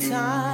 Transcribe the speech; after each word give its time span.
time. 0.00 0.49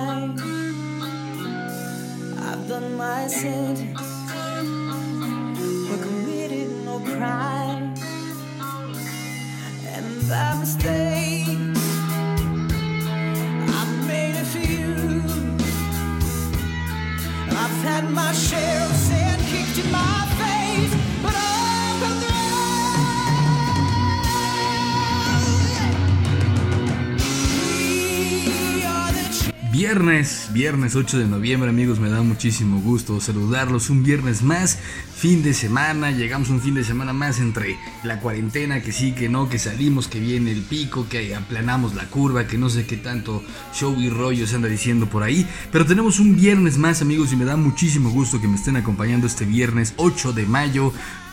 Viernes, 30.57 30.95
viernes 30.95 30.97
8 30.97 31.19
de 31.19 31.27
noviembre 31.27 31.69
amigos, 31.69 32.01
me 32.01 32.09
da 32.09 32.23
muchísimo 32.23 32.81
gusto 32.81 33.21
saludarlos 33.21 33.91
un 33.91 34.03
viernes 34.03 34.43
más, 34.43 34.79
fin 35.15 35.43
de 35.43 35.53
semana, 35.53 36.13
llegamos 36.13 36.49
un 36.49 36.63
fin 36.63 36.73
de 36.73 36.83
semana 36.83 37.13
más 37.13 37.41
entre 37.41 37.77
la 38.05 38.21
cuarentena, 38.21 38.81
que 38.81 38.91
sí, 38.91 39.13
que 39.13 39.29
no, 39.29 39.51
que 39.51 39.59
salimos, 39.59 40.09
que 40.09 40.19
viene 40.19 40.53
el 40.53 40.63
pico, 40.63 41.09
que 41.11 41.35
aplanamos 41.35 41.95
la 41.95 42.07
curva, 42.07 42.47
que 42.47 42.57
no 42.57 42.71
sé 42.71 42.87
qué 42.87 42.97
tanto 42.97 43.45
show 43.75 44.01
y 44.01 44.09
rollo 44.09 44.47
se 44.47 44.57
anda 44.57 44.69
diciendo 44.69 45.11
por 45.11 45.25
ahí, 45.25 45.47
pero 45.71 45.85
tenemos 45.85 46.21
un 46.21 46.35
viernes 46.37 46.79
más 46.79 47.03
amigos 47.03 47.35
y 47.35 47.37
me 47.37 47.45
da 47.45 47.57
muchísimo 47.57 48.09
gusto 48.09 48.41
que 48.41 48.49
me 48.49 48.57
estén 48.57 48.77
acompañando 48.77 49.27
este 49.27 49.45
viernes 49.45 49.93
8 49.99 50.33
de 50.33 50.47
mayo, 50.47 50.91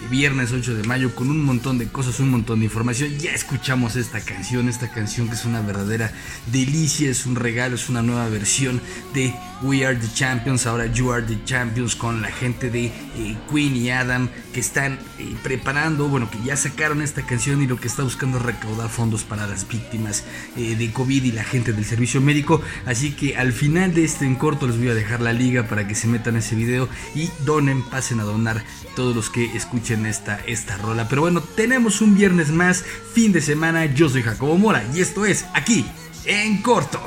viernes 0.10 0.52
8 0.52 0.76
de 0.76 0.84
mayo 0.84 1.16
con 1.16 1.30
un 1.30 1.44
montón 1.44 1.78
de 1.78 1.88
cosas, 1.88 2.20
un 2.20 2.30
montón 2.30 2.60
de 2.60 2.66
información. 2.66 3.18
Ya 3.20 3.32
escuchamos 3.32 3.96
esta 3.96 4.22
canción, 4.22 4.70
esta 4.70 4.90
canción 4.92 5.28
que 5.28 5.36
es 5.36 5.46
una 5.46 5.62
verdadera 5.62 6.12
delicia, 6.52 7.10
es 7.10 7.26
un 7.26 7.36
regalo, 7.36 7.76
es 7.76 7.90
una 7.90 8.02
nueva 8.02 8.28
versión 8.30 8.82
de 9.14 9.34
We 9.62 9.86
Are 9.86 9.96
the 9.96 10.08
Champions, 10.14 10.66
ahora 10.66 10.88
You 10.88 11.12
Are 11.12 11.26
the 11.26 11.38
Champions 11.46 11.96
con 11.96 12.22
la 12.22 12.30
gente 12.30 12.70
de 12.70 12.88
eh, 12.88 13.38
Queen 13.50 13.76
y 13.76 13.92
Adam 13.92 14.30
que 14.54 14.60
están 14.60 15.00
eh, 15.20 15.36
preparando, 15.42 16.10
bueno, 16.10 16.30
que 16.30 16.38
ya 16.44 16.58
sacaron 16.58 17.02
esta 17.02 17.26
canción 17.26 17.62
y 17.62 17.68
lo 17.68 17.80
que 17.80 17.88
está 17.88 18.04
buscando 18.04 18.38
es 18.38 18.44
recaudar 18.44 18.90
fondos 18.90 19.24
para 19.24 19.48
las 19.48 19.68
víctimas 19.68 20.26
eh, 20.58 20.76
de 20.76 20.92
COVID 20.92 21.24
y 21.24 21.32
la 21.32 21.44
gente 21.44 21.72
del 21.74 21.86
servicio 21.86 22.20
médico. 22.22 22.62
Así 22.86 23.12
que 23.12 23.38
al 23.38 23.54
final 23.54 23.94
de 23.94 24.04
este 24.04 24.26
en 24.26 24.36
corto 24.36 24.68
les 24.68 24.78
voy 24.78 24.90
a 24.90 24.94
dejar 24.94 25.22
la 25.22 25.34
liga 25.34 25.64
para 25.68 25.88
que 25.88 25.96
se 25.96 26.08
metan 26.08 26.36
ese 26.36 26.56
video 26.56 26.90
y 27.16 27.30
donen, 27.46 27.84
pasen 27.84 28.20
a 28.20 28.24
donar 28.24 28.64
todos 28.96 29.16
los 29.16 29.30
que 29.30 29.46
escuchen 29.56 29.93
esta, 30.06 30.40
esta 30.48 30.78
rola. 30.78 31.08
Pero 31.08 31.22
bueno, 31.22 31.42
tenemos 31.42 32.02
un 32.02 32.16
viernes 32.16 32.50
más, 32.50 32.84
fin 33.14 33.32
de 33.32 33.42
semana. 33.42 33.86
Yo 33.86 34.10
soy 34.10 34.24
Jacobo 34.24 34.58
Mora 34.58 34.84
y 34.94 35.02
esto 35.02 35.26
es 35.26 35.46
aquí 35.54 35.86
en 36.26 36.62
corto. 36.62 37.00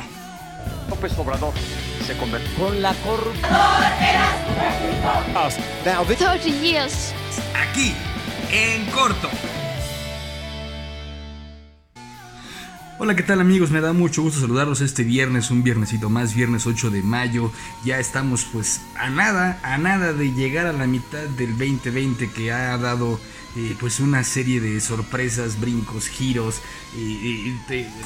López 0.88 1.18
Obrador 1.18 1.52
se 2.06 2.16
convirtió. 2.16 2.50
Con 2.56 2.80
la 2.80 2.94
corrupción. 2.94 3.50
Now, 5.84 6.04
this 6.04 6.18
30 6.18 6.48
years. 6.62 7.12
Aquí 7.54 7.94
en 8.50 8.86
corto. 8.86 9.28
Hola, 12.98 13.14
¿qué 13.14 13.22
tal 13.22 13.42
amigos? 13.42 13.70
Me 13.70 13.82
da 13.82 13.92
mucho 13.92 14.22
gusto 14.22 14.40
saludarlos 14.40 14.80
este 14.80 15.04
viernes, 15.04 15.50
un 15.50 15.62
viernesito 15.62 16.08
más, 16.08 16.34
viernes 16.34 16.66
8 16.66 16.88
de 16.88 17.02
mayo. 17.02 17.52
Ya 17.84 17.98
estamos 17.98 18.46
pues 18.50 18.80
a 18.96 19.10
nada, 19.10 19.60
a 19.62 19.76
nada 19.76 20.14
de 20.14 20.32
llegar 20.32 20.66
a 20.66 20.72
la 20.72 20.86
mitad 20.86 21.24
del 21.36 21.58
2020 21.58 22.30
que 22.30 22.52
ha 22.52 22.78
dado 22.78 23.20
eh, 23.56 23.74
pues 23.80 24.00
una 24.00 24.22
serie 24.22 24.60
de 24.60 24.78
sorpresas, 24.82 25.58
brincos, 25.58 26.08
giros. 26.08 26.60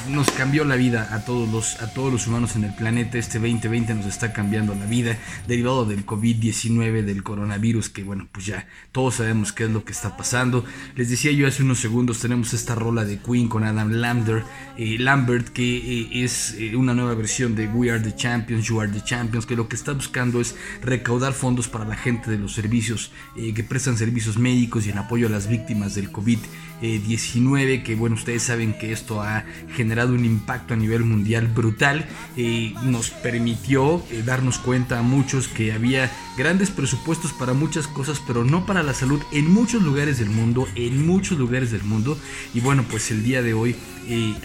nos 0.07 0.31
cambió 0.31 0.63
la 0.63 0.77
vida 0.77 1.09
a 1.13 1.25
todos, 1.25 1.49
los, 1.49 1.81
a 1.81 1.93
todos 1.93 2.11
los 2.11 2.25
humanos 2.27 2.55
en 2.55 2.63
el 2.63 2.73
planeta. 2.73 3.17
Este 3.17 3.37
2020 3.37 3.95
nos 3.95 4.05
está 4.05 4.31
cambiando 4.31 4.73
la 4.75 4.85
vida 4.85 5.17
derivado 5.47 5.83
del 5.83 6.05
COVID-19, 6.05 7.03
del 7.03 7.21
coronavirus, 7.21 7.89
que 7.89 8.03
bueno, 8.03 8.29
pues 8.31 8.45
ya 8.45 8.65
todos 8.93 9.15
sabemos 9.15 9.51
qué 9.51 9.65
es 9.65 9.71
lo 9.71 9.83
que 9.83 9.91
está 9.91 10.15
pasando. 10.15 10.63
Les 10.95 11.09
decía 11.09 11.33
yo 11.33 11.45
hace 11.45 11.63
unos 11.63 11.79
segundos, 11.79 12.19
tenemos 12.19 12.53
esta 12.53 12.73
rola 12.73 13.03
de 13.03 13.19
Queen 13.19 13.49
con 13.49 13.65
Adam 13.65 13.91
Lambert, 13.91 14.45
eh, 14.77 14.97
Lambert 14.99 15.49
que 15.49 15.77
eh, 15.77 16.23
es 16.23 16.55
una 16.75 16.93
nueva 16.93 17.13
versión 17.13 17.55
de 17.55 17.67
We 17.67 17.91
Are 17.91 17.99
the 17.99 18.15
Champions, 18.15 18.67
You 18.67 18.79
Are 18.79 18.89
the 18.89 19.03
Champions, 19.03 19.45
que 19.45 19.57
lo 19.57 19.67
que 19.67 19.75
está 19.75 19.91
buscando 19.91 20.39
es 20.39 20.55
recaudar 20.81 21.33
fondos 21.33 21.67
para 21.67 21.83
la 21.83 21.97
gente 21.97 22.31
de 22.31 22.37
los 22.37 22.53
servicios 22.53 23.11
que 23.35 23.63
prestan 23.63 23.97
servicios 23.97 24.37
médicos 24.37 24.87
y 24.87 24.91
en 24.91 24.97
apoyo 24.97 25.27
a 25.27 25.29
las 25.29 25.40
víctimas 25.47 25.95
del 25.95 26.11
COVID-19, 26.11 27.83
que 27.83 27.95
bueno, 27.95 28.15
ustedes 28.15 28.43
saben 28.43 28.73
que 28.73 28.91
esto 28.91 29.21
ha 29.21 29.43
generado 29.75 30.13
un 30.13 30.25
impacto 30.25 30.73
a 30.73 30.77
nivel 30.77 31.03
mundial 31.03 31.47
brutal, 31.47 32.05
nos 32.83 33.09
permitió 33.09 34.03
eh, 34.11 34.23
darnos 34.25 34.57
cuenta 34.57 34.99
a 34.99 35.01
muchos 35.01 35.47
que 35.47 35.73
había 35.73 36.11
grandes 36.37 36.69
presupuestos 36.71 37.33
para 37.33 37.53
muchas 37.53 37.87
cosas, 37.87 38.21
pero 38.25 38.43
no 38.43 38.65
para 38.65 38.83
la 38.83 38.93
salud 38.93 39.21
en 39.31 39.51
muchos 39.51 39.83
lugares 39.83 40.19
del 40.19 40.29
mundo, 40.29 40.67
en 40.75 41.05
muchos 41.05 41.37
lugares 41.37 41.71
del 41.71 41.83
mundo, 41.83 42.17
y 42.53 42.59
bueno, 42.59 42.83
pues 42.89 43.11
el 43.11 43.23
día 43.23 43.41
de 43.41 43.53
hoy 43.53 43.75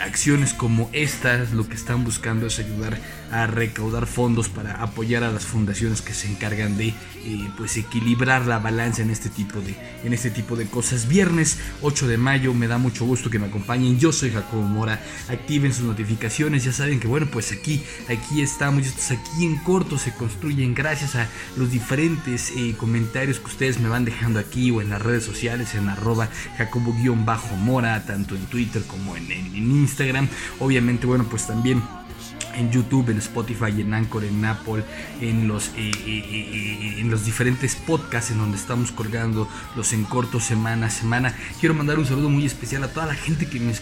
acciones 0.02 0.52
como 0.54 0.88
estas 0.92 1.52
lo 1.52 1.68
que 1.68 1.74
están 1.74 2.04
buscando 2.04 2.46
es 2.46 2.58
ayudar 2.58 2.98
a 3.32 3.46
recaudar 3.48 4.06
fondos 4.06 4.48
para 4.48 4.80
apoyar 4.82 5.24
a 5.24 5.32
las 5.32 5.44
fundaciones 5.44 6.00
que 6.00 6.14
se 6.14 6.28
encargan 6.30 6.76
de 6.76 6.88
eh, 6.88 7.50
pues 7.56 7.76
equilibrar 7.76 8.46
la 8.46 8.60
balanza 8.60 9.02
en 9.02 9.10
este 9.10 9.28
tipo 9.30 9.60
de 9.60 9.74
en 10.04 10.12
este 10.12 10.30
tipo 10.30 10.54
de 10.54 10.66
cosas. 10.66 11.08
Viernes 11.08 11.58
8 11.82 12.06
de 12.06 12.18
mayo 12.18 12.54
me 12.54 12.68
da 12.68 12.78
mucho 12.78 13.04
gusto 13.04 13.28
que 13.30 13.40
me 13.40 13.46
acompañen. 13.46 13.98
Yo 13.98 14.12
soy 14.12 14.30
Jacobo 14.30 14.62
Mora. 14.62 15.00
Activen 15.28 15.72
sus 15.74 15.84
notificaciones. 15.84 16.62
Ya 16.64 16.72
saben 16.72 17.00
que 17.00 17.08
bueno 17.08 17.26
pues 17.26 17.50
aquí 17.50 17.82
aquí 18.08 18.42
estamos. 18.42 18.84
Aquí 19.10 19.44
en 19.44 19.56
corto 19.58 19.98
se 19.98 20.12
construyen 20.14 20.74
gracias 20.74 21.16
a 21.16 21.26
los 21.56 21.70
diferentes 21.72 22.52
eh, 22.56 22.74
comentarios 22.76 23.40
que 23.40 23.46
ustedes 23.46 23.80
me 23.80 23.88
van 23.88 24.04
dejando 24.04 24.38
aquí 24.38 24.70
o 24.70 24.80
en 24.80 24.90
las 24.90 25.02
redes 25.02 25.24
sociales 25.24 25.74
en 25.74 25.88
arroba 25.88 26.28
jacobo-mora 26.58 28.04
tanto 28.06 28.36
en 28.36 28.46
Twitter 28.46 28.82
como 28.86 29.16
en, 29.16 29.32
en- 29.32 29.45
en 29.54 29.70
Instagram. 29.70 30.28
Obviamente 30.60 31.06
bueno 31.06 31.24
pues 31.30 31.46
también 31.46 31.82
en 32.56 32.72
YouTube, 32.72 33.10
en 33.10 33.18
Spotify, 33.18 33.80
en 33.80 33.94
Anchor, 33.94 34.24
en 34.24 34.44
Apple, 34.44 34.82
en 35.20 35.48
los, 35.48 35.68
eh, 35.76 35.90
eh, 36.06 36.24
eh, 36.30 36.94
en 36.98 37.10
los 37.10 37.24
diferentes 37.24 37.76
podcasts 37.76 38.30
en 38.30 38.38
donde 38.38 38.56
estamos 38.56 38.92
colgando 38.92 39.48
los 39.76 39.92
en 39.92 40.04
corto 40.04 40.40
semana 40.40 40.86
a 40.86 40.90
semana. 40.90 41.34
Quiero 41.60 41.74
mandar 41.74 41.98
un 41.98 42.06
saludo 42.06 42.28
muy 42.28 42.46
especial 42.46 42.84
a 42.84 42.88
toda 42.88 43.06
la 43.06 43.14
gente 43.14 43.46
que 43.46 43.60
me, 43.60 43.74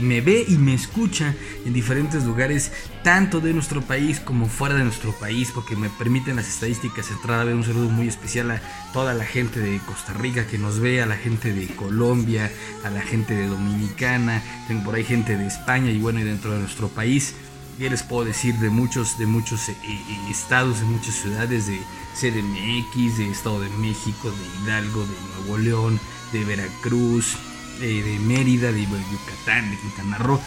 me 0.00 0.20
ve 0.20 0.44
y 0.46 0.56
me 0.58 0.74
escucha 0.74 1.34
en 1.64 1.72
diferentes 1.72 2.24
lugares, 2.24 2.72
tanto 3.02 3.40
de 3.40 3.52
nuestro 3.52 3.80
país 3.82 4.20
como 4.20 4.46
fuera 4.46 4.74
de 4.74 4.84
nuestro 4.84 5.12
país, 5.12 5.50
porque 5.54 5.76
me 5.76 5.88
permiten 5.88 6.36
las 6.36 6.48
estadísticas 6.48 7.10
entrar 7.10 7.40
a 7.40 7.44
ver 7.44 7.54
un 7.54 7.64
saludo 7.64 7.88
muy 7.88 8.08
especial 8.08 8.50
a 8.50 8.60
toda 8.92 9.14
la 9.14 9.24
gente 9.24 9.60
de 9.60 9.78
Costa 9.86 10.12
Rica 10.12 10.46
que 10.46 10.58
nos 10.58 10.80
ve, 10.80 11.02
a 11.02 11.06
la 11.06 11.16
gente 11.16 11.52
de 11.52 11.66
Colombia, 11.68 12.50
a 12.84 12.90
la 12.90 13.00
gente 13.00 13.34
de 13.34 13.46
Dominicana, 13.46 14.42
tengo 14.66 14.84
por 14.84 14.94
ahí 14.94 15.04
gente 15.04 15.36
de 15.36 15.46
España 15.46 15.90
y 15.90 15.98
bueno, 15.98 16.20
y 16.20 16.24
dentro 16.24 16.52
de 16.52 16.58
nuestro 16.58 16.88
país. 16.88 17.34
¿Qué 17.78 17.90
les 17.90 18.02
puedo 18.02 18.24
decir 18.24 18.54
de 18.54 18.70
muchos, 18.70 19.18
de 19.18 19.26
muchos 19.26 19.68
eh, 19.68 19.76
eh, 19.84 20.30
estados, 20.30 20.80
de 20.80 20.86
muchas 20.86 21.14
ciudades 21.14 21.66
de 21.66 21.78
CDMX, 22.14 23.18
de 23.18 23.30
Estado 23.30 23.60
de 23.60 23.68
México, 23.68 24.30
de 24.30 24.64
Hidalgo, 24.64 25.02
de 25.02 25.44
Nuevo 25.44 25.58
León, 25.58 26.00
de 26.32 26.44
Veracruz, 26.44 27.36
de 27.80 28.18
Mérida, 28.20 28.72
de 28.72 28.82
Yucatán, 28.82 29.70
de 29.70 29.76
Quintana 29.78 30.18
Roo, 30.18 30.40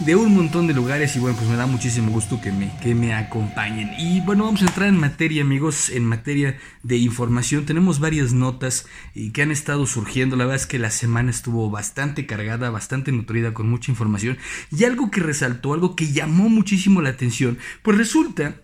de 0.00 0.14
un 0.14 0.34
montón 0.34 0.66
de 0.66 0.74
lugares 0.74 1.16
y 1.16 1.18
bueno, 1.18 1.36
pues 1.36 1.48
me 1.48 1.56
da 1.56 1.66
muchísimo 1.66 2.10
gusto 2.10 2.40
que 2.40 2.52
me, 2.52 2.70
que 2.82 2.94
me 2.94 3.14
acompañen. 3.14 3.90
Y 3.98 4.20
bueno, 4.20 4.44
vamos 4.44 4.62
a 4.62 4.66
entrar 4.66 4.88
en 4.88 4.98
materia, 4.98 5.42
amigos, 5.42 5.88
en 5.88 6.04
materia 6.04 6.58
de 6.82 6.96
información. 6.98 7.64
Tenemos 7.64 7.98
varias 7.98 8.32
notas 8.32 8.86
eh, 9.14 9.32
que 9.32 9.42
han 9.42 9.50
estado 9.50 9.86
surgiendo. 9.86 10.36
La 10.36 10.44
verdad 10.44 10.60
es 10.60 10.66
que 10.66 10.78
la 10.78 10.90
semana 10.90 11.30
estuvo 11.30 11.70
bastante 11.70 12.26
cargada, 12.26 12.70
bastante 12.70 13.10
nutrida, 13.10 13.54
con 13.54 13.68
mucha 13.68 13.90
información. 13.90 14.36
Y 14.70 14.84
algo 14.84 15.10
que 15.10 15.20
resaltó, 15.20 15.72
algo 15.72 15.96
que 15.96 16.12
llamó 16.12 16.48
muchísimo 16.48 17.00
la 17.00 17.10
atención, 17.10 17.58
pues 17.82 17.96
resulta 17.96 18.56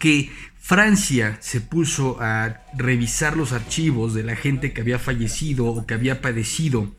que 0.00 0.30
Francia 0.60 1.38
se 1.40 1.62
puso 1.62 2.20
a 2.20 2.60
revisar 2.76 3.38
los 3.38 3.52
archivos 3.52 4.12
de 4.12 4.22
la 4.22 4.36
gente 4.36 4.74
que 4.74 4.82
había 4.82 4.98
fallecido 4.98 5.66
o 5.66 5.86
que 5.86 5.94
había 5.94 6.20
padecido 6.20 6.94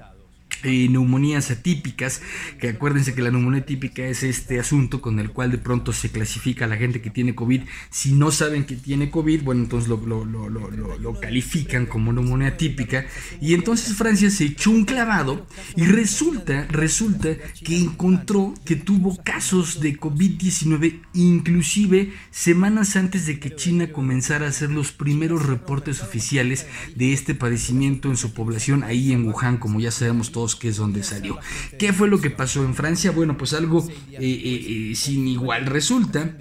eh, 0.63 0.87
neumonías 0.89 1.51
atípicas, 1.51 2.21
que 2.59 2.69
acuérdense 2.69 3.13
que 3.13 3.21
la 3.21 3.31
neumonía 3.31 3.65
típica 3.65 4.03
es 4.05 4.23
este 4.23 4.59
asunto 4.59 5.01
con 5.01 5.19
el 5.19 5.31
cual 5.31 5.51
de 5.51 5.57
pronto 5.57 5.93
se 5.93 6.09
clasifica 6.11 6.65
a 6.65 6.67
la 6.67 6.77
gente 6.77 7.01
que 7.01 7.09
tiene 7.09 7.35
COVID. 7.35 7.61
Si 7.89 8.13
no 8.13 8.31
saben 8.31 8.65
que 8.65 8.75
tiene 8.75 9.09
COVID, 9.09 9.43
bueno, 9.43 9.63
entonces 9.63 9.89
lo, 9.89 9.97
lo- 10.05 10.25
lo- 10.25 10.49
lo- 10.49 11.19
califican 11.19 11.85
como 11.85 12.13
neumonía 12.13 12.57
típica. 12.57 13.05
Y 13.41 13.53
entonces 13.53 13.95
Francia 13.95 14.29
se 14.29 14.45
echó 14.45 14.71
un 14.71 14.85
clavado 14.85 15.45
y 15.75 15.83
resulta, 15.85 16.65
resulta 16.69 17.29
que 17.63 17.77
encontró 17.77 18.53
que 18.65 18.75
tuvo 18.75 19.17
casos 19.23 19.79
de 19.81 19.97
COVID-19 19.99 21.01
inclusive 21.13 22.13
semanas 22.31 22.95
antes 22.95 23.25
de 23.25 23.39
que 23.39 23.55
China 23.55 23.91
comenzara 23.91 24.45
a 24.45 24.49
hacer 24.49 24.69
los 24.69 24.91
primeros 24.91 25.45
reportes 25.45 26.01
oficiales 26.01 26.67
de 26.95 27.13
este 27.13 27.35
padecimiento 27.35 28.09
en 28.09 28.17
su 28.17 28.33
población 28.33 28.83
ahí 28.83 29.11
en 29.11 29.25
Wuhan, 29.27 29.57
como 29.57 29.79
ya 29.79 29.91
sabemos 29.91 30.31
todos 30.31 30.48
que 30.55 30.69
es 30.69 30.77
donde 30.77 31.03
salió. 31.03 31.37
¿Qué 31.77 31.93
fue 31.93 32.07
lo 32.07 32.19
que 32.19 32.29
pasó 32.29 32.63
en 32.63 32.75
Francia? 32.75 33.11
Bueno, 33.11 33.37
pues 33.37 33.53
algo 33.53 33.87
eh, 33.87 34.17
eh, 34.19 34.91
eh, 34.91 34.95
sin 34.95 35.27
igual 35.27 35.65
resulta 35.65 36.37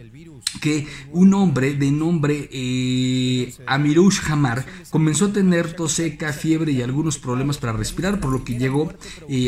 que 0.60 0.86
un 1.12 1.34
hombre 1.34 1.74
de 1.74 1.90
nombre 1.90 2.48
eh, 2.50 3.52
Amirush 3.66 4.20
Hamar 4.28 4.64
comenzó 4.90 5.26
a 5.26 5.32
tener 5.32 5.74
tos 5.74 5.92
seca, 5.92 6.32
fiebre 6.32 6.72
y 6.72 6.80
algunos 6.80 7.18
problemas 7.18 7.58
para 7.58 7.74
respirar, 7.74 8.18
por 8.18 8.32
lo 8.32 8.44
que 8.44 8.58
llegó 8.58 8.92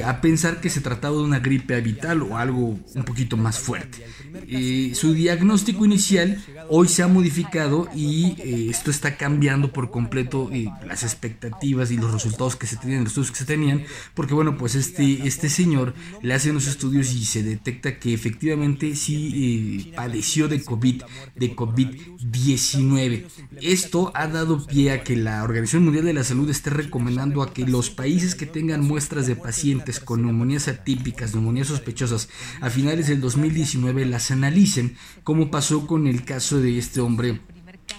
a 0.04 0.20
pensar 0.20 0.60
que 0.60 0.68
se 0.68 0.80
trataba 0.80 1.16
de 1.16 1.22
una 1.22 1.38
gripe 1.38 1.74
habitual 1.74 2.22
o 2.22 2.36
algo 2.36 2.78
un 2.94 3.04
poquito 3.04 3.36
más 3.36 3.58
fuerte. 3.58 4.04
Eh, 4.48 4.92
su 4.94 5.14
diagnóstico 5.14 5.84
inicial 5.84 6.42
hoy 6.68 6.88
se 6.88 7.02
ha 7.02 7.08
modificado 7.08 7.88
y 7.94 8.34
eh, 8.38 8.66
esto 8.70 8.90
está 8.90 9.16
cambiando 9.16 9.72
por 9.72 9.90
completo 9.90 10.50
eh, 10.52 10.68
las 10.86 11.02
expectativas 11.02 11.90
y 11.90 11.96
los 11.96 12.12
resultados 12.12 12.56
que 12.56 12.66
se 12.66 12.76
tenían, 12.76 13.04
los 13.04 13.12
estudios 13.12 13.30
que 13.30 13.38
se 13.38 13.44
tenían, 13.44 13.84
porque 14.14 14.34
bueno, 14.34 14.56
pues 14.56 14.74
este, 14.74 15.26
este 15.26 15.48
señor 15.48 15.94
le 16.22 16.34
hacen 16.34 16.54
los 16.54 16.66
estudios 16.66 17.12
y 17.12 17.24
se 17.24 17.42
detecta 17.42 17.98
que 17.98 18.14
efectivamente 18.14 18.94
sí 18.96 19.92
padeció 19.96 20.48
de 20.48 20.62
COVID, 20.62 21.02
de 21.34 21.56
COVID-19. 21.56 23.24
Esto 23.60 24.12
ha 24.14 24.26
dado 24.28 24.66
pie 24.66 24.92
a 24.92 25.02
que 25.04 25.16
la 25.16 25.42
Organización 25.42 25.84
Mundial 25.84 26.04
de 26.04 26.12
la 26.12 26.24
Salud 26.24 26.48
esté 26.50 26.70
recomendando 26.70 27.42
a 27.42 27.52
que 27.52 27.66
los 27.66 27.90
países 27.90 28.34
que 28.34 28.46
tengan 28.46 28.82
muestras 28.82 29.26
de 29.26 29.36
pacientes 29.36 30.00
con 30.00 30.22
neumonías 30.22 30.68
atípicas, 30.68 31.34
neumonías 31.34 31.68
sospechosas, 31.68 32.28
a 32.60 32.70
finales 32.70 33.08
del 33.08 33.20
2019 33.20 34.06
las 34.20 34.30
analicen, 34.30 34.98
como 35.24 35.50
pasó 35.50 35.86
con 35.86 36.06
el 36.06 36.26
caso 36.26 36.60
de 36.60 36.76
este 36.76 37.00
hombre 37.00 37.40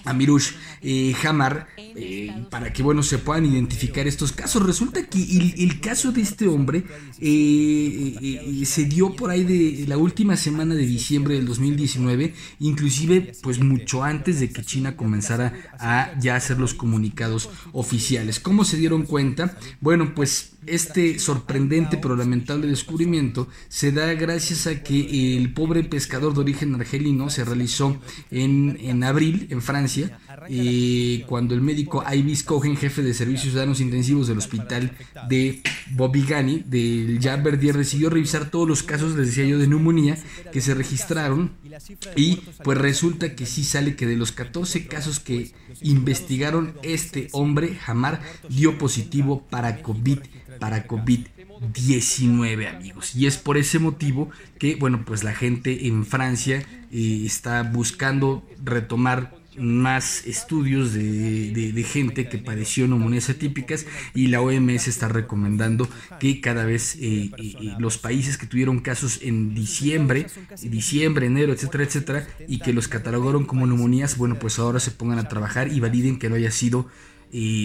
Amirush 0.04 0.52
eh, 0.80 1.12
Hamar 1.24 1.66
eh, 1.96 2.44
para 2.50 2.72
que 2.72 2.82
bueno 2.82 3.02
se 3.02 3.18
puedan 3.18 3.46
identificar 3.46 4.06
estos 4.06 4.32
casos. 4.32 4.64
Resulta 4.64 5.06
que 5.06 5.18
el, 5.20 5.80
caso 5.80 6.12
de 6.12 6.20
este 6.20 6.46
hombre 6.46 6.84
eh, 7.20 8.62
se 8.64 8.84
dio 8.84 9.14
por 9.14 9.30
ahí 9.30 9.44
de 9.44 9.86
la 9.86 9.96
última 9.96 10.36
semana 10.36 10.74
de 10.74 10.86
diciembre 10.86 11.34
del 11.34 11.46
2019, 11.46 12.34
inclusive 12.60 13.32
pues 13.42 13.60
mucho 13.60 14.04
antes 14.04 14.40
de 14.40 14.50
que 14.50 14.62
China 14.62 14.96
comenzara 14.96 15.52
a 15.78 16.12
ya 16.20 16.36
hacer 16.36 16.58
los 16.58 16.74
comunicados 16.74 17.50
oficiales. 17.72 18.40
¿Cómo 18.40 18.64
se 18.64 18.76
dieron 18.76 19.02
cuenta? 19.02 19.56
Bueno, 19.80 20.14
pues 20.14 20.52
este 20.66 21.18
sorprendente 21.18 21.96
pero 21.96 22.14
lamentable 22.14 22.68
descubrimiento 22.68 23.48
se 23.68 23.90
da 23.90 24.14
gracias 24.14 24.66
a 24.66 24.82
que 24.82 25.36
el 25.36 25.52
pobre 25.52 25.82
pescador 25.82 26.34
de 26.34 26.40
origen 26.40 26.74
argelino 26.74 27.30
se 27.30 27.44
realizó 27.44 28.00
en, 28.30 28.78
en 28.80 29.02
abril 29.02 29.48
en 29.50 29.60
Francia 29.60 30.18
eh, 30.48 31.24
cuando 31.26 31.54
el 31.54 31.60
médico 31.60 31.81
Ibis 32.14 32.42
Cohen, 32.42 32.76
jefe 32.76 33.02
de 33.02 33.14
servicios 33.14 33.50
ciudadanos 33.50 33.80
intensivos 33.80 34.28
del 34.28 34.38
hospital 34.38 34.92
de 35.28 35.62
Bobigani, 35.90 36.62
del 36.66 37.18
Jean 37.18 37.42
Verdier, 37.42 37.76
decidió 37.76 38.10
revisar 38.10 38.50
todos 38.50 38.68
los 38.68 38.82
casos, 38.82 39.16
les 39.16 39.28
decía 39.28 39.44
yo, 39.44 39.58
de 39.58 39.66
neumonía 39.66 40.18
que 40.52 40.60
se 40.60 40.74
registraron 40.74 41.52
y 42.16 42.36
pues 42.64 42.78
resulta 42.78 43.34
que 43.34 43.46
sí 43.46 43.64
sale 43.64 43.96
que 43.96 44.06
de 44.06 44.16
los 44.16 44.32
14 44.32 44.86
casos 44.86 45.20
que 45.20 45.52
investigaron 45.82 46.74
este 46.82 47.28
hombre, 47.32 47.78
Hamar, 47.86 48.20
dio 48.48 48.78
positivo 48.78 49.46
para 49.48 49.82
COVID 49.82 50.18
para 50.58 50.86
COVID-19 50.86 52.68
amigos. 52.68 53.16
Y 53.16 53.26
es 53.26 53.36
por 53.36 53.56
ese 53.56 53.80
motivo 53.80 54.30
que, 54.58 54.76
bueno, 54.76 55.04
pues 55.04 55.24
la 55.24 55.34
gente 55.34 55.88
en 55.88 56.06
Francia 56.06 56.64
eh, 56.92 57.22
está 57.24 57.64
buscando 57.64 58.46
retomar 58.62 59.41
más 59.56 60.26
estudios 60.26 60.92
de, 60.94 61.86
gente 61.86 62.28
que 62.28 62.38
padeció 62.38 62.86
neumonías 62.86 63.28
atípicas 63.28 63.86
y 64.14 64.28
la 64.28 64.40
OMS 64.40 64.88
está 64.88 65.08
recomendando 65.08 65.88
que 66.20 66.40
cada 66.40 66.64
vez 66.64 66.96
eh, 67.00 67.30
eh, 67.36 67.74
los 67.78 67.98
países 67.98 68.38
que 68.38 68.46
tuvieron 68.46 68.80
casos 68.80 69.20
en 69.22 69.54
diciembre, 69.54 70.26
diciembre, 70.62 71.26
enero, 71.26 71.52
etcétera, 71.52 71.84
etcétera, 71.84 72.26
y 72.46 72.60
que 72.60 72.72
los 72.72 72.88
catalogaron 72.88 73.44
como 73.44 73.66
neumonías, 73.66 74.16
bueno, 74.16 74.38
pues 74.38 74.58
ahora 74.58 74.80
se 74.80 74.92
pongan 74.92 75.18
a 75.18 75.28
trabajar 75.28 75.72
y 75.72 75.80
validen 75.80 76.18
que 76.18 76.28
no 76.28 76.36
haya 76.36 76.50
sido 76.50 76.88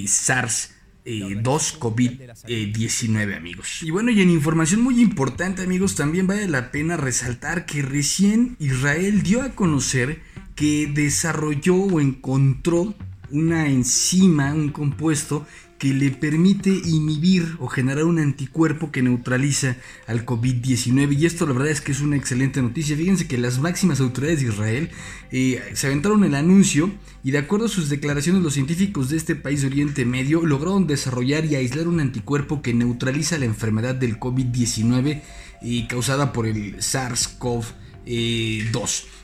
SARS 0.07 0.72
2 1.07 1.07
eh, 1.07 1.80
COVID-19 1.80 3.36
amigos. 3.36 3.81
Y 3.81 3.92
bueno, 3.92 4.12
y 4.12 4.22
en 4.22 4.30
información 4.30 4.81
muy 4.81 5.00
importante 5.01 5.62
amigos, 5.62 5.95
también 5.95 6.28
vale 6.28 6.48
la 6.48 6.72
pena 6.72 6.98
resaltar 6.98 7.66
que 7.66 7.81
recién 7.81 8.57
Israel 8.60 9.24
dio 9.24 9.42
a 9.42 9.50
conocer 9.56 10.22
que 10.57 10.92
desarrolló 10.94 11.75
o 11.75 12.01
encontró 12.01 12.94
una 13.30 13.68
enzima, 13.68 14.54
un 14.54 14.69
compuesto 14.69 15.45
que 15.77 15.94
le 15.94 16.09
permite 16.09 16.71
inhibir 16.71 17.56
o 17.59 17.68
generar 17.68 18.06
un 18.06 18.18
anticuerpo 18.18 18.92
que 18.92 19.04
neutraliza 19.04 19.77
al 20.07 20.25
COVID-19. 20.25 21.15
Y 21.15 21.27
esto 21.27 21.45
la 21.45 21.54
verdad 21.54 21.69
es 21.69 21.81
que 21.81 21.92
es 21.92 22.01
una 22.01 22.15
excelente 22.15 22.59
noticia. 22.63 22.98
Fíjense 22.98 23.27
que 23.27 23.38
las 23.38 23.59
máximas 23.59 24.00
autoridades 24.00 24.42
de 24.42 24.48
Israel 24.48 24.89
eh, 25.31 25.62
se 25.74 25.86
aventaron 25.86 26.24
el 26.24 26.33
anuncio 26.33 26.92
y 27.24 27.30
de 27.30 27.38
acuerdo 27.38 27.68
a 27.68 27.69
sus 27.69 27.89
declaraciones 27.89 28.42
los 28.42 28.56
científicos 28.56 29.10
de 29.10 29.18
este 29.18 29.36
país 29.36 29.62
de 29.62 29.68
Oriente 29.68 30.06
Medio 30.06 30.44
lograron 30.44 30.88
desarrollar 30.88 31.45
y 31.45 31.53
aislar 31.53 31.88
un 31.88 32.00
anticuerpo 32.00 32.63
que 32.63 32.74
neutraliza 32.74 33.38
la 33.38 33.45
enfermedad 33.45 33.94
del 33.94 34.19
COVID-19 34.19 35.21
eh, 35.62 35.86
causada 35.88 36.33
por 36.33 36.48
el 36.48 36.77
SARS-CoV-2. 36.77 37.74
Eh, 38.07 38.71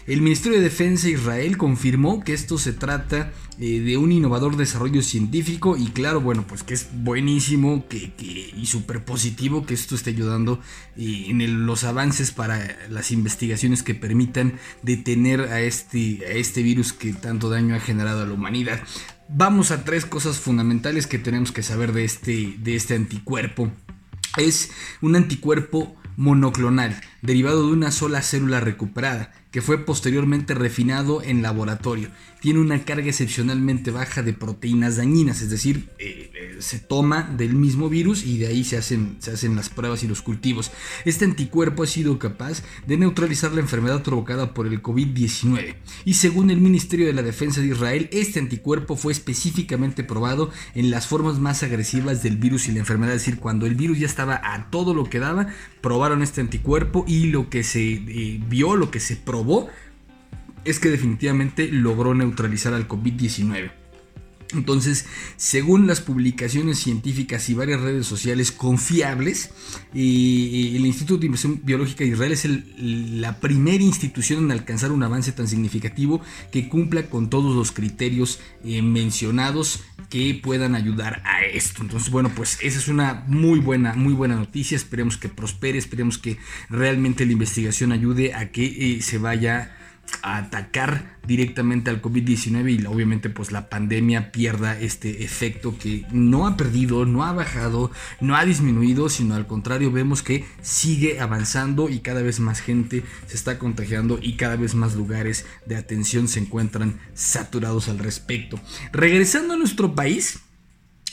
el 0.05 0.21
Ministerio 0.21 0.57
de 0.57 0.65
Defensa 0.65 1.07
de 1.07 1.13
Israel 1.13 1.57
confirmó 1.57 2.25
que 2.25 2.33
esto 2.33 2.57
se 2.57 2.73
trata 2.73 3.31
eh, 3.57 3.79
de 3.79 3.95
un 3.95 4.11
innovador 4.11 4.57
desarrollo 4.57 5.01
científico 5.01 5.77
y 5.77 5.87
claro, 5.91 6.19
bueno, 6.19 6.45
pues 6.45 6.61
que 6.63 6.73
es 6.73 6.89
buenísimo 6.91 7.87
que, 7.87 8.11
y 8.53 8.65
súper 8.65 9.05
positivo 9.05 9.65
que 9.65 9.73
esto 9.73 9.95
esté 9.95 10.09
ayudando 10.09 10.59
eh, 10.97 11.27
en 11.29 11.65
los 11.65 11.85
avances 11.85 12.31
para 12.31 12.77
las 12.89 13.11
investigaciones 13.11 13.81
que 13.81 13.95
permitan 13.95 14.59
detener 14.81 15.39
a 15.41 15.61
este, 15.61 16.19
a 16.25 16.31
este 16.31 16.63
virus 16.63 16.91
que 16.91 17.13
tanto 17.13 17.49
daño 17.49 17.73
ha 17.73 17.79
generado 17.79 18.23
a 18.23 18.25
la 18.25 18.33
humanidad. 18.33 18.81
Vamos 19.29 19.71
a 19.71 19.85
tres 19.85 20.05
cosas 20.05 20.37
fundamentales 20.37 21.07
que 21.07 21.17
tenemos 21.17 21.53
que 21.53 21.63
saber 21.63 21.93
de 21.93 22.03
este, 22.03 22.55
de 22.57 22.75
este 22.75 22.95
anticuerpo. 22.95 23.71
Es 24.35 24.69
un 25.01 25.15
anticuerpo 25.15 25.95
monoclonal, 26.17 26.99
derivado 27.21 27.67
de 27.67 27.73
una 27.73 27.91
sola 27.91 28.21
célula 28.21 28.59
recuperada, 28.59 29.31
que 29.53 29.61
fue 29.61 29.77
posteriormente 29.77 30.55
refinado 30.55 31.21
en 31.21 31.43
laboratorio. 31.43 32.09
Tiene 32.43 32.59
una 32.59 32.83
carga 32.83 33.07
excepcionalmente 33.07 33.89
baja 33.89 34.21
de 34.21 34.33
proteínas 34.33 34.97
dañinas, 34.97 35.41
es 35.41 35.49
decir, 35.49 35.87
eh, 35.97 36.29
eh, 36.33 36.57
se 36.59 36.77
toma 36.77 37.23
del 37.37 37.55
mismo 37.55 37.87
virus 37.87 38.25
y 38.25 38.37
de 38.37 38.47
ahí 38.47 38.65
se 38.65 38.75
hacen, 38.75 39.15
se 39.19 39.31
hacen 39.31 39.55
las 39.55 39.69
pruebas 39.69 40.03
y 40.03 40.09
los 40.09 40.21
cultivos. 40.21 40.69
Este 41.05 41.23
anticuerpo 41.23 41.83
ha 41.83 41.87
sido 41.87 42.19
capaz 42.19 42.61
de 42.85 42.97
neutralizar 42.97 43.53
la 43.53 43.61
enfermedad 43.61 44.03
provocada 44.03 44.53
por 44.53 44.67
el 44.67 44.83
COVID-19 44.83 45.75
y 46.03 46.15
según 46.15 46.51
el 46.51 46.59
Ministerio 46.59 47.05
de 47.07 47.13
la 47.13 47.21
Defensa 47.23 47.61
de 47.61 47.67
Israel, 47.67 48.09
este 48.11 48.39
anticuerpo 48.39 48.97
fue 48.97 49.13
específicamente 49.13 50.03
probado 50.03 50.51
en 50.75 50.91
las 50.91 51.07
formas 51.07 51.39
más 51.39 51.63
agresivas 51.63 52.23
del 52.23 52.35
virus 52.35 52.67
y 52.67 52.73
la 52.73 52.79
enfermedad, 52.79 53.15
es 53.15 53.21
decir, 53.21 53.39
cuando 53.39 53.67
el 53.67 53.75
virus 53.75 53.99
ya 53.99 54.05
estaba 54.05 54.41
a 54.43 54.69
todo 54.69 54.93
lo 54.93 55.05
que 55.05 55.19
daba, 55.19 55.47
probaron 55.79 56.21
este 56.21 56.41
anticuerpo 56.41 57.05
y 57.07 57.27
lo 57.27 57.49
que 57.49 57.63
se 57.63 57.93
eh, 57.93 58.41
vio, 58.49 58.75
lo 58.75 58.91
que 58.91 58.99
se 58.99 59.15
probó, 59.15 59.69
es 60.65 60.79
que 60.79 60.89
definitivamente 60.89 61.69
logró 61.71 62.13
neutralizar 62.13 62.73
al 62.73 62.87
COVID-19. 62.87 63.83
Entonces, 64.53 65.05
según 65.35 65.87
las 65.87 66.01
publicaciones 66.01 66.79
científicas 66.79 67.49
y 67.49 67.53
varias 67.53 67.81
redes 67.81 68.05
sociales 68.05 68.51
confiables, 68.51 69.49
eh, 69.93 70.73
el 70.75 70.85
Instituto 70.85 71.19
de 71.19 71.27
Investigación 71.27 71.65
Biológica 71.65 72.03
de 72.03 72.11
Israel 72.11 72.31
es 72.31 72.47
la 73.19 73.39
primera 73.39 73.83
institución 73.83 74.45
en 74.45 74.51
alcanzar 74.51 74.91
un 74.91 75.03
avance 75.03 75.31
tan 75.31 75.47
significativo 75.47 76.21
que 76.51 76.69
cumpla 76.69 77.03
con 77.03 77.29
todos 77.29 77.55
los 77.55 77.71
criterios 77.71 78.39
eh, 78.63 78.81
mencionados 78.81 79.83
que 80.09 80.39
puedan 80.41 80.75
ayudar 80.75 81.23
a 81.25 81.43
esto. 81.43 81.81
Entonces, 81.81 82.11
bueno, 82.11 82.31
pues 82.35 82.59
esa 82.61 82.77
es 82.77 82.87
una 82.87 83.23
muy 83.27 83.59
buena, 83.59 83.93
muy 83.93 84.13
buena 84.13 84.35
noticia. 84.35 84.75
Esperemos 84.75 85.17
que 85.17 85.29
prospere, 85.29 85.79
esperemos 85.79 86.19
que 86.19 86.37
realmente 86.69 87.25
la 87.25 87.31
investigación 87.31 87.91
ayude 87.91 88.33
a 88.35 88.51
que 88.51 88.97
eh, 88.97 89.01
se 89.01 89.17
vaya 89.17 89.75
a 90.21 90.37
atacar 90.37 91.17
directamente 91.25 91.89
al 91.89 92.01
COVID-19 92.01 92.81
y 92.81 92.85
obviamente 92.85 93.29
pues 93.29 93.51
la 93.51 93.69
pandemia 93.69 94.31
pierda 94.31 94.79
este 94.79 95.23
efecto 95.23 95.77
que 95.77 96.05
no 96.11 96.47
ha 96.47 96.57
perdido, 96.57 97.05
no 97.05 97.23
ha 97.23 97.33
bajado, 97.33 97.91
no 98.19 98.35
ha 98.35 98.45
disminuido, 98.45 99.09
sino 99.09 99.35
al 99.35 99.47
contrario 99.47 99.91
vemos 99.91 100.21
que 100.21 100.45
sigue 100.61 101.19
avanzando 101.19 101.89
y 101.89 101.99
cada 101.99 102.21
vez 102.21 102.39
más 102.39 102.61
gente 102.61 103.03
se 103.27 103.35
está 103.35 103.57
contagiando 103.57 104.19
y 104.21 104.35
cada 104.35 104.55
vez 104.55 104.75
más 104.75 104.95
lugares 104.95 105.45
de 105.65 105.75
atención 105.75 106.27
se 106.27 106.39
encuentran 106.39 106.99
saturados 107.13 107.87
al 107.89 107.99
respecto. 107.99 108.59
Regresando 108.91 109.53
a 109.53 109.57
nuestro 109.57 109.95
país, 109.95 110.39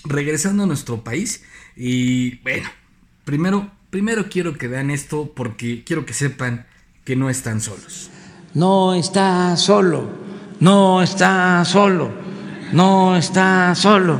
regresando 0.04 0.64
a 0.64 0.66
nuestro 0.66 1.04
país 1.04 1.44
y 1.76 2.38
bueno, 2.38 2.68
primero, 3.24 3.70
primero 3.90 4.28
quiero 4.28 4.56
que 4.58 4.68
vean 4.68 4.90
esto 4.90 5.32
porque 5.34 5.84
quiero 5.84 6.04
que 6.04 6.14
sepan 6.14 6.66
que 7.04 7.16
no 7.16 7.30
están 7.30 7.60
solos 7.60 8.10
no 8.54 8.94
está 8.94 9.56
solo, 9.56 10.08
no 10.60 11.02
está 11.02 11.64
solo, 11.64 12.10
no 12.72 13.16
está 13.16 13.74
solo, 13.74 14.18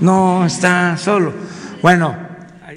no 0.00 0.46
está 0.46 0.96
solo. 0.96 1.32
Bueno. 1.82 2.28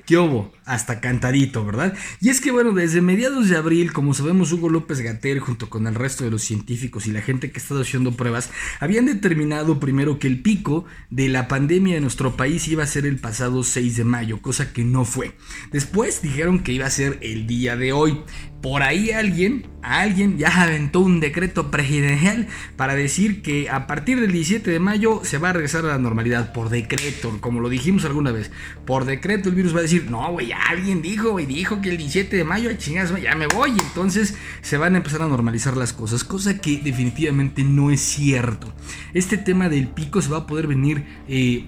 ¿Qué 0.05 0.17
hubo? 0.17 0.53
hasta 0.65 1.01
cantadito, 1.01 1.65
¿verdad? 1.65 1.93
Y 2.21 2.29
es 2.29 2.39
que 2.39 2.51
bueno, 2.51 2.71
desde 2.71 3.01
mediados 3.01 3.49
de 3.49 3.57
abril, 3.57 3.91
como 3.91 4.13
sabemos, 4.13 4.51
Hugo 4.51 4.69
López 4.69 5.01
Gatel 5.01 5.39
junto 5.39 5.69
con 5.69 5.87
el 5.87 5.95
resto 5.95 6.23
de 6.23 6.31
los 6.31 6.43
científicos 6.43 7.05
y 7.05 7.11
la 7.11 7.21
gente 7.21 7.51
que 7.51 7.59
ha 7.59 7.61
estado 7.63 7.81
haciendo 7.81 8.15
pruebas, 8.15 8.49
habían 8.79 9.05
determinado 9.05 9.79
primero 9.79 10.19
que 10.19 10.27
el 10.27 10.41
pico 10.41 10.85
de 11.09 11.29
la 11.29 11.47
pandemia 11.47 11.97
en 11.97 12.03
nuestro 12.03 12.37
país 12.37 12.67
iba 12.67 12.83
a 12.83 12.87
ser 12.87 13.05
el 13.05 13.17
pasado 13.17 13.63
6 13.63 13.97
de 13.97 14.03
mayo, 14.03 14.41
cosa 14.41 14.71
que 14.71 14.83
no 14.83 15.05
fue. 15.05 15.35
Después 15.71 16.21
dijeron 16.21 16.63
que 16.63 16.71
iba 16.71 16.85
a 16.85 16.91
ser 16.91 17.19
el 17.21 17.45
día 17.45 17.75
de 17.75 17.91
hoy. 17.91 18.21
Por 18.63 18.81
ahí 18.81 19.11
alguien, 19.11 19.67
alguien 19.81 20.37
ya 20.37 20.63
aventó 20.63 21.01
un 21.01 21.19
decreto 21.19 21.69
presidencial 21.69 22.47
para 22.77 22.95
decir 22.95 23.41
que 23.41 23.69
a 23.69 23.87
partir 23.87 24.21
del 24.21 24.31
17 24.31 24.71
de 24.71 24.79
mayo 24.79 25.19
se 25.25 25.37
va 25.37 25.49
a 25.49 25.53
regresar 25.53 25.83
a 25.83 25.89
la 25.89 25.97
normalidad 25.97 26.53
por 26.53 26.69
decreto, 26.69 27.39
como 27.41 27.59
lo 27.59 27.67
dijimos 27.67 28.05
alguna 28.05 28.31
vez. 28.31 28.51
Por 28.85 29.03
decreto 29.03 29.49
el 29.49 29.55
virus 29.55 29.75
va 29.75 29.79
a 29.79 29.81
decir, 29.81 30.09
no, 30.09 30.31
güey, 30.31 30.53
alguien 30.53 31.01
dijo, 31.01 31.31
güey, 31.31 31.45
dijo 31.45 31.81
que 31.81 31.89
el 31.89 31.97
17 31.97 32.37
de 32.37 32.45
mayo, 32.45 32.71
chingas, 32.77 33.13
ya 33.21 33.35
me 33.35 33.47
voy. 33.47 33.71
Entonces 33.71 34.37
se 34.61 34.77
van 34.77 34.93
a 34.93 34.99
empezar 34.99 35.21
a 35.23 35.27
normalizar 35.27 35.75
las 35.75 35.91
cosas, 35.91 36.23
cosa 36.23 36.61
que 36.61 36.77
definitivamente 36.77 37.65
no 37.65 37.91
es 37.91 37.99
cierto. 37.99 38.73
Este 39.13 39.37
tema 39.37 39.67
del 39.67 39.89
pico 39.89 40.21
se 40.21 40.29
va 40.29 40.37
a 40.37 40.47
poder 40.47 40.67
venir... 40.67 41.03
Eh, 41.27 41.65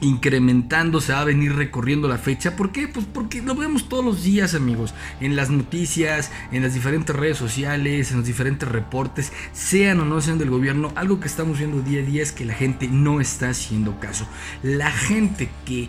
incrementando, 0.00 1.00
se 1.00 1.12
va 1.12 1.20
a 1.20 1.24
venir 1.24 1.54
recorriendo 1.54 2.08
la 2.08 2.18
fecha. 2.18 2.56
¿Por 2.56 2.72
qué? 2.72 2.88
Pues 2.88 3.06
porque 3.06 3.42
lo 3.42 3.54
vemos 3.54 3.88
todos 3.88 4.04
los 4.04 4.22
días, 4.22 4.54
amigos. 4.54 4.94
En 5.20 5.36
las 5.36 5.50
noticias, 5.50 6.30
en 6.52 6.62
las 6.62 6.74
diferentes 6.74 7.14
redes 7.14 7.38
sociales, 7.38 8.10
en 8.10 8.18
los 8.18 8.26
diferentes 8.26 8.68
reportes, 8.68 9.32
sean 9.52 10.00
o 10.00 10.04
no 10.04 10.20
sean 10.20 10.38
del 10.38 10.50
gobierno. 10.50 10.92
Algo 10.94 11.20
que 11.20 11.28
estamos 11.28 11.58
viendo 11.58 11.82
día 11.82 12.02
a 12.02 12.04
día 12.04 12.22
es 12.22 12.32
que 12.32 12.44
la 12.44 12.54
gente 12.54 12.88
no 12.88 13.20
está 13.20 13.50
haciendo 13.50 13.98
caso. 14.00 14.26
La 14.62 14.90
gente 14.90 15.50
que 15.64 15.88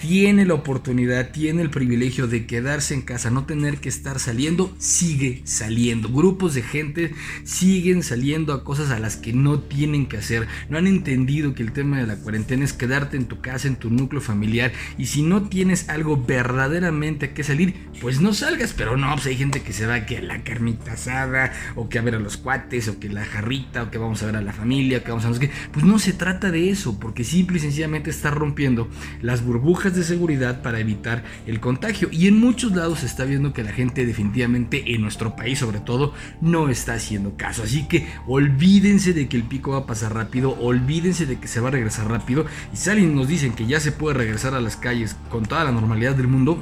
tiene 0.00 0.46
la 0.46 0.54
oportunidad, 0.54 1.30
tiene 1.30 1.60
el 1.60 1.68
privilegio 1.68 2.26
de 2.26 2.46
quedarse 2.46 2.94
en 2.94 3.02
casa, 3.02 3.30
no 3.30 3.44
tener 3.44 3.78
que 3.78 3.90
estar 3.90 4.18
saliendo, 4.18 4.74
sigue 4.78 5.42
saliendo. 5.44 6.08
Grupos 6.08 6.54
de 6.54 6.62
gente 6.62 7.12
siguen 7.44 8.02
saliendo 8.02 8.54
a 8.54 8.64
cosas 8.64 8.90
a 8.90 8.98
las 8.98 9.16
que 9.16 9.34
no 9.34 9.60
tienen 9.60 10.06
que 10.06 10.16
hacer. 10.16 10.48
No 10.70 10.78
han 10.78 10.86
entendido 10.86 11.54
que 11.54 11.62
el 11.62 11.72
tema 11.72 11.98
de 11.98 12.06
la 12.06 12.16
cuarentena 12.16 12.64
es 12.64 12.72
quedarte 12.72 13.18
en 13.18 13.26
tu 13.26 13.40
casa, 13.42 13.68
en 13.68 13.76
tu 13.76 13.90
núcleo 13.90 14.22
familiar. 14.22 14.72
Y 14.96 15.06
si 15.06 15.22
no 15.22 15.48
tienes 15.48 15.88
algo 15.90 16.16
verdaderamente 16.16 17.32
que 17.32 17.44
salir, 17.44 17.74
pues 18.00 18.22
no 18.22 18.32
salgas. 18.32 18.72
Pero 18.72 18.96
no, 18.96 19.12
pues 19.12 19.26
hay 19.26 19.36
gente 19.36 19.62
que 19.62 19.74
se 19.74 19.86
va 19.86 20.06
que 20.06 20.18
a 20.18 20.22
la 20.22 20.42
carnita 20.42 20.92
asada, 20.92 21.52
o 21.76 21.90
que 21.90 21.98
a 21.98 22.02
ver 22.02 22.14
a 22.14 22.20
los 22.20 22.38
cuates, 22.38 22.88
o 22.88 22.98
que 22.98 23.10
la 23.10 23.26
jarrita, 23.26 23.82
o 23.82 23.90
que 23.90 23.98
vamos 23.98 24.22
a 24.22 24.26
ver 24.26 24.36
a 24.36 24.40
la 24.42 24.54
familia, 24.54 25.04
que 25.04 25.10
vamos 25.10 25.26
a 25.26 25.38
qué. 25.38 25.50
Pues 25.72 25.84
no 25.84 25.98
se 25.98 26.14
trata 26.14 26.50
de 26.50 26.70
eso, 26.70 26.98
porque 26.98 27.22
simple 27.22 27.58
y 27.58 27.60
sencillamente 27.60 28.08
está 28.08 28.30
rompiendo 28.30 28.88
las 29.20 29.44
burbujas 29.44 29.89
de 29.94 30.04
seguridad 30.04 30.62
para 30.62 30.80
evitar 30.80 31.24
el 31.46 31.60
contagio. 31.60 32.08
Y 32.10 32.26
en 32.26 32.38
muchos 32.38 32.72
lados 32.72 33.00
se 33.00 33.06
está 33.06 33.24
viendo 33.24 33.52
que 33.52 33.62
la 33.62 33.72
gente 33.72 34.06
definitivamente 34.06 34.94
en 34.94 35.02
nuestro 35.02 35.36
país 35.36 35.58
sobre 35.58 35.80
todo 35.80 36.14
no 36.40 36.68
está 36.68 36.94
haciendo 36.94 37.36
caso. 37.36 37.62
Así 37.62 37.86
que 37.86 38.06
olvídense 38.26 39.12
de 39.12 39.28
que 39.28 39.36
el 39.36 39.44
pico 39.44 39.72
va 39.72 39.78
a 39.78 39.86
pasar 39.86 40.14
rápido, 40.14 40.56
olvídense 40.60 41.26
de 41.26 41.38
que 41.38 41.48
se 41.48 41.60
va 41.60 41.68
a 41.68 41.72
regresar 41.72 42.08
rápido. 42.08 42.46
Y 42.72 42.76
si 42.76 42.90
alguien 42.90 43.14
nos 43.14 43.28
dicen 43.28 43.52
que 43.52 43.66
ya 43.66 43.80
se 43.80 43.92
puede 43.92 44.16
regresar 44.16 44.54
a 44.54 44.60
las 44.60 44.76
calles 44.76 45.16
con 45.28 45.44
toda 45.44 45.64
la 45.64 45.72
normalidad 45.72 46.14
del 46.14 46.28
mundo, 46.28 46.58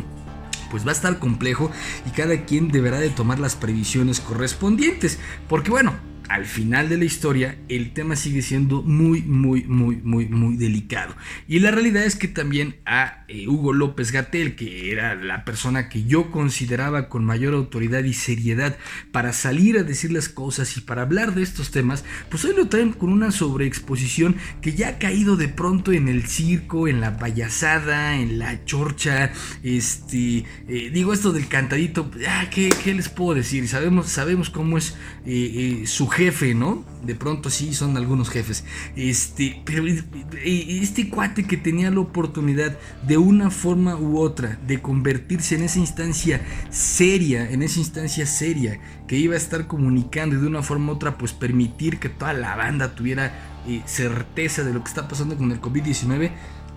pues 0.70 0.86
va 0.86 0.90
a 0.90 0.94
estar 0.94 1.18
complejo 1.18 1.70
y 2.06 2.10
cada 2.10 2.44
quien 2.44 2.68
deberá 2.68 2.98
de 2.98 3.10
tomar 3.10 3.38
las 3.38 3.56
previsiones 3.56 4.20
correspondientes. 4.20 5.18
Porque 5.48 5.70
bueno, 5.70 5.94
al 6.28 6.44
final 6.44 6.88
de 6.88 6.98
la 6.98 7.04
historia 7.04 7.56
el 7.68 7.92
tema 7.92 8.16
sigue 8.16 8.42
siendo 8.42 8.82
muy, 8.82 9.22
muy, 9.22 9.64
muy, 9.64 9.96
muy, 9.96 10.26
muy 10.26 10.56
delicado. 10.56 11.14
Y 11.46 11.60
la 11.60 11.70
realidad 11.70 12.04
es 12.04 12.16
que 12.16 12.28
también 12.28 12.76
a 12.84 13.24
eh, 13.28 13.48
Hugo 13.48 13.72
López 13.72 14.12
Gatel, 14.12 14.54
que 14.54 14.92
era 14.92 15.14
la 15.14 15.44
persona 15.44 15.88
que 15.88 16.04
yo 16.04 16.30
consideraba 16.30 17.08
con 17.08 17.24
mayor 17.24 17.54
autoridad 17.54 18.04
y 18.04 18.12
seriedad 18.12 18.76
para 19.12 19.32
salir 19.32 19.78
a 19.78 19.82
decir 19.82 20.12
las 20.12 20.28
cosas 20.28 20.76
y 20.76 20.80
para 20.80 21.02
hablar 21.02 21.34
de 21.34 21.42
estos 21.42 21.70
temas, 21.70 22.04
pues 22.28 22.44
hoy 22.44 22.54
lo 22.56 22.68
traen 22.68 22.92
con 22.92 23.10
una 23.10 23.30
sobreexposición 23.30 24.36
que 24.60 24.74
ya 24.74 24.88
ha 24.88 24.98
caído 24.98 25.36
de 25.36 25.48
pronto 25.48 25.92
en 25.92 26.08
el 26.08 26.26
circo, 26.26 26.88
en 26.88 27.00
la 27.00 27.18
payasada, 27.18 28.16
en 28.16 28.38
la 28.38 28.64
chorcha, 28.64 29.32
este, 29.62 30.44
eh, 30.68 30.90
digo 30.92 31.12
esto 31.12 31.32
del 31.32 31.48
cantadito, 31.48 32.10
ah, 32.28 32.48
¿qué, 32.50 32.70
¿qué, 32.84 32.94
les 32.94 33.08
puedo 33.08 33.34
decir? 33.34 33.68
Sabemos, 33.68 34.08
sabemos 34.08 34.50
cómo 34.50 34.78
es 34.78 34.96
eh, 35.24 35.84
su 35.86 36.08
jefe, 36.18 36.52
¿no? 36.52 36.84
De 37.04 37.14
pronto 37.14 37.48
sí 37.48 37.72
son 37.74 37.96
algunos 37.96 38.28
jefes. 38.28 38.64
Este, 38.96 39.62
pero 39.64 39.84
este 39.86 41.08
cuate 41.08 41.44
que 41.44 41.56
tenía 41.56 41.92
la 41.92 42.00
oportunidad 42.00 42.76
de 43.06 43.18
una 43.18 43.50
forma 43.50 43.94
u 43.94 44.18
otra 44.18 44.58
de 44.66 44.82
convertirse 44.82 45.54
en 45.54 45.62
esa 45.62 45.78
instancia 45.78 46.40
seria, 46.70 47.48
en 47.48 47.62
esa 47.62 47.78
instancia 47.78 48.26
seria 48.26 48.80
que 49.06 49.16
iba 49.16 49.34
a 49.34 49.36
estar 49.36 49.68
comunicando 49.68 50.34
y 50.34 50.40
de 50.40 50.48
una 50.48 50.64
forma 50.64 50.92
u 50.92 50.96
otra 50.96 51.16
pues 51.16 51.32
permitir 51.32 52.00
que 52.00 52.08
toda 52.08 52.32
la 52.32 52.56
banda 52.56 52.96
tuviera 52.96 53.60
eh, 53.68 53.82
certeza 53.86 54.64
de 54.64 54.74
lo 54.74 54.82
que 54.82 54.88
está 54.88 55.06
pasando 55.06 55.36
con 55.36 55.52
el 55.52 55.60
COVID-19 55.60 56.32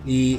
y 0.06 0.38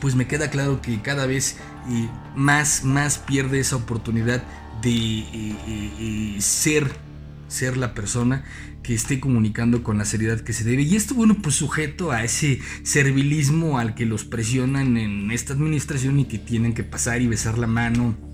pues 0.00 0.14
me 0.14 0.26
queda 0.26 0.48
claro 0.48 0.80
que 0.80 1.02
cada 1.02 1.26
vez 1.26 1.58
eh, 1.90 2.08
más, 2.34 2.84
más 2.84 3.18
pierde 3.18 3.60
esa 3.60 3.76
oportunidad 3.76 4.42
de 4.80 5.24
eh, 5.30 6.36
ser 6.40 7.07
ser 7.48 7.76
la 7.76 7.94
persona 7.94 8.44
que 8.82 8.94
esté 8.94 9.20
comunicando 9.20 9.82
con 9.82 9.98
la 9.98 10.04
seriedad 10.04 10.40
que 10.40 10.52
se 10.52 10.64
debe. 10.64 10.82
Y 10.82 10.96
esto, 10.96 11.14
bueno, 11.14 11.36
pues 11.42 11.56
sujeto 11.56 12.12
a 12.12 12.24
ese 12.24 12.60
servilismo 12.82 13.78
al 13.78 13.94
que 13.94 14.06
los 14.06 14.24
presionan 14.24 14.96
en 14.96 15.30
esta 15.30 15.54
administración 15.54 16.20
y 16.20 16.24
que 16.26 16.38
tienen 16.38 16.74
que 16.74 16.84
pasar 16.84 17.20
y 17.20 17.26
besar 17.26 17.58
la 17.58 17.66
mano 17.66 18.27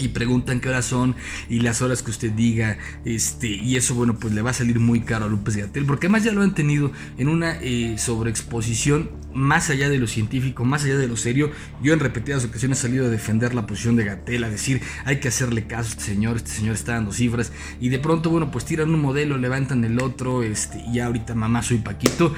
y 0.00 0.08
preguntan 0.08 0.60
qué 0.60 0.68
horas 0.68 0.84
son 0.84 1.14
y 1.48 1.60
las 1.60 1.82
horas 1.82 2.02
que 2.02 2.10
usted 2.10 2.30
diga 2.32 2.78
este 3.04 3.48
y 3.48 3.76
eso 3.76 3.94
bueno 3.94 4.18
pues 4.18 4.34
le 4.34 4.42
va 4.42 4.50
a 4.50 4.54
salir 4.54 4.80
muy 4.80 5.00
caro 5.00 5.26
a 5.26 5.28
López 5.28 5.56
Gatel 5.56 5.84
porque 5.84 6.06
además 6.06 6.24
ya 6.24 6.32
lo 6.32 6.42
han 6.42 6.54
tenido 6.54 6.92
en 7.18 7.28
una 7.28 7.56
eh, 7.60 7.96
sobreexposición 7.98 9.10
más 9.32 9.70
allá 9.70 9.88
de 9.88 9.98
lo 9.98 10.06
científico 10.06 10.64
más 10.64 10.84
allá 10.84 10.96
de 10.96 11.06
lo 11.06 11.16
serio. 11.16 11.50
Yo 11.82 11.92
en 11.92 12.00
repetidas 12.00 12.44
ocasiones 12.44 12.78
he 12.78 12.82
salido 12.82 13.06
a 13.06 13.08
defender 13.10 13.54
la 13.54 13.66
posición 13.66 13.96
de 13.96 14.04
Gatel 14.04 14.44
a 14.44 14.50
decir 14.50 14.80
hay 15.04 15.20
que 15.20 15.28
hacerle 15.28 15.66
caso 15.66 15.90
a 15.90 15.92
este 15.92 16.04
señor 16.04 16.36
este 16.36 16.50
señor 16.50 16.74
está 16.74 16.94
dando 16.94 17.12
cifras 17.12 17.52
y 17.80 17.88
de 17.88 17.98
pronto 17.98 18.30
bueno 18.30 18.50
pues 18.50 18.64
tiran 18.64 18.92
un 18.92 19.00
modelo 19.00 19.36
levantan 19.38 19.84
el 19.84 20.00
otro 20.00 20.42
este 20.42 20.82
y 20.92 21.00
ahorita 21.00 21.34
mamá 21.34 21.62
soy 21.62 21.78
Paquito. 21.78 22.34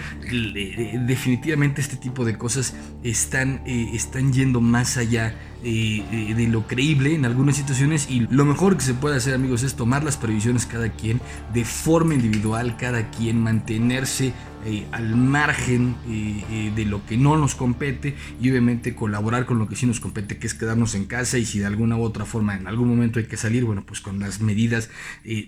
Definitivamente 1.07 1.81
este 1.81 1.97
tipo 1.97 2.25
de 2.25 2.37
cosas 2.37 2.75
están 3.03 3.63
eh, 3.67 3.91
están 3.95 4.33
yendo 4.33 4.61
más 4.61 4.97
allá 4.97 5.35
eh, 5.65 6.35
de 6.37 6.49
lo 6.49 6.67
creíble 6.67 7.15
en 7.15 7.25
algunas 7.25 7.57
situaciones 7.57 8.11
y 8.11 8.27
lo 8.31 8.45
mejor 8.45 8.77
que 8.77 8.83
se 8.83 8.95
puede 8.95 9.17
hacer 9.17 9.35
amigos 9.35 9.63
es 9.63 9.75
tomar 9.75 10.03
las 10.03 10.17
previsiones 10.17 10.67
cada 10.67 10.91
quien 10.91 11.21
de 11.53 11.65
forma 11.65 12.15
individual, 12.15 12.77
cada 12.77 13.11
quien 13.11 13.41
mantenerse 13.41 14.33
eh, 14.65 14.87
al 14.93 15.17
margen 15.17 15.97
eh, 16.09 16.45
eh, 16.51 16.73
de 16.75 16.85
lo 16.85 17.05
que 17.05 17.17
no 17.17 17.37
nos 17.37 17.57
compete 17.57 18.15
y 18.41 18.49
obviamente 18.51 18.95
colaborar 18.95 19.45
con 19.45 19.59
lo 19.59 19.69
que 19.69 19.75
sí 19.75 19.87
nos 19.87 19.99
compete, 19.99 20.39
que 20.39 20.47
es 20.47 20.55
quedarnos 20.55 20.95
en 20.95 21.07
casa 21.07 21.37
y 21.39 21.45
si 21.45 21.59
de 21.59 21.67
alguna 21.67 21.97
u 21.97 22.03
otra 22.03 22.25
forma 22.25 22.55
en 22.57 22.69
algún 22.69 22.89
momento 22.89 23.19
hay 23.19 23.27
que 23.27 23.37
salir, 23.37 23.65
bueno, 23.65 23.85
pues 23.85 24.01
con 24.01 24.21
las 24.21 24.41
medidas 24.41 24.89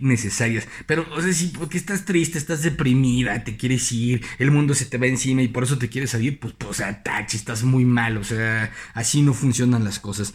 necesarias. 0.01 0.67
Pero, 0.87 1.07
o 1.17 1.23
sea, 1.23 1.33
si 1.33 1.49
porque 1.49 1.79
estás 1.79 2.05
triste, 2.05 2.39
estás 2.39 2.63
deprimida, 2.63 3.45
te 3.45 3.57
quieres 3.57 3.91
ir, 3.93 4.25
el 4.39 4.51
mundo 4.51 4.75
se 4.75 4.87
te 4.87 4.99
va 4.99 5.07
encima 5.07 5.43
y 5.43 5.49
por 5.49 5.63
eso 5.63 5.79
te 5.79 5.89
quieres 5.89 6.11
salir, 6.11 6.41
pues, 6.41 6.55
pues 6.55 6.83
tachi, 7.05 7.37
estás 7.37 7.63
muy 7.63 7.85
mal, 7.85 8.17
o 8.17 8.25
sea, 8.25 8.73
así 8.95 9.23
no 9.23 9.33
funcionan 9.33 9.85
las 9.85 10.01
cosas. 10.01 10.35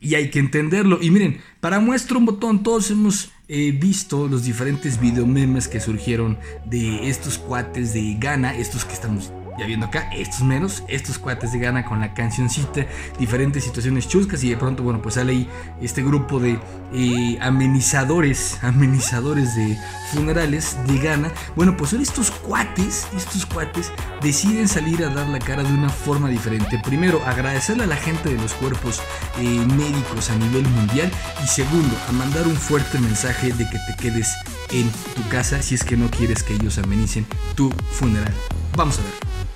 Y 0.00 0.14
hay 0.14 0.30
que 0.30 0.38
entenderlo. 0.38 0.98
Y 1.02 1.10
miren, 1.10 1.40
para 1.60 1.80
muestra 1.80 2.16
un 2.16 2.24
botón, 2.24 2.62
todos 2.62 2.90
hemos 2.90 3.32
he 3.52 3.72
visto 3.72 4.28
los 4.28 4.44
diferentes 4.44 5.00
videomemes 5.00 5.66
que 5.66 5.80
surgieron 5.80 6.38
de 6.64 7.08
estos 7.08 7.36
cuates 7.36 7.92
de 7.92 8.14
Ghana, 8.14 8.56
estos 8.56 8.84
que 8.84 8.94
estamos 8.94 9.32
ya 9.60 9.66
viendo 9.66 9.86
acá, 9.86 10.10
estos 10.12 10.40
menos, 10.42 10.82
estos 10.88 11.18
cuates 11.18 11.52
de 11.52 11.58
Ghana 11.58 11.84
con 11.84 12.00
la 12.00 12.14
cancioncita, 12.14 12.86
diferentes 13.18 13.62
situaciones 13.62 14.08
chuscas 14.08 14.42
y 14.42 14.50
de 14.50 14.56
pronto, 14.56 14.82
bueno, 14.82 15.02
pues 15.02 15.16
sale 15.16 15.32
ahí 15.32 15.48
este 15.82 16.02
grupo 16.02 16.40
de 16.40 16.58
eh, 16.94 17.38
amenizadores, 17.42 18.58
amenizadores 18.62 19.54
de 19.54 19.78
funerales 20.12 20.78
de 20.86 20.98
Ghana. 20.98 21.30
Bueno, 21.54 21.76
pues 21.76 21.90
son 21.90 22.00
estos 22.00 22.30
cuates, 22.30 23.06
estos 23.14 23.44
cuates 23.44 23.92
deciden 24.22 24.66
salir 24.66 25.04
a 25.04 25.10
dar 25.10 25.28
la 25.28 25.38
cara 25.38 25.62
de 25.62 25.72
una 25.72 25.90
forma 25.90 26.28
diferente. 26.28 26.80
Primero, 26.82 27.22
agradecerle 27.26 27.84
a 27.84 27.86
la 27.86 27.96
gente 27.96 28.30
de 28.30 28.40
los 28.40 28.54
cuerpos 28.54 29.02
eh, 29.38 29.66
médicos 29.76 30.30
a 30.30 30.36
nivel 30.36 30.66
mundial 30.68 31.10
y 31.44 31.46
segundo, 31.46 31.94
a 32.08 32.12
mandar 32.12 32.46
un 32.46 32.56
fuerte 32.56 32.98
mensaje 32.98 33.52
de 33.52 33.68
que 33.68 33.78
te 33.86 34.02
quedes 34.02 34.34
en 34.72 34.90
tu 35.14 35.28
casa 35.28 35.60
si 35.60 35.74
es 35.74 35.84
que 35.84 35.96
no 35.96 36.10
quieres 36.10 36.42
que 36.42 36.54
ellos 36.54 36.78
amenicen 36.78 37.26
tu 37.54 37.70
funeral. 37.92 38.32
Vamos 38.76 38.98
a 38.98 39.02
ver. 39.02 39.49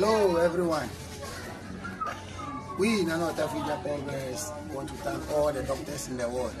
Hello, 0.00 0.36
everyone. 0.36 0.88
We 2.78 3.00
in 3.00 3.08
North 3.08 3.38
Africa 3.38 3.78
Congress 3.84 4.50
want 4.72 4.88
to 4.88 4.94
thank 5.04 5.20
all 5.30 5.52
the 5.52 5.62
doctors 5.62 6.08
in 6.08 6.16
the 6.16 6.26
world 6.26 6.54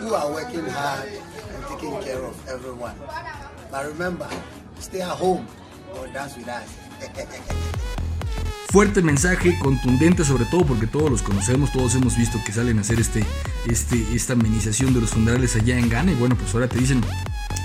who 0.00 0.12
are 0.12 0.30
working 0.30 0.66
hard 0.66 1.08
and 1.08 1.64
taking 1.64 1.98
care 2.02 2.22
of 2.22 2.36
everyone. 2.46 2.94
But 3.70 3.86
remember, 3.86 4.28
stay 4.80 5.00
at 5.00 5.16
home 5.16 5.46
or 5.96 6.06
dance 6.08 6.36
with 6.36 6.48
us. 6.48 6.68
Fuerte 8.70 9.00
mensaje, 9.00 9.58
contundente 9.60 10.24
sobre 10.26 10.44
todo 10.44 10.66
porque 10.66 10.86
todos 10.86 11.10
los 11.10 11.22
conocemos, 11.22 11.72
todos 11.72 11.94
hemos 11.94 12.18
visto 12.18 12.38
que 12.44 12.52
salen 12.52 12.76
a 12.76 12.82
hacer 12.82 13.00
este, 13.00 13.24
este, 13.66 13.96
esta 14.14 14.34
amenización 14.34 14.92
de 14.92 15.00
los 15.00 15.12
funerales 15.12 15.56
allá 15.56 15.78
en 15.78 15.88
Ghana 15.88 16.12
y 16.12 16.16
bueno, 16.16 16.36
pues 16.36 16.52
ahora 16.52 16.68
te 16.68 16.78
dicen 16.78 17.00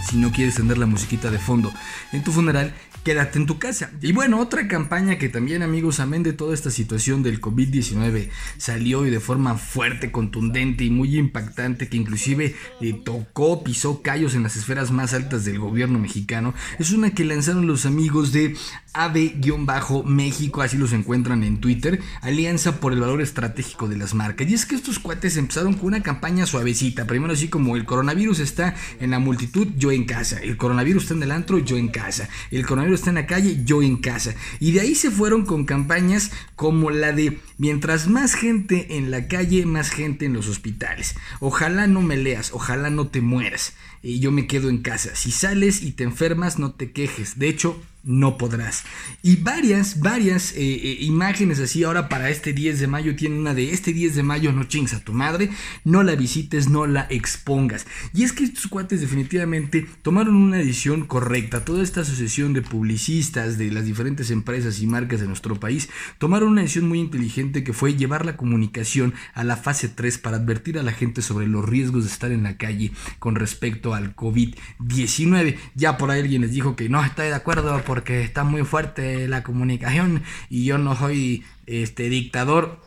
si 0.09 0.17
no 0.17 0.31
quieres 0.31 0.55
tener 0.55 0.77
la 0.77 0.85
musiquita 0.85 1.31
de 1.31 1.39
fondo 1.39 1.73
en 2.11 2.23
tu 2.23 2.31
funeral, 2.31 2.73
quédate 3.03 3.37
en 3.37 3.45
tu 3.45 3.59
casa. 3.59 3.91
Y 4.01 4.11
bueno, 4.13 4.39
otra 4.39 4.67
campaña 4.67 5.17
que 5.17 5.29
también 5.29 5.61
amigos, 5.61 5.99
amén 5.99 6.23
de 6.23 6.33
toda 6.33 6.53
esta 6.53 6.71
situación 6.71 7.21
del 7.21 7.41
COVID-19, 7.41 8.29
salió 8.57 9.05
y 9.05 9.09
de 9.09 9.19
forma 9.19 9.55
fuerte, 9.55 10.11
contundente 10.11 10.85
y 10.85 10.89
muy 10.89 11.17
impactante, 11.17 11.89
que 11.89 11.97
inclusive 11.97 12.55
eh, 12.81 12.93
tocó, 13.03 13.63
pisó 13.63 14.01
callos 14.01 14.35
en 14.35 14.43
las 14.43 14.55
esferas 14.55 14.91
más 14.91 15.13
altas 15.13 15.45
del 15.45 15.59
gobierno 15.59 15.99
mexicano, 15.99 16.53
es 16.79 16.91
una 16.91 17.11
que 17.11 17.25
lanzaron 17.25 17.67
los 17.67 17.85
amigos 17.85 18.31
de 18.31 18.55
AB-México, 18.93 20.61
así 20.61 20.77
los 20.77 20.93
encuentran 20.93 21.43
en 21.43 21.59
Twitter, 21.59 21.99
Alianza 22.21 22.79
por 22.79 22.93
el 22.93 22.99
Valor 22.99 23.21
Estratégico 23.21 23.87
de 23.87 23.97
las 23.97 24.13
Marcas. 24.13 24.47
Y 24.47 24.53
es 24.53 24.65
que 24.65 24.75
estos 24.75 24.99
cuates 24.99 25.37
empezaron 25.37 25.73
con 25.73 25.87
una 25.87 26.03
campaña 26.03 26.45
suavecita, 26.45 27.07
primero 27.07 27.33
así 27.33 27.47
como 27.47 27.75
el 27.75 27.85
coronavirus 27.85 28.39
está 28.39 28.75
en 28.99 29.11
la 29.11 29.19
multitud, 29.19 29.67
yo 29.77 29.91
en 29.91 30.05
casa, 30.05 30.39
el 30.41 30.57
coronavirus 30.57 31.03
está 31.03 31.15
en 31.15 31.23
el 31.23 31.31
antro, 31.31 31.59
yo 31.59 31.77
en 31.77 31.87
casa, 31.87 32.29
el 32.51 32.65
coronavirus 32.65 32.99
está 32.99 33.09
en 33.09 33.15
la 33.15 33.27
calle, 33.27 33.61
yo 33.63 33.81
en 33.81 33.97
casa. 33.97 34.35
Y 34.59 34.71
de 34.71 34.81
ahí 34.81 34.95
se 34.95 35.11
fueron 35.11 35.45
con 35.45 35.65
campañas 35.65 36.31
como 36.55 36.91
la 36.91 37.11
de 37.11 37.39
mientras 37.57 38.07
más 38.07 38.35
gente 38.35 38.97
en 38.97 39.11
la 39.11 39.27
calle, 39.27 39.65
más 39.65 39.89
gente 39.89 40.25
en 40.25 40.33
los 40.33 40.47
hospitales. 40.47 41.15
Ojalá 41.39 41.87
no 41.87 42.01
me 42.01 42.17
leas, 42.17 42.51
ojalá 42.53 42.89
no 42.89 43.07
te 43.07 43.21
mueras. 43.21 43.73
Y 44.01 44.19
yo 44.19 44.31
me 44.31 44.47
quedo 44.47 44.69
en 44.69 44.79
casa. 44.79 45.15
Si 45.15 45.31
sales 45.31 45.81
y 45.81 45.93
te 45.93 46.03
enfermas, 46.03 46.59
no 46.59 46.73
te 46.73 46.91
quejes. 46.91 47.39
De 47.39 47.47
hecho, 47.47 47.81
no 48.03 48.37
podrás. 48.37 48.83
Y 49.21 49.37
varias, 49.37 49.99
varias 49.99 50.51
eh, 50.51 50.57
eh, 50.57 50.97
imágenes 51.01 51.59
así 51.59 51.83
ahora 51.83 52.09
para 52.09 52.29
este 52.29 52.53
10 52.53 52.79
de 52.79 52.87
mayo. 52.87 53.15
Tiene 53.15 53.39
una 53.39 53.53
de 53.53 53.71
este 53.71 53.93
10 53.93 54.15
de 54.15 54.23
mayo, 54.23 54.51
no 54.51 54.65
chingas 54.65 54.93
a 54.93 55.03
tu 55.03 55.13
madre, 55.13 55.49
no 55.85 56.03
la 56.03 56.15
visites, 56.15 56.69
no 56.69 56.85
la 56.85 57.07
expongas. 57.09 57.85
Y 58.13 58.23
es 58.23 58.33
que 58.33 58.43
estos 58.43 58.67
cuates 58.67 59.01
definitivamente 59.01 59.85
tomaron 60.01 60.35
una 60.35 60.57
decisión 60.57 61.05
correcta. 61.05 61.63
Toda 61.63 61.83
esta 61.83 62.01
asociación 62.01 62.53
de 62.53 62.61
publicistas 62.61 63.57
de 63.57 63.71
las 63.71 63.85
diferentes 63.85 64.31
empresas 64.31 64.81
y 64.81 64.87
marcas 64.87 65.21
de 65.21 65.27
nuestro 65.27 65.59
país 65.59 65.89
tomaron 66.17 66.49
una 66.49 66.61
decisión 66.61 66.89
muy 66.89 66.99
inteligente 66.99 67.63
que 67.63 67.73
fue 67.73 67.95
llevar 67.95 68.25
la 68.25 68.35
comunicación 68.35 69.13
a 69.33 69.43
la 69.43 69.55
fase 69.55 69.87
3 69.87 70.17
para 70.17 70.37
advertir 70.37 70.77
a 70.77 70.83
la 70.83 70.91
gente 70.91 71.21
sobre 71.21 71.47
los 71.47 71.67
riesgos 71.67 72.03
de 72.03 72.09
estar 72.09 72.31
en 72.31 72.43
la 72.43 72.57
calle 72.57 72.91
con 73.19 73.35
respecto 73.35 73.93
al 73.93 74.15
COVID-19. 74.15 75.57
Ya 75.75 75.97
por 75.97 76.11
ahí 76.11 76.21
alguien 76.21 76.41
les 76.41 76.51
dijo 76.51 76.75
que 76.75 76.89
no 76.89 77.03
está 77.03 77.23
de 77.23 77.33
acuerdo 77.33 77.73
porque 77.93 78.23
está 78.23 78.43
muy 78.43 78.63
fuerte 78.63 79.27
la 79.27 79.43
comunicación 79.43 80.23
y 80.49 80.65
yo 80.65 80.79
no 80.79 80.95
soy 80.95 81.43
este 81.67 82.09
dictador 82.09 82.81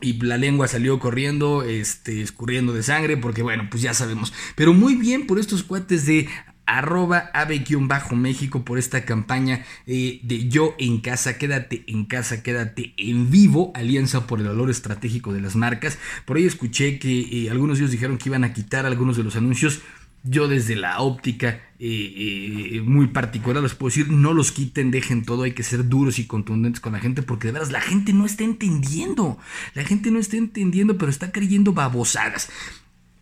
y 0.00 0.18
la 0.22 0.38
lengua 0.38 0.68
salió 0.68 0.98
corriendo, 0.98 1.64
este, 1.64 2.22
escurriendo 2.22 2.72
de 2.72 2.82
sangre, 2.82 3.18
porque 3.18 3.42
bueno, 3.42 3.68
pues 3.70 3.82
ya 3.82 3.92
sabemos. 3.92 4.32
Pero 4.54 4.72
muy 4.72 4.94
bien 4.94 5.26
por 5.26 5.38
estos 5.38 5.64
cuates 5.64 6.06
de 6.06 6.30
arroba 6.64 7.30
ave-méxico 7.34 8.64
por 8.64 8.78
esta 8.78 9.04
campaña 9.04 9.66
eh, 9.86 10.20
de 10.22 10.48
yo 10.48 10.74
en 10.78 11.02
casa, 11.02 11.36
quédate 11.36 11.84
en 11.86 12.06
casa, 12.06 12.42
quédate 12.42 12.94
en 12.96 13.30
vivo, 13.30 13.70
alianza 13.74 14.26
por 14.26 14.40
el 14.40 14.46
valor 14.46 14.70
estratégico 14.70 15.34
de 15.34 15.42
las 15.42 15.56
marcas. 15.56 15.98
Por 16.24 16.38
ahí 16.38 16.46
escuché 16.46 16.98
que 16.98 17.20
eh, 17.20 17.50
algunos 17.50 17.76
de 17.76 17.84
ellos 17.84 17.92
dijeron 17.92 18.16
que 18.16 18.30
iban 18.30 18.44
a 18.44 18.54
quitar 18.54 18.86
algunos 18.86 19.18
de 19.18 19.24
los 19.24 19.36
anuncios. 19.36 19.82
Yo 20.28 20.46
desde 20.46 20.76
la 20.76 21.00
óptica 21.00 21.60
eh, 21.78 22.72
eh, 22.74 22.80
muy 22.82 23.06
particular 23.06 23.62
les 23.62 23.74
puedo 23.74 23.88
decir, 23.88 24.10
no 24.10 24.34
los 24.34 24.52
quiten, 24.52 24.90
dejen 24.90 25.24
todo, 25.24 25.44
hay 25.44 25.52
que 25.52 25.62
ser 25.62 25.88
duros 25.88 26.18
y 26.18 26.26
contundentes 26.26 26.80
con 26.80 26.92
la 26.92 26.98
gente 26.98 27.22
porque 27.22 27.48
de 27.48 27.52
veras 27.52 27.70
la 27.70 27.80
gente 27.80 28.12
no 28.12 28.26
está 28.26 28.44
entendiendo, 28.44 29.38
la 29.74 29.84
gente 29.84 30.10
no 30.10 30.18
está 30.18 30.36
entendiendo, 30.36 30.98
pero 30.98 31.10
está 31.10 31.32
creyendo 31.32 31.72
babosadas. 31.72 32.50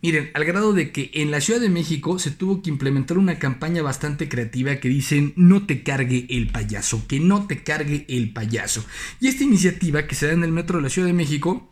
Miren, 0.01 0.29
al 0.35 0.45
grado 0.45 0.73
de 0.73 0.91
que 0.91 1.09
en 1.13 1.31
la 1.31 1.41
Ciudad 1.41 1.59
de 1.59 1.69
México 1.69 2.19
se 2.19 2.29
tuvo 2.29 2.61
que 2.61 2.69
implementar 2.69 3.17
una 3.17 3.39
campaña 3.39 3.81
bastante 3.81 4.29
creativa 4.29 4.75
que 4.75 4.89
dicen 4.89 5.33
no 5.35 5.65
te 5.65 5.81
cargue 5.81 6.27
el 6.29 6.49
payaso, 6.49 7.07
que 7.07 7.19
no 7.19 7.47
te 7.47 7.63
cargue 7.63 8.05
el 8.07 8.31
payaso. 8.31 8.85
Y 9.19 9.27
esta 9.27 9.43
iniciativa 9.43 10.05
que 10.05 10.15
se 10.15 10.27
da 10.27 10.33
en 10.33 10.43
el 10.43 10.51
metro 10.51 10.77
de 10.77 10.83
la 10.83 10.89
Ciudad 10.89 11.07
de 11.07 11.13
México 11.13 11.71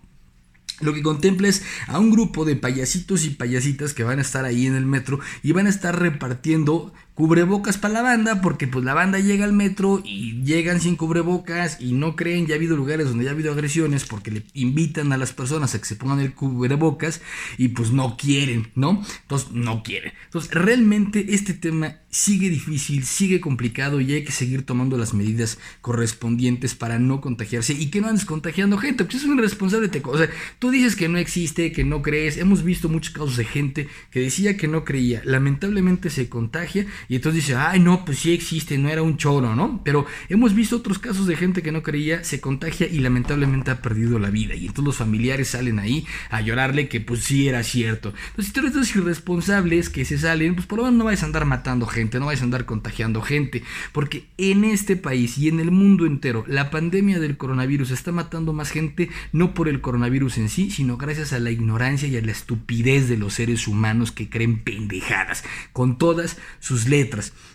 lo 0.81 0.93
que 0.93 1.01
contempla 1.01 1.47
es 1.47 1.63
a 1.87 1.99
un 1.99 2.11
grupo 2.11 2.45
de 2.45 2.55
payasitos 2.55 3.25
y 3.25 3.29
payasitas 3.31 3.93
que 3.93 4.03
van 4.03 4.19
a 4.19 4.23
estar 4.23 4.45
ahí 4.45 4.65
en 4.65 4.75
el 4.75 4.85
metro 4.85 5.19
y 5.43 5.51
van 5.51 5.67
a 5.67 5.69
estar 5.69 5.99
repartiendo 5.99 6.93
cubrebocas 7.15 7.77
para 7.77 7.93
la 7.93 8.01
banda, 8.01 8.41
porque 8.41 8.67
pues 8.67 8.83
la 8.83 8.93
banda 8.93 9.19
llega 9.19 9.45
al 9.45 9.53
metro 9.53 10.01
y 10.03 10.43
llegan 10.43 10.81
sin 10.81 10.97
cubrebocas 10.97 11.77
y 11.79 11.93
no 11.93 12.15
creen, 12.15 12.45
ya 12.45 12.55
ha 12.55 12.57
habido 12.57 12.75
lugares 12.75 13.07
donde 13.07 13.23
ya 13.23 13.31
ha 13.31 13.33
habido 13.33 13.53
agresiones 13.53 14.03
porque 14.05 14.31
le 14.31 14.43
invitan 14.53 15.13
a 15.13 15.17
las 15.17 15.31
personas 15.31 15.73
a 15.73 15.79
que 15.79 15.85
se 15.85 15.95
pongan 15.95 16.19
el 16.19 16.33
cubrebocas 16.33 17.21
y 17.57 17.69
pues 17.69 17.91
no 17.91 18.17
quieren, 18.17 18.69
¿no? 18.75 19.01
Entonces 19.21 19.51
no 19.51 19.81
quieren. 19.81 20.11
Entonces 20.25 20.51
realmente 20.53 21.25
este 21.29 21.53
tema 21.53 21.95
sigue 22.09 22.49
difícil, 22.49 23.05
sigue 23.05 23.39
complicado 23.39 24.01
y 24.01 24.13
hay 24.13 24.23
que 24.23 24.31
seguir 24.31 24.65
tomando 24.65 24.97
las 24.97 25.13
medidas 25.13 25.57
correspondientes 25.81 26.75
para 26.75 26.99
no 26.99 27.21
contagiarse 27.21 27.73
y 27.73 27.87
que 27.87 28.01
no 28.01 28.07
andes 28.07 28.25
contagiando 28.25 28.77
gente, 28.77 29.05
pues 29.05 29.17
es 29.17 29.23
un 29.23 29.37
irresponsable. 29.37 29.87
Te, 29.87 30.01
o 30.03 30.17
sea, 30.17 30.29
tú 30.59 30.69
dices 30.69 30.97
que 30.97 31.07
no 31.07 31.17
existe, 31.17 31.71
que 31.71 31.85
no 31.85 32.01
crees, 32.01 32.37
hemos 32.37 32.63
visto 32.63 32.89
muchos 32.89 33.13
casos 33.13 33.37
de 33.37 33.45
gente 33.45 33.87
que 34.11 34.19
decía 34.19 34.57
que 34.57 34.67
no 34.67 34.83
creía, 34.83 35.21
lamentablemente 35.23 36.09
se 36.09 36.27
contagia 36.27 36.85
y 37.07 37.15
entonces 37.15 37.45
dice, 37.45 37.55
ay, 37.55 37.79
no, 37.79 38.05
pues 38.05 38.19
sí 38.19 38.33
existe, 38.33 38.77
no 38.77 38.89
era 38.89 39.01
un 39.01 39.17
choro, 39.17 39.55
¿no? 39.55 39.81
Pero 39.83 40.05
hemos 40.29 40.53
visto 40.55 40.77
otros 40.77 40.99
casos 40.99 41.27
de 41.27 41.35
gente 41.35 41.61
que 41.61 41.71
no 41.71 41.83
creía, 41.83 42.23
se 42.23 42.41
contagia 42.41 42.87
y 42.87 42.99
lamentablemente 42.99 43.71
ha 43.71 43.81
perdido 43.81 44.19
la 44.19 44.29
vida. 44.29 44.55
Y 44.55 44.67
entonces 44.67 44.85
los 44.85 44.97
familiares 44.97 45.49
salen 45.49 45.79
ahí 45.79 46.05
a 46.29 46.41
llorarle 46.41 46.87
que 46.87 47.01
pues 47.01 47.23
sí 47.23 47.47
era 47.47 47.63
cierto. 47.63 48.13
Entonces, 48.29 48.47
si 48.47 48.51
tú 48.53 48.59
eres 48.61 48.73
de 48.73 48.99
irresponsables 48.99 49.89
que 49.89 50.05
se 50.05 50.17
salen, 50.17 50.55
pues 50.55 50.67
por 50.67 50.79
lo 50.79 50.85
menos 50.85 50.97
no 50.97 51.05
vais 51.05 51.21
a 51.23 51.25
andar 51.25 51.45
matando 51.45 51.85
gente, 51.85 52.19
no 52.19 52.27
vais 52.27 52.41
a 52.41 52.43
andar 52.43 52.65
contagiando 52.65 53.21
gente. 53.21 53.63
Porque 53.91 54.25
en 54.37 54.63
este 54.63 54.95
país 54.95 55.37
y 55.37 55.47
en 55.47 55.59
el 55.59 55.71
mundo 55.71 56.05
entero, 56.05 56.43
la 56.47 56.69
pandemia 56.69 57.19
del 57.19 57.37
coronavirus 57.37 57.91
está 57.91 58.11
matando 58.11 58.53
más 58.53 58.71
gente, 58.71 59.09
no 59.31 59.53
por 59.53 59.67
el 59.67 59.81
coronavirus 59.81 60.37
en 60.37 60.49
sí, 60.49 60.71
sino 60.71 60.97
gracias 60.97 61.33
a 61.33 61.39
la 61.39 61.51
ignorancia 61.51 62.07
y 62.07 62.17
a 62.17 62.21
la 62.21 62.31
estupidez 62.31 63.09
de 63.09 63.17
los 63.17 63.33
seres 63.33 63.67
humanos 63.67 64.11
que 64.11 64.29
creen 64.29 64.59
pendejadas, 64.59 65.43
con 65.73 65.97
todas 65.97 66.37
sus 66.59 66.87
leyes 66.87 66.94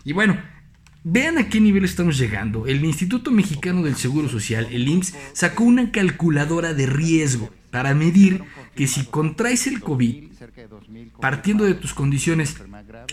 Y 0.04 0.12
bueno, 0.12 0.38
Vean 1.02 1.38
a 1.38 1.48
qué 1.48 1.60
nivel 1.60 1.84
estamos 1.84 2.18
llegando. 2.18 2.66
El 2.66 2.84
Instituto 2.84 3.30
Mexicano 3.30 3.82
del 3.82 3.96
Seguro 3.96 4.28
Social, 4.28 4.68
el 4.70 4.86
IMSS, 4.86 5.14
sacó 5.32 5.64
una 5.64 5.92
calculadora 5.92 6.74
de 6.74 6.84
riesgo 6.84 7.50
para 7.70 7.94
medir 7.94 8.42
que 8.74 8.86
si 8.86 9.06
contraes 9.06 9.66
el 9.66 9.80
COVID, 9.80 10.24
partiendo 11.18 11.64
de 11.64 11.72
tus 11.72 11.94
condiciones 11.94 12.56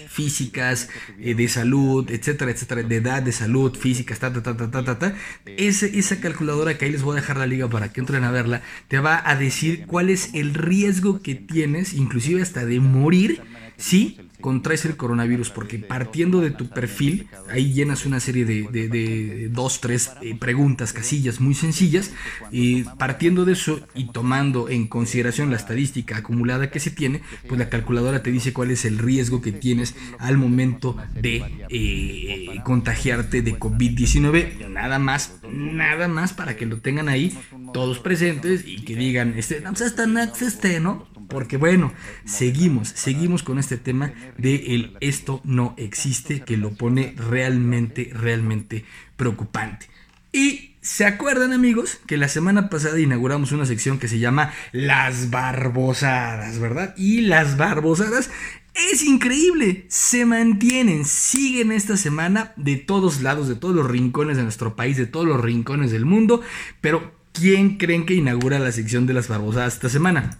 físicas, 0.10 0.90
eh, 1.20 1.34
de 1.34 1.48
salud, 1.48 2.10
etcétera, 2.12 2.52
etcétera, 2.52 2.84
de 2.84 2.96
edad, 2.98 3.24
de 3.24 3.32
salud, 3.32 3.74
físicas, 3.74 4.20
ta, 4.20 4.34
ta, 4.34 4.42
ta, 4.42 4.58
ta, 4.58 4.84
ta, 4.84 5.00
ta, 5.00 5.16
esa 5.46 6.20
calculadora 6.20 6.78
que 6.78 6.86
ahí 6.86 6.92
les 6.92 7.04
voy 7.04 7.14
a 7.14 7.22
dejar 7.22 7.38
la 7.38 7.48
liga 7.48 7.70
para 7.70 7.94
que 7.94 8.02
entren 8.02 8.26
a 8.26 8.32
verla, 8.32 8.64
te 8.90 9.00
va 9.00 9.22
a 9.24 9.38
decir 9.38 9.86
cuál 9.86 10.10
es 10.10 10.34
el 10.34 10.54
riesgo 10.54 11.22
que 11.22 11.36
tienes, 11.36 11.94
inclusive 11.94 12.42
hasta 12.42 12.66
de 12.66 12.82
morir, 12.82 13.42
si 13.78 14.18
contraes 14.42 14.86
el 14.86 14.98
coronavirus, 14.98 15.50
porque 15.50 15.80
partiendo 15.80 16.42
de 16.42 16.52
tu 16.52 16.68
perfil, 16.70 17.28
ahí 17.50 17.74
llenas 17.74 18.06
una 18.06 18.20
serie 18.20 18.46
de, 18.46 19.50
dos, 19.52 19.82
tres 19.82 20.12
eh, 20.22 20.36
preguntas, 20.38 20.94
casillas 20.94 21.40
muy 21.40 21.56
sencillas, 21.56 22.12
y 22.52 22.84
partiendo 22.84 23.46
de 23.46 23.54
eso 23.54 23.82
y 23.96 24.12
tomando 24.12 24.70
en 24.70 24.88
consideración 24.88 25.50
la 25.50 25.58
estadística 25.58 26.18
acumulada 26.18 26.70
que 26.70 26.80
se 26.80 26.92
tiene, 26.92 27.22
pues 27.48 27.60
la 27.60 27.70
calculadora 27.70 28.24
te 28.24 28.32
dice 28.32 28.54
cuál 28.54 28.72
es 28.72 28.86
el 28.86 29.00
riesgo 29.00 29.42
que 29.42 29.52
tienes 29.52 29.96
al 30.20 30.38
momento 30.38 30.98
de 31.14 31.66
eh, 31.70 32.62
contagiarte 32.64 33.42
de 33.42 33.58
COVID-19. 33.58 34.70
Nada 34.70 35.00
más, 35.00 35.40
nada 35.52 36.08
más 36.08 36.34
para 36.34 36.56
que 36.56 36.66
lo 36.66 36.78
tengan 36.78 37.10
ahí 37.10 37.38
todos 37.74 38.00
presentes 38.00 38.64
y 38.66 38.84
que 38.84 38.96
digan, 38.96 39.34
este, 39.38 39.62
no, 39.62 39.72
este, 39.72 40.80
¿no? 40.80 41.08
Porque 41.28 41.58
bueno, 41.58 41.94
seguimos, 42.26 42.90
seguimos 42.90 43.44
con 43.44 43.60
este 43.60 43.78
tema 43.78 44.14
de 44.38 44.76
el 44.76 44.98
esto 45.02 45.42
no 45.44 45.74
existe, 45.78 46.42
que 46.42 46.58
lo 46.58 46.72
pone 46.74 47.14
realmente, 47.18 48.12
realmente 48.14 48.86
preocupante. 49.16 49.88
Y 50.32 50.74
¿Se 50.88 51.06
acuerdan 51.06 51.52
amigos 51.52 52.00
que 52.08 52.16
la 52.16 52.30
semana 52.30 52.70
pasada 52.70 52.98
inauguramos 52.98 53.52
una 53.52 53.66
sección 53.66 54.00
que 54.00 54.08
se 54.08 54.20
llama 54.20 54.54
Las 54.72 55.30
Barbosadas, 55.30 56.60
¿verdad? 56.60 56.96
Y 56.96 57.22
las 57.22 57.58
Barbosadas 57.58 58.30
es 58.74 59.04
increíble, 59.04 59.86
se 59.90 60.26
mantienen, 60.26 61.04
siguen 61.04 61.74
esta 61.74 61.98
semana 61.98 62.54
de 62.56 62.78
todos 62.78 63.22
lados, 63.22 63.50
de 63.50 63.56
todos 63.56 63.76
los 63.76 63.86
rincones 63.86 64.38
de 64.38 64.44
nuestro 64.44 64.78
país, 64.78 64.96
de 64.96 65.08
todos 65.08 65.26
los 65.26 65.42
rincones 65.42 65.92
del 65.92 66.06
mundo, 66.06 66.42
pero 66.80 67.12
¿quién 67.34 67.78
creen 67.78 68.06
que 68.06 68.14
inaugura 68.14 68.58
la 68.58 68.72
sección 68.72 69.08
de 69.08 69.14
las 69.14 69.28
Barbosadas 69.28 69.74
esta 69.74 69.90
semana? 69.90 70.38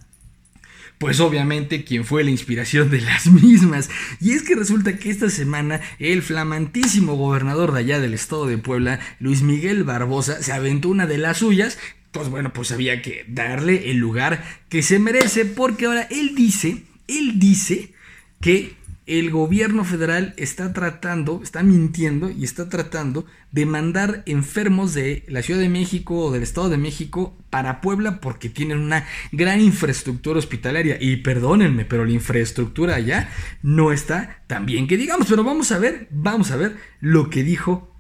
Pues 0.98 1.20
obviamente 1.20 1.84
quien 1.84 2.06
fue 2.06 2.24
la 2.24 2.32
inspiración 2.32 2.90
de 2.90 3.02
las 3.02 3.28
mismas. 3.28 3.90
Y 4.20 4.32
es 4.32 4.44
que 4.44 4.56
resulta 4.56 4.98
que 4.98 5.10
esta 5.10 5.30
semana 5.30 5.82
el 6.00 6.22
flamantísimo 6.22 7.16
gobernador 7.16 7.72
de 7.72 7.80
allá 7.80 8.00
del 8.00 8.14
estado 8.14 8.48
de 8.48 8.58
Puebla, 8.58 9.00
Luis 9.20 9.42
Miguel 9.42 9.84
Barbosa, 9.84 10.42
se 10.42 10.54
aventó 10.54 10.90
una 10.90 11.06
de 11.08 11.18
las 11.18 11.38
suyas. 11.38 11.78
Pues 12.12 12.30
bueno, 12.30 12.52
pues 12.54 12.72
había 12.72 13.02
que 13.02 13.26
darle 13.28 13.92
el 13.92 13.98
lugar 13.98 14.44
que 14.70 14.82
se 14.82 14.98
merece 14.98 15.46
porque 15.46 15.86
ahora 15.86 16.08
él 16.10 16.34
dice, 16.36 16.84
él 17.08 17.38
dice 17.38 17.94
que 18.42 18.74
el 19.08 19.32
gobierno 19.32 19.86
federal 19.86 20.34
está 20.36 20.74
tratando, 20.74 21.40
está 21.42 21.64
mintiendo 21.64 22.30
y 22.30 22.44
está 22.44 22.68
tratando 22.68 23.26
de 23.52 23.66
mandar 23.66 24.24
enfermos 24.26 24.94
de 24.94 25.24
la 25.30 25.42
Ciudad 25.42 25.62
de 25.62 25.70
México 25.70 26.20
o 26.26 26.32
del 26.32 26.44
Estado 26.44 26.68
de 26.70 26.78
México 26.78 27.38
para 27.50 27.80
Puebla 27.80 28.20
porque 28.20 28.50
tienen 28.50 28.80
una 28.80 29.06
gran 29.32 29.62
infraestructura 29.62 30.40
hospitalaria. 30.40 30.98
Y 31.00 31.18
perdónenme, 31.18 31.86
pero 31.86 32.04
la 32.04 32.12
infraestructura 32.12 32.96
allá 32.96 33.30
no 33.64 33.94
está 33.94 34.44
tan 34.46 34.66
bien 34.66 34.88
que 34.88 34.98
digamos. 34.98 35.28
Pero 35.30 35.44
vamos 35.46 35.72
a 35.72 35.80
ver, 35.80 36.10
vamos 36.12 36.52
a 36.52 36.58
ver 36.58 36.76
lo 37.00 37.30
que 37.30 37.44
dijo 37.44 37.96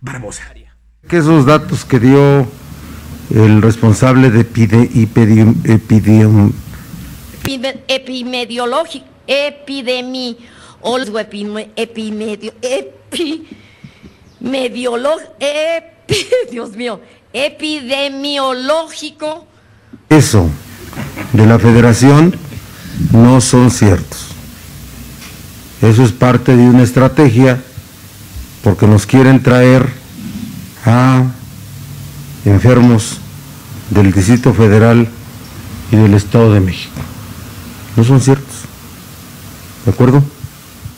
Barbosa. 0.00 0.44
Que 1.08 1.16
esos 1.18 1.44
datos 1.44 1.84
que 1.84 1.98
dio 1.98 2.46
el 3.34 3.60
responsable 3.62 4.30
de 4.30 4.40
epide- 4.40 4.90
epimediológico, 9.26 9.26
epidemi, 9.26 10.36
ol- 10.82 11.16
epime- 11.16 11.70
epimedio, 11.76 12.52
epimediolo, 14.40 15.10
epi, 15.40 16.26
Dios 16.50 16.72
mío, 16.76 17.00
epidemiológico, 17.32 19.46
eso 20.08 20.48
de 21.32 21.46
la 21.46 21.58
federación 21.58 22.36
no 23.12 23.40
son 23.40 23.70
ciertos. 23.70 24.26
Eso 25.82 26.04
es 26.04 26.12
parte 26.12 26.56
de 26.56 26.62
una 26.62 26.82
estrategia 26.82 27.60
porque 28.62 28.86
nos 28.86 29.06
quieren 29.06 29.42
traer 29.42 29.86
a 30.86 31.24
enfermos 32.44 33.16
del 33.90 34.12
Distrito 34.12 34.54
Federal 34.54 35.08
y 35.90 35.96
del 35.96 36.14
Estado 36.14 36.52
de 36.54 36.60
México. 36.60 37.00
No 37.96 38.04
son 38.04 38.20
ciertos. 38.20 38.43
¿De 39.84 39.90
acuerdo? 39.90 40.22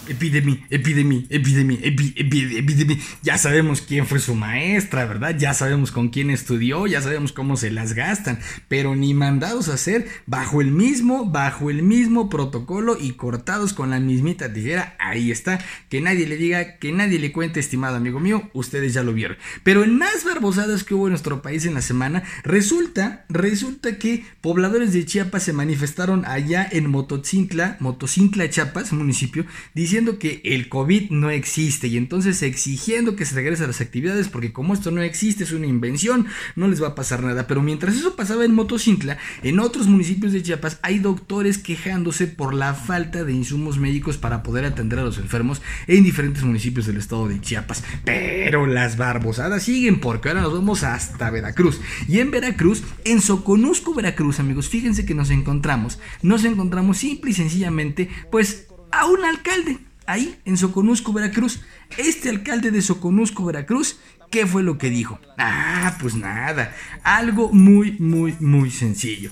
Epidemia, 0.08 0.58
epidemia, 0.70 1.22
epidemia, 1.30 1.78
epi- 1.80 2.14
epi- 2.16 2.56
epidemia. 2.58 2.96
Ya 3.22 3.38
sabemos 3.38 3.80
quién 3.80 4.06
fue 4.06 4.18
su 4.20 4.34
maestra, 4.34 5.04
¿verdad? 5.06 5.36
Ya 5.38 5.52
sabemos 5.54 5.90
con 5.90 6.08
quién 6.10 6.30
estudió, 6.30 6.86
ya 6.86 7.02
sabemos 7.02 7.32
cómo 7.32 7.56
se 7.56 7.70
las 7.70 7.92
gastan, 7.94 8.38
pero 8.68 8.94
ni 8.94 9.14
mandados 9.14 9.68
a 9.68 9.74
hacer 9.74 10.06
bajo 10.26 10.60
el 10.60 10.70
mismo, 10.70 11.26
bajo 11.30 11.70
el 11.70 11.82
mismo 11.82 12.28
protocolo 12.30 12.96
y 13.00 13.12
cortados 13.12 13.72
con 13.72 13.90
la 13.90 13.98
mismita 14.00 14.52
tijera. 14.52 14.94
Ahí 14.98 15.30
está. 15.30 15.58
Que 15.88 16.00
nadie 16.00 16.26
le 16.26 16.36
diga, 16.36 16.78
que 16.78 16.92
nadie 16.92 17.18
le 17.18 17.32
cuente, 17.32 17.58
estimado 17.60 17.96
amigo 17.96 18.20
mío, 18.20 18.48
ustedes 18.52 18.94
ya 18.94 19.02
lo 19.02 19.12
vieron. 19.12 19.36
Pero 19.64 19.82
en 19.82 19.98
más 19.98 20.24
barbosadas 20.24 20.84
que 20.84 20.94
hubo 20.94 21.06
en 21.06 21.10
nuestro 21.12 21.42
país 21.42 21.66
en 21.66 21.74
la 21.74 21.82
semana, 21.82 22.22
resulta, 22.44 23.24
resulta 23.28 23.98
que 23.98 24.24
pobladores 24.40 24.92
de 24.92 25.04
Chiapas 25.04 25.42
se 25.42 25.52
manifestaron 25.52 26.24
allá 26.26 26.66
en 26.70 26.88
Motocintla, 26.90 27.76
Motocintla, 27.80 28.48
Chiapas, 28.50 28.92
municipio, 28.92 29.44
diciendo 29.74 29.95
que 29.96 30.42
el 30.44 30.68
COVID 30.68 31.10
no 31.10 31.30
existe 31.30 31.88
y 31.88 31.96
entonces 31.96 32.42
exigiendo 32.42 33.16
que 33.16 33.24
se 33.24 33.34
regrese 33.34 33.64
a 33.64 33.66
las 33.66 33.80
actividades 33.80 34.28
porque 34.28 34.52
como 34.52 34.74
esto 34.74 34.90
no 34.90 35.00
existe, 35.00 35.44
es 35.44 35.52
una 35.52 35.66
invención, 35.66 36.26
no 36.54 36.68
les 36.68 36.82
va 36.82 36.88
a 36.88 36.94
pasar 36.94 37.22
nada. 37.22 37.46
Pero 37.46 37.62
mientras 37.62 37.96
eso 37.96 38.14
pasaba 38.14 38.44
en 38.44 38.54
Motocintla, 38.54 39.16
en 39.42 39.58
otros 39.58 39.86
municipios 39.86 40.32
de 40.32 40.42
Chiapas 40.42 40.78
hay 40.82 40.98
doctores 40.98 41.56
quejándose 41.56 42.26
por 42.26 42.52
la 42.52 42.74
falta 42.74 43.24
de 43.24 43.32
insumos 43.32 43.78
médicos 43.78 44.18
para 44.18 44.42
poder 44.42 44.66
atender 44.66 44.98
a 44.98 45.04
los 45.04 45.16
enfermos 45.16 45.62
en 45.86 46.04
diferentes 46.04 46.42
municipios 46.42 46.86
del 46.86 46.98
estado 46.98 47.26
de 47.26 47.40
Chiapas. 47.40 47.82
Pero 48.04 48.66
las 48.66 48.98
barbosadas 48.98 49.62
siguen 49.62 50.00
porque 50.00 50.28
ahora 50.28 50.42
nos 50.42 50.52
vamos 50.52 50.82
hasta 50.82 51.30
Veracruz. 51.30 51.80
Y 52.06 52.18
en 52.18 52.30
Veracruz, 52.30 52.82
en 53.04 53.22
Soconusco, 53.22 53.94
Veracruz, 53.94 54.40
amigos, 54.40 54.68
fíjense 54.68 55.06
que 55.06 55.14
nos 55.14 55.30
encontramos, 55.30 55.98
nos 56.20 56.44
encontramos 56.44 56.98
simple 56.98 57.30
y 57.30 57.34
sencillamente, 57.34 58.10
pues 58.30 58.66
a 58.92 59.06
un 59.06 59.24
alcalde 59.24 59.78
ahí 60.06 60.38
en 60.44 60.56
Soconusco, 60.56 61.12
Veracruz. 61.12 61.60
Este 61.98 62.28
alcalde 62.30 62.70
de 62.70 62.82
Soconusco, 62.82 63.44
Veracruz, 63.44 63.98
¿qué 64.30 64.46
fue 64.46 64.62
lo 64.62 64.78
que 64.78 64.90
dijo? 64.90 65.18
Ah, 65.38 65.96
pues 66.00 66.14
nada, 66.14 66.74
algo 67.02 67.52
muy, 67.52 67.92
muy, 67.98 68.36
muy 68.40 68.70
sencillo. 68.70 69.30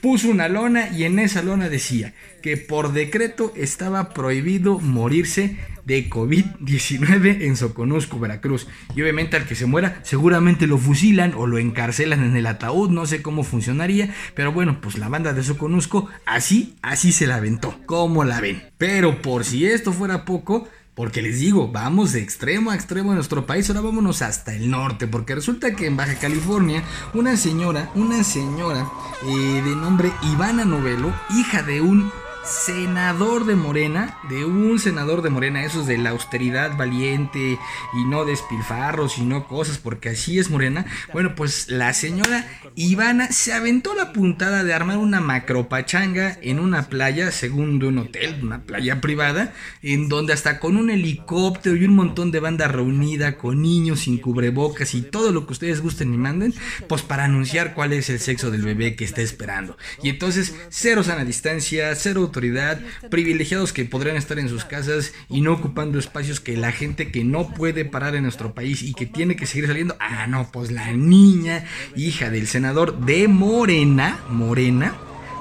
Puso 0.00 0.30
una 0.30 0.48
lona 0.48 0.88
y 0.88 1.04
en 1.04 1.18
esa 1.18 1.42
lona 1.42 1.68
decía 1.68 2.14
que 2.42 2.56
por 2.56 2.92
decreto 2.92 3.52
estaba 3.54 4.10
prohibido 4.10 4.78
morirse 4.78 5.58
de 5.84 6.08
COVID-19 6.08 7.42
en 7.42 7.56
Soconusco, 7.56 8.18
Veracruz. 8.18 8.68
Y 8.94 9.02
obviamente 9.02 9.36
al 9.36 9.46
que 9.46 9.54
se 9.54 9.66
muera 9.66 10.00
seguramente 10.02 10.66
lo 10.66 10.78
fusilan 10.78 11.34
o 11.36 11.46
lo 11.46 11.58
encarcelan 11.58 12.22
en 12.22 12.36
el 12.36 12.46
ataúd, 12.46 12.90
no 12.90 13.06
sé 13.06 13.22
cómo 13.22 13.42
funcionaría, 13.42 14.14
pero 14.34 14.52
bueno, 14.52 14.80
pues 14.80 14.98
la 14.98 15.08
banda 15.08 15.32
de 15.32 15.42
Soconusco 15.42 16.08
así, 16.26 16.76
así 16.82 17.12
se 17.12 17.26
la 17.26 17.36
aventó. 17.36 17.78
¿Cómo 17.86 18.24
la 18.24 18.40
ven? 18.40 18.62
Pero 18.78 19.20
por 19.20 19.44
si 19.44 19.66
esto 19.66 19.92
fuera 19.92 20.24
poco, 20.24 20.68
porque 21.00 21.22
les 21.22 21.38
digo, 21.38 21.66
vamos 21.66 22.12
de 22.12 22.20
extremo 22.20 22.70
a 22.70 22.74
extremo 22.74 23.12
de 23.12 23.14
nuestro 23.14 23.46
país, 23.46 23.66
ahora 23.70 23.80
vámonos 23.80 24.20
hasta 24.20 24.54
el 24.54 24.68
norte, 24.68 25.06
porque 25.06 25.34
resulta 25.34 25.74
que 25.74 25.86
en 25.86 25.96
Baja 25.96 26.16
California, 26.16 26.84
una 27.14 27.38
señora, 27.38 27.90
una 27.94 28.22
señora 28.22 28.86
eh, 29.26 29.62
de 29.64 29.76
nombre 29.76 30.12
Ivana 30.30 30.66
Novelo, 30.66 31.10
hija 31.30 31.62
de 31.62 31.80
un 31.80 32.12
senador 32.44 33.44
de 33.44 33.54
Morena, 33.54 34.18
de 34.28 34.44
un 34.44 34.78
senador 34.78 35.22
de 35.22 35.30
Morena, 35.30 35.64
esos 35.64 35.86
de 35.86 35.98
la 35.98 36.10
austeridad 36.10 36.76
valiente 36.76 37.58
y 37.92 38.04
no 38.04 38.24
despilfarros 38.24 39.18
y 39.18 39.22
no 39.22 39.46
cosas, 39.46 39.78
porque 39.78 40.10
así 40.10 40.38
es 40.38 40.50
Morena. 40.50 40.86
Bueno, 41.12 41.34
pues 41.34 41.68
la 41.68 41.92
señora 41.92 42.46
Ivana 42.74 43.30
se 43.30 43.52
aventó 43.52 43.94
la 43.94 44.12
puntada 44.12 44.64
de 44.64 44.72
armar 44.72 44.96
una 44.96 45.20
macropachanga 45.20 46.38
en 46.42 46.58
una 46.60 46.88
playa, 46.88 47.30
según 47.30 47.78
de 47.78 47.86
un 47.86 47.98
hotel, 47.98 48.40
una 48.42 48.62
playa 48.62 49.00
privada, 49.00 49.52
en 49.82 50.08
donde 50.08 50.32
hasta 50.32 50.60
con 50.60 50.76
un 50.76 50.90
helicóptero 50.90 51.76
y 51.76 51.84
un 51.84 51.94
montón 51.94 52.30
de 52.30 52.40
banda 52.40 52.68
reunida, 52.68 53.36
con 53.36 53.62
niños 53.62 54.00
sin 54.00 54.18
cubrebocas 54.18 54.94
y 54.94 55.02
todo 55.02 55.32
lo 55.32 55.46
que 55.46 55.52
ustedes 55.52 55.82
gusten 55.82 56.14
y 56.14 56.16
manden, 56.16 56.54
pues 56.88 57.02
para 57.02 57.24
anunciar 57.24 57.74
cuál 57.74 57.92
es 57.92 58.08
el 58.10 58.18
sexo 58.18 58.50
del 58.50 58.62
bebé 58.62 58.96
que 58.96 59.04
está 59.04 59.20
esperando. 59.20 59.76
Y 60.02 60.08
entonces, 60.08 60.54
cero 60.70 61.02
sana 61.02 61.24
distancia, 61.24 61.94
cero 61.94 62.29
autoridad, 62.30 62.80
privilegiados 63.10 63.72
que 63.72 63.84
podrían 63.84 64.16
estar 64.16 64.38
en 64.38 64.48
sus 64.48 64.64
casas 64.64 65.12
y 65.28 65.40
no 65.40 65.52
ocupando 65.52 65.98
espacios 65.98 66.40
que 66.40 66.56
la 66.56 66.70
gente 66.70 67.10
que 67.10 67.24
no 67.24 67.52
puede 67.54 67.84
parar 67.84 68.14
en 68.14 68.22
nuestro 68.22 68.54
país 68.54 68.82
y 68.82 68.94
que 68.94 69.06
tiene 69.06 69.36
que 69.36 69.46
seguir 69.46 69.66
saliendo. 69.66 69.96
Ah, 69.98 70.26
no, 70.28 70.50
pues 70.52 70.70
la 70.70 70.92
niña, 70.92 71.64
hija 71.96 72.30
del 72.30 72.46
senador 72.46 73.00
de 73.00 73.26
Morena, 73.26 74.20
Morena, 74.28 74.94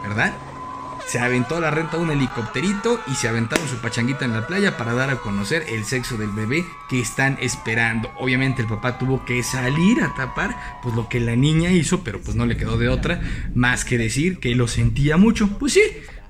¿verdad? 0.03 0.33
Se 1.07 1.17
aventó 1.17 1.57
a 1.57 1.59
la 1.59 1.71
renta 1.71 1.97
un 1.97 2.11
helicópterito 2.11 2.99
y 3.07 3.15
se 3.15 3.27
aventaron 3.27 3.67
su 3.67 3.77
pachanguita 3.77 4.25
en 4.25 4.33
la 4.33 4.45
playa 4.45 4.77
para 4.77 4.93
dar 4.93 5.09
a 5.09 5.15
conocer 5.15 5.63
el 5.69 5.83
sexo 5.83 6.17
del 6.17 6.29
bebé 6.29 6.63
que 6.87 7.01
están 7.01 7.37
esperando. 7.41 8.11
Obviamente 8.19 8.61
el 8.61 8.67
papá 8.67 8.99
tuvo 8.99 9.25
que 9.25 9.41
salir 9.41 10.03
a 10.03 10.13
tapar 10.13 10.55
pues 10.83 10.93
lo 10.95 11.09
que 11.09 11.19
la 11.19 11.35
niña 11.35 11.71
hizo, 11.71 12.03
pero 12.03 12.21
pues 12.21 12.35
no 12.35 12.45
le 12.45 12.57
quedó 12.57 12.77
de 12.77 12.89
otra 12.89 13.21
más 13.55 13.85
que 13.85 13.97
decir 13.97 14.39
que 14.39 14.53
lo 14.53 14.67
sentía 14.67 15.17
mucho. 15.17 15.47
Pues 15.57 15.73
sí, 15.73 15.81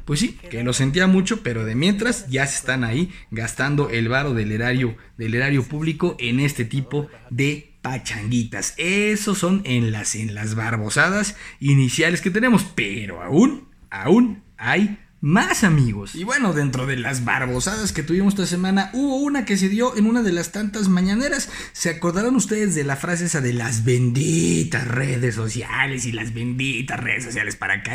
pues 0.10 0.22
sí, 0.22 0.40
que 0.50 0.64
lo 0.64 0.74
sentía 0.74 1.06
mucho, 1.06 1.44
pero 1.44 1.66
de 1.66 1.76
mientras 1.76 2.28
ya 2.30 2.48
se 2.48 2.56
están 2.56 2.84
ahí 2.84 3.14
gastando 3.30 3.92
el 3.92 4.10
varo 4.10 4.34
del 4.34 4.52
erario, 4.52 4.98
del 5.20 5.36
erario 5.36 5.62
público 5.62 6.16
en 6.18 6.40
este 6.40 6.66
tipo 6.66 7.10
de 7.30 7.76
pachanguitas. 7.84 8.74
Esos 8.78 9.38
son 9.38 9.62
en 9.66 9.92
las, 9.92 10.16
en 10.16 10.34
las 10.34 10.56
barbosadas 10.56 11.36
iniciales 11.60 12.22
que 12.22 12.32
tenemos, 12.32 12.66
pero 12.74 13.22
aún, 13.22 13.68
aún 13.92 14.42
hay 14.58 14.98
más 15.22 15.64
amigos. 15.64 16.16
Y 16.16 16.24
bueno, 16.24 16.54
dentro 16.54 16.88
de 16.88 16.98
las 16.98 17.24
barbosadas 17.24 17.92
que 17.92 18.02
tuvimos 18.02 18.34
esta 18.34 18.48
semana, 18.48 18.90
hubo 18.94 19.18
una 19.18 19.46
que 19.46 19.58
se 19.58 19.70
dio 19.70 19.96
en 19.96 20.08
una 20.08 20.24
de 20.24 20.32
las 20.32 20.52
tantas 20.52 20.90
mañaneras. 20.90 21.52
¿Se 21.72 21.92
acordarán 21.92 22.36
ustedes 22.36 22.74
de 22.74 22.84
la 22.84 22.96
frase 22.96 23.26
esa 23.26 23.42
de 23.42 23.54
las 23.54 23.84
benditas 23.84 24.88
redes 24.88 25.36
sociales 25.36 26.08
y 26.08 26.14
las 26.14 26.34
benditas 26.34 27.00
redes 27.00 27.26
sociales 27.26 27.56
para 27.56 27.76
acá? 27.76 27.94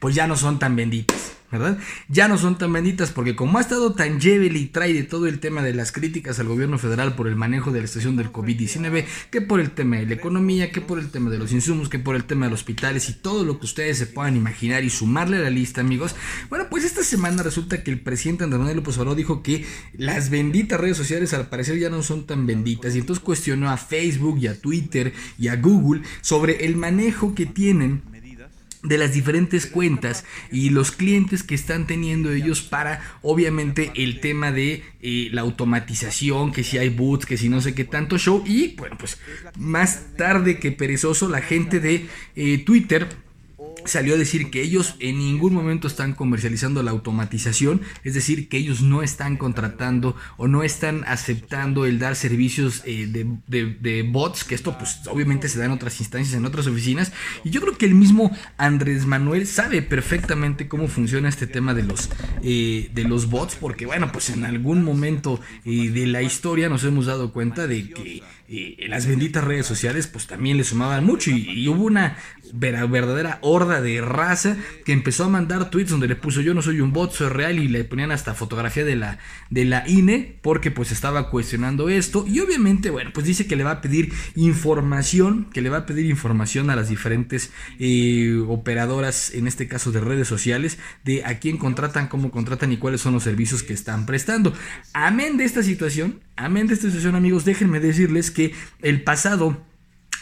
Pues 0.00 0.16
ya 0.16 0.26
no 0.26 0.36
son 0.36 0.58
tan 0.58 0.74
benditas. 0.74 1.33
¿Verdad? 1.58 1.78
Ya 2.08 2.28
no 2.28 2.38
son 2.38 2.58
tan 2.58 2.72
benditas 2.72 3.10
porque 3.10 3.36
como 3.36 3.58
ha 3.58 3.60
estado 3.60 3.92
tan 3.92 4.20
llevel 4.20 4.56
y 4.56 4.66
trae 4.66 4.92
de 4.92 5.02
todo 5.02 5.26
el 5.26 5.40
tema 5.40 5.62
de 5.62 5.74
las 5.74 5.92
críticas 5.92 6.38
al 6.38 6.48
gobierno 6.48 6.78
federal 6.78 7.14
por 7.14 7.28
el 7.28 7.36
manejo 7.36 7.70
de 7.70 7.80
la 7.80 7.84
estación 7.84 8.16
del 8.16 8.32
COVID-19, 8.32 9.04
que 9.30 9.40
por 9.40 9.60
el 9.60 9.70
tema 9.70 9.96
de 9.96 10.06
la 10.06 10.14
economía, 10.14 10.70
que 10.70 10.80
por 10.80 10.98
el 10.98 11.10
tema 11.10 11.30
de 11.30 11.38
los 11.38 11.52
insumos, 11.52 11.88
que 11.88 11.98
por 11.98 12.16
el 12.16 12.24
tema 12.24 12.46
de 12.46 12.50
los 12.50 12.60
hospitales 12.60 13.08
y 13.08 13.14
todo 13.14 13.44
lo 13.44 13.58
que 13.58 13.66
ustedes 13.66 13.98
se 13.98 14.06
puedan 14.06 14.36
imaginar 14.36 14.84
y 14.84 14.90
sumarle 14.90 15.36
a 15.38 15.40
la 15.40 15.50
lista, 15.50 15.80
amigos. 15.80 16.14
Bueno, 16.48 16.66
pues 16.70 16.84
esta 16.84 17.02
semana 17.02 17.42
resulta 17.42 17.82
que 17.82 17.90
el 17.90 18.00
presidente 18.00 18.44
Andrés 18.44 18.58
Manuel 18.58 18.76
López 18.78 18.96
Obrador 18.98 19.16
dijo 19.16 19.42
que 19.42 19.64
las 19.92 20.30
benditas 20.30 20.80
redes 20.80 20.96
sociales 20.96 21.34
al 21.34 21.48
parecer 21.48 21.78
ya 21.78 21.90
no 21.90 22.02
son 22.02 22.26
tan 22.26 22.46
benditas 22.46 22.94
y 22.94 22.98
entonces 22.98 23.24
cuestionó 23.24 23.70
a 23.70 23.76
Facebook 23.76 24.38
y 24.38 24.46
a 24.46 24.60
Twitter 24.60 25.12
y 25.38 25.48
a 25.48 25.56
Google 25.56 26.02
sobre 26.20 26.64
el 26.64 26.76
manejo 26.76 27.34
que 27.34 27.46
tienen 27.46 28.02
de 28.84 28.98
las 28.98 29.12
diferentes 29.12 29.66
cuentas 29.66 30.24
y 30.52 30.70
los 30.70 30.92
clientes 30.92 31.42
que 31.42 31.54
están 31.54 31.86
teniendo 31.86 32.30
ellos 32.30 32.62
para 32.62 33.00
obviamente 33.22 33.90
el 33.96 34.20
tema 34.20 34.52
de 34.52 34.84
eh, 35.00 35.28
la 35.32 35.40
automatización, 35.40 36.52
que 36.52 36.62
si 36.62 36.78
hay 36.78 36.90
boots, 36.90 37.26
que 37.26 37.36
si 37.36 37.48
no 37.48 37.60
sé 37.60 37.74
qué 37.74 37.84
tanto 37.84 38.18
show. 38.18 38.44
Y 38.46 38.76
bueno 38.76 38.96
pues 38.98 39.18
más 39.58 40.16
tarde 40.16 40.58
que 40.58 40.70
perezoso 40.70 41.28
la 41.28 41.40
gente 41.40 41.80
de 41.80 42.06
eh, 42.36 42.58
Twitter 42.58 43.08
salió 43.84 44.14
a 44.14 44.18
decir 44.18 44.50
que 44.50 44.62
ellos 44.62 44.96
en 45.00 45.18
ningún 45.18 45.54
momento 45.54 45.86
están 45.88 46.14
comercializando 46.14 46.82
la 46.82 46.90
automatización, 46.90 47.82
es 48.02 48.14
decir, 48.14 48.48
que 48.48 48.56
ellos 48.56 48.82
no 48.82 49.02
están 49.02 49.36
contratando 49.36 50.16
o 50.36 50.48
no 50.48 50.62
están 50.62 51.04
aceptando 51.06 51.86
el 51.86 51.98
dar 51.98 52.16
servicios 52.16 52.82
eh, 52.84 53.06
de, 53.06 53.26
de- 53.78 54.02
bots, 54.02 54.44
que 54.44 54.54
esto 54.54 54.76
pues 54.78 55.00
obviamente 55.08 55.48
se 55.48 55.58
da 55.58 55.64
en 55.64 55.70
otras 55.70 55.98
instancias, 56.00 56.34
en 56.36 56.44
otras 56.44 56.66
oficinas, 56.66 57.12
y 57.44 57.50
yo 57.50 57.60
creo 57.60 57.76
que 57.78 57.86
el 57.86 57.94
mismo 57.94 58.30
Andrés 58.58 59.06
Manuel 59.06 59.46
sabe 59.46 59.82
perfectamente 59.82 60.68
cómo 60.68 60.88
funciona 60.88 61.28
este 61.28 61.46
tema 61.46 61.74
de 61.74 61.82
los, 61.82 62.10
eh, 62.42 62.90
de 62.94 63.04
los 63.04 63.28
bots, 63.30 63.56
porque 63.56 63.86
bueno, 63.86 64.10
pues 64.12 64.30
en 64.30 64.44
algún 64.44 64.84
momento 64.84 65.40
eh, 65.64 65.90
de 65.90 66.06
la 66.06 66.22
historia 66.22 66.68
nos 66.68 66.84
hemos 66.84 67.06
dado 67.06 67.32
cuenta 67.32 67.66
de 67.66 67.90
que 67.90 68.22
las 68.88 69.06
benditas 69.06 69.42
redes 69.42 69.66
sociales 69.66 70.06
pues 70.06 70.26
también 70.26 70.56
le 70.58 70.64
sumaban 70.64 71.04
mucho 71.04 71.30
y 71.30 71.66
hubo 71.66 71.84
una 71.84 72.16
vera- 72.54 72.86
verdadera 72.86 73.38
horda 73.42 73.80
de 73.80 74.00
raza 74.00 74.56
que 74.84 74.92
empezó 74.92 75.24
a 75.24 75.28
mandar 75.28 75.70
tweets 75.70 75.90
donde 75.90 76.08
le 76.08 76.16
puso 76.16 76.40
yo 76.40 76.54
no 76.54 76.62
soy 76.62 76.80
un 76.80 76.92
bot, 76.92 77.12
soy 77.12 77.28
real 77.28 77.58
y 77.58 77.68
le 77.68 77.84
ponían 77.84 78.10
hasta 78.12 78.34
fotografía 78.34 78.84
de 78.84 78.96
la, 78.96 79.18
de 79.50 79.64
la 79.64 79.88
INE 79.88 80.38
porque 80.42 80.70
pues 80.70 80.92
estaba 80.92 81.30
cuestionando 81.30 81.88
esto 81.88 82.24
y 82.26 82.40
obviamente 82.40 82.90
bueno 82.90 83.10
pues 83.12 83.26
dice 83.26 83.46
que 83.46 83.56
le 83.56 83.64
va 83.64 83.72
a 83.72 83.80
pedir 83.80 84.12
información, 84.36 85.46
que 85.52 85.60
le 85.62 85.70
va 85.70 85.78
a 85.78 85.86
pedir 85.86 86.06
información 86.06 86.70
a 86.70 86.76
las 86.76 86.88
diferentes 86.88 87.50
eh, 87.78 88.42
operadoras 88.48 89.32
en 89.34 89.46
este 89.46 89.68
caso 89.68 89.92
de 89.92 90.00
redes 90.00 90.28
sociales 90.28 90.78
de 91.04 91.24
a 91.24 91.38
quién 91.38 91.58
contratan, 91.58 92.08
cómo 92.08 92.30
contratan 92.30 92.72
y 92.72 92.76
cuáles 92.76 93.00
son 93.00 93.14
los 93.14 93.22
servicios 93.24 93.62
que 93.62 93.72
están 93.72 94.06
prestando. 94.06 94.52
Amén 94.92 95.36
de 95.36 95.44
esta 95.44 95.62
situación, 95.62 96.20
amén 96.36 96.66
de 96.66 96.74
esta 96.74 96.86
situación 96.86 97.14
amigos, 97.16 97.44
déjenme 97.44 97.80
decirles 97.80 98.30
que 98.30 98.52
el 98.82 99.02
pasado 99.02 99.62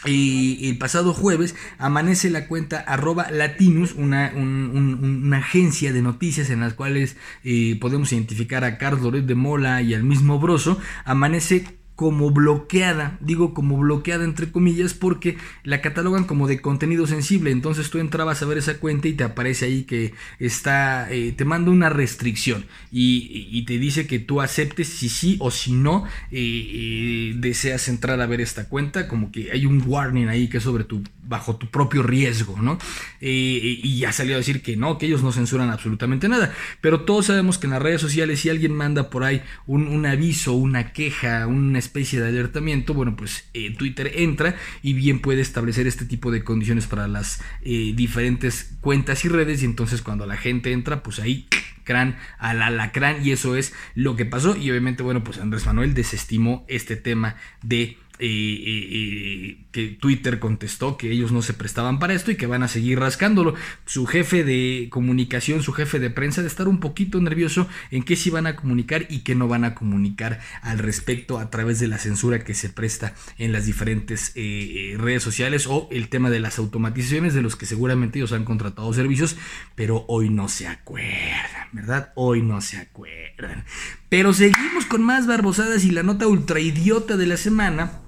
y 0.05 0.69
el 0.69 0.77
pasado 0.77 1.13
jueves 1.13 1.55
amanece 1.77 2.29
la 2.29 2.47
cuenta 2.47 2.79
arroba 2.79 3.29
latinus, 3.31 3.93
una, 3.93 4.31
un- 4.35 4.71
un- 4.73 5.23
una 5.25 5.37
agencia 5.37 5.93
de 5.93 6.01
noticias 6.01 6.49
en 6.49 6.59
las 6.61 6.73
cuales 6.73 7.15
eh, 7.43 7.77
podemos 7.79 8.11
identificar 8.11 8.63
a 8.63 8.77
Carlos 8.77 9.25
de 9.25 9.35
Mola 9.35 9.81
y 9.81 9.93
al 9.93 10.03
mismo 10.03 10.39
Broso, 10.39 10.79
amanece 11.05 11.65
como 11.95 12.31
bloqueada, 12.31 13.17
digo 13.21 13.53
como 13.53 13.77
bloqueada 13.77 14.23
entre 14.23 14.51
comillas 14.51 14.93
porque 14.95 15.37
la 15.63 15.81
catalogan 15.81 16.23
como 16.23 16.47
de 16.47 16.59
contenido 16.59 17.05
sensible, 17.05 17.51
entonces 17.51 17.89
tú 17.91 17.99
entrabas 17.99 18.41
a 18.41 18.45
ver 18.45 18.57
esa 18.57 18.79
cuenta 18.79 19.07
y 19.07 19.13
te 19.13 19.23
aparece 19.23 19.65
ahí 19.65 19.83
que 19.83 20.13
está, 20.39 21.11
eh, 21.11 21.33
te 21.33 21.45
manda 21.45 21.71
una 21.71 21.89
restricción 21.89 22.65
y, 22.91 23.63
te 23.63 23.77
dice 23.77 24.07
que 24.07 24.19
tú 24.19 24.41
aceptes 24.41 24.89
si 24.89 25.07
sí 25.07 25.37
o 25.39 25.49
si 25.49 25.71
no 25.71 26.03
eh, 26.31 26.39
eh, 26.41 27.33
deseas 27.37 27.87
entrar 27.87 28.19
a 28.19 28.25
ver 28.25 28.41
esta 28.41 28.67
cuenta, 28.67 29.07
como 29.07 29.31
que 29.31 29.51
hay 29.51 29.65
un 29.65 29.81
warning 29.85 30.27
ahí 30.27 30.49
que 30.49 30.57
es 30.57 30.63
sobre 30.63 30.83
tu, 30.83 31.01
bajo 31.25 31.55
tu 31.55 31.67
propio 31.67 32.03
riesgo, 32.03 32.61
¿no? 32.61 32.77
Y 33.19 33.97
ya 33.97 34.11
salió 34.11 34.35
a 34.35 34.37
decir 34.37 34.61
que 34.61 34.75
no, 34.75 34.97
que 34.97 35.05
ellos 35.05 35.23
no 35.23 35.31
censuran 35.31 35.69
absolutamente 35.69 36.29
nada, 36.29 36.53
pero 36.81 37.01
todos 37.01 37.27
sabemos 37.27 37.57
que 37.57 37.67
en 37.67 37.71
las 37.71 37.81
redes 37.81 38.01
sociales 38.01 38.41
si 38.41 38.49
alguien 38.49 38.73
manda 38.73 39.09
por 39.09 39.23
ahí 39.23 39.41
un, 39.65 39.87
un 39.87 40.05
aviso, 40.05 40.53
una 40.53 40.91
queja, 40.91 41.47
una 41.47 41.79
especie 41.79 42.19
de 42.19 42.27
alertamiento, 42.27 42.93
bueno, 42.93 43.15
pues 43.15 43.45
eh, 43.53 43.73
Twitter 43.75 44.11
entra 44.15 44.55
y 44.81 44.93
bien 44.93 45.19
puede 45.19 45.41
establecer 45.41 45.87
este 45.87 46.05
tipo 46.05 46.31
de 46.31 46.43
condiciones 46.43 46.87
para 46.87 47.07
las 47.07 47.41
eh, 47.61 47.93
diferentes 47.95 48.75
cuentas 48.81 49.25
y 49.25 49.29
redes. 49.29 49.61
Y 49.63 49.65
entonces 49.65 50.01
cuando 50.01 50.25
la 50.25 50.37
gente 50.37 50.71
entra, 50.71 51.03
pues 51.03 51.19
ahí 51.19 51.47
crán 51.83 52.17
al 52.37 52.61
alacrán. 52.61 53.25
Y 53.25 53.31
eso 53.31 53.55
es 53.55 53.73
lo 53.95 54.15
que 54.15 54.25
pasó. 54.25 54.55
Y 54.55 54.69
obviamente 54.71 55.03
bueno 55.03 55.23
pues 55.23 55.37
Andrés 55.37 55.65
Manuel 55.65 55.93
desestimó 55.93 56.65
este 56.67 56.95
tema 56.95 57.35
de 57.61 57.97
que 58.23 59.97
Twitter 59.99 60.39
contestó 60.39 60.97
que 60.97 61.11
ellos 61.11 61.31
no 61.31 61.41
se 61.41 61.53
prestaban 61.53 61.99
para 61.99 62.13
esto 62.13 62.31
y 62.31 62.35
que 62.35 62.47
van 62.47 62.63
a 62.63 62.67
seguir 62.67 62.99
rascándolo. 62.99 63.55
Su 63.85 64.05
jefe 64.05 64.43
de 64.43 64.87
comunicación, 64.89 65.61
su 65.61 65.73
jefe 65.73 65.99
de 65.99 66.09
prensa, 66.09 66.41
de 66.41 66.47
estar 66.47 66.67
un 66.67 66.79
poquito 66.79 67.19
nervioso 67.19 67.67
en 67.91 68.03
qué 68.03 68.15
sí 68.15 68.29
van 68.29 68.47
a 68.47 68.55
comunicar 68.55 69.05
y 69.09 69.19
qué 69.19 69.35
no 69.35 69.47
van 69.47 69.65
a 69.65 69.75
comunicar 69.75 70.39
al 70.61 70.79
respecto 70.79 71.39
a 71.39 71.49
través 71.49 71.79
de 71.79 71.87
la 71.87 71.97
censura 71.97 72.43
que 72.43 72.53
se 72.53 72.69
presta 72.69 73.13
en 73.37 73.51
las 73.51 73.65
diferentes 73.65 74.31
eh, 74.35 74.93
eh, 74.93 74.97
redes 74.97 75.23
sociales 75.23 75.67
o 75.67 75.89
el 75.91 76.07
tema 76.07 76.29
de 76.29 76.39
las 76.39 76.59
automatizaciones 76.59 77.33
de 77.33 77.41
los 77.41 77.55
que 77.55 77.65
seguramente 77.65 78.19
ellos 78.19 78.31
han 78.31 78.45
contratado 78.45 78.93
servicios, 78.93 79.35
pero 79.75 80.05
hoy 80.07 80.29
no 80.29 80.47
se 80.47 80.67
acuerdan, 80.67 81.67
¿verdad? 81.71 82.13
Hoy 82.15 82.41
no 82.41 82.61
se 82.61 82.77
acuerdan. 82.77 83.65
Pero 84.09 84.33
seguimos 84.33 84.85
con 84.85 85.03
más 85.03 85.27
barbosadas 85.27 85.83
y 85.83 85.91
la 85.91 86.03
nota 86.03 86.27
ultra 86.27 86.59
idiota 86.59 87.17
de 87.17 87.25
la 87.25 87.37
semana 87.37 88.03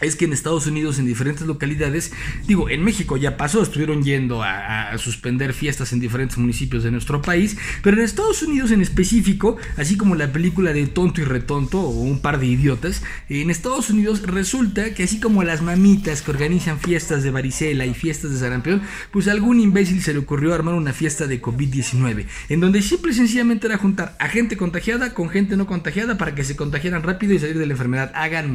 es 0.00 0.16
que 0.16 0.24
en 0.24 0.32
Estados 0.32 0.66
Unidos, 0.66 0.98
en 0.98 1.06
diferentes 1.06 1.46
localidades, 1.46 2.12
digo, 2.46 2.70
en 2.70 2.82
México 2.84 3.16
ya 3.16 3.36
pasó, 3.36 3.62
estuvieron 3.62 4.02
yendo 4.02 4.42
a, 4.42 4.96
suspender 4.98 5.52
fiestas 5.52 5.92
en 5.92 6.00
diferentes 6.00 6.38
municipios 6.38 6.82
de 6.82 6.90
nuestro 6.90 7.22
país, 7.22 7.56
pero 7.82 7.98
en 7.98 8.04
Estados 8.04 8.42
Unidos 8.42 8.70
en 8.70 8.80
específico, 8.80 9.56
así 9.76 9.96
como 9.96 10.14
la 10.14 10.32
película 10.32 10.72
de 10.72 10.86
Tonto 10.86 11.20
y 11.20 11.24
Retonto 11.24 11.80
o 11.80 11.90
un 11.90 12.20
par 12.20 12.38
de 12.38 12.46
idiotas, 12.46 13.02
en 13.28 13.50
Estados 13.50 13.90
Unidos 13.90 14.22
resulta 14.22 14.94
que 14.94 15.04
así 15.04 15.20
como 15.20 15.44
las 15.44 15.62
mamitas 15.62 16.22
que 16.22 16.30
organizan 16.30 16.78
fiestas 16.78 17.22
de 17.22 17.30
varicela 17.30 17.86
y 17.86 17.94
fiestas 17.94 18.32
de 18.32 18.38
sarampión, 18.38 18.82
pues 19.12 19.28
a 19.28 19.32
algún 19.32 19.60
imbécil 19.60 20.02
se 20.02 20.12
le 20.12 20.20
ocurrió 20.20 20.54
armar 20.54 20.74
una 20.74 20.92
fiesta 20.92 21.26
de 21.26 21.40
COVID-19, 21.40 22.26
en 22.48 22.60
donde 22.60 22.82
simple 22.82 23.12
y 23.12 23.14
sencillamente 23.14 23.66
era 23.66 23.78
juntar 23.78 24.16
a 24.18 24.28
gente 24.28 24.56
contagiada 24.56 25.14
con 25.14 25.28
gente 25.28 25.56
no 25.56 25.66
contagiada 25.66 26.18
para 26.18 26.34
que 26.34 26.44
se 26.44 26.56
contagiaran 26.56 27.02
rápido 27.02 27.34
y 27.34 27.38
salir 27.38 27.58
de 27.58 27.66
la 27.66 27.72
enfermedad. 27.72 28.12
Hagan 28.14 28.52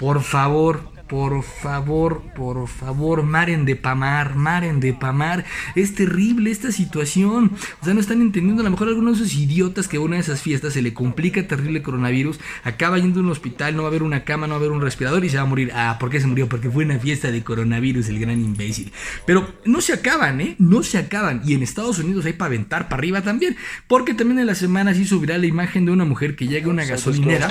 por 0.00 0.22
favor, 0.22 0.80
por 1.10 1.42
favor, 1.42 2.22
por 2.36 2.68
favor, 2.68 3.24
maren 3.24 3.64
de 3.64 3.74
pamar, 3.74 4.36
maren 4.36 4.78
de 4.78 4.92
pamar. 4.92 5.44
Es 5.74 5.96
terrible 5.96 6.52
esta 6.52 6.70
situación. 6.70 7.50
O 7.80 7.84
sea, 7.84 7.94
no 7.94 8.00
están 8.00 8.20
entendiendo. 8.20 8.60
A 8.62 8.64
lo 8.64 8.70
mejor 8.70 8.86
algunos 8.86 9.18
de 9.18 9.24
esos 9.24 9.36
idiotas 9.36 9.88
que 9.88 9.96
a 9.96 10.00
una 10.00 10.14
de 10.14 10.20
esas 10.22 10.40
fiestas 10.40 10.72
se 10.74 10.82
le 10.82 10.94
complica 10.94 11.44
terrible 11.48 11.82
coronavirus, 11.82 12.38
acaba 12.62 12.96
yendo 12.98 13.18
a 13.18 13.22
un 13.24 13.30
hospital, 13.30 13.74
no 13.74 13.82
va 13.82 13.88
a 13.88 13.90
haber 13.90 14.04
una 14.04 14.22
cama, 14.22 14.46
no 14.46 14.52
va 14.54 14.58
a 14.58 14.60
haber 14.60 14.70
un 14.70 14.80
respirador 14.82 15.24
y 15.24 15.28
se 15.30 15.36
va 15.36 15.42
a 15.42 15.46
morir. 15.46 15.72
Ah, 15.74 15.96
¿por 15.98 16.10
qué 16.10 16.20
se 16.20 16.28
murió? 16.28 16.48
Porque 16.48 16.70
fue 16.70 16.84
una 16.84 16.98
fiesta 17.00 17.32
de 17.32 17.42
coronavirus, 17.42 18.08
el 18.08 18.20
gran 18.20 18.40
imbécil. 18.40 18.92
Pero 19.26 19.52
no 19.64 19.80
se 19.80 19.92
acaban, 19.94 20.40
¿eh? 20.40 20.54
No 20.58 20.84
se 20.84 20.98
acaban. 20.98 21.42
Y 21.44 21.54
en 21.54 21.64
Estados 21.64 21.98
Unidos 21.98 22.24
hay 22.24 22.34
para 22.34 22.46
aventar 22.46 22.84
para 22.88 23.00
arriba 23.00 23.22
también. 23.22 23.56
Porque 23.88 24.14
también 24.14 24.38
en 24.38 24.46
la 24.46 24.54
semana 24.54 24.94
se 24.94 25.00
hizo 25.02 25.18
viral 25.18 25.40
la 25.40 25.48
imagen 25.48 25.86
de 25.86 25.90
una 25.90 26.04
mujer 26.04 26.36
que 26.36 26.46
llega 26.46 26.66
a 26.68 26.70
una 26.70 26.84
gasolinera, 26.84 27.48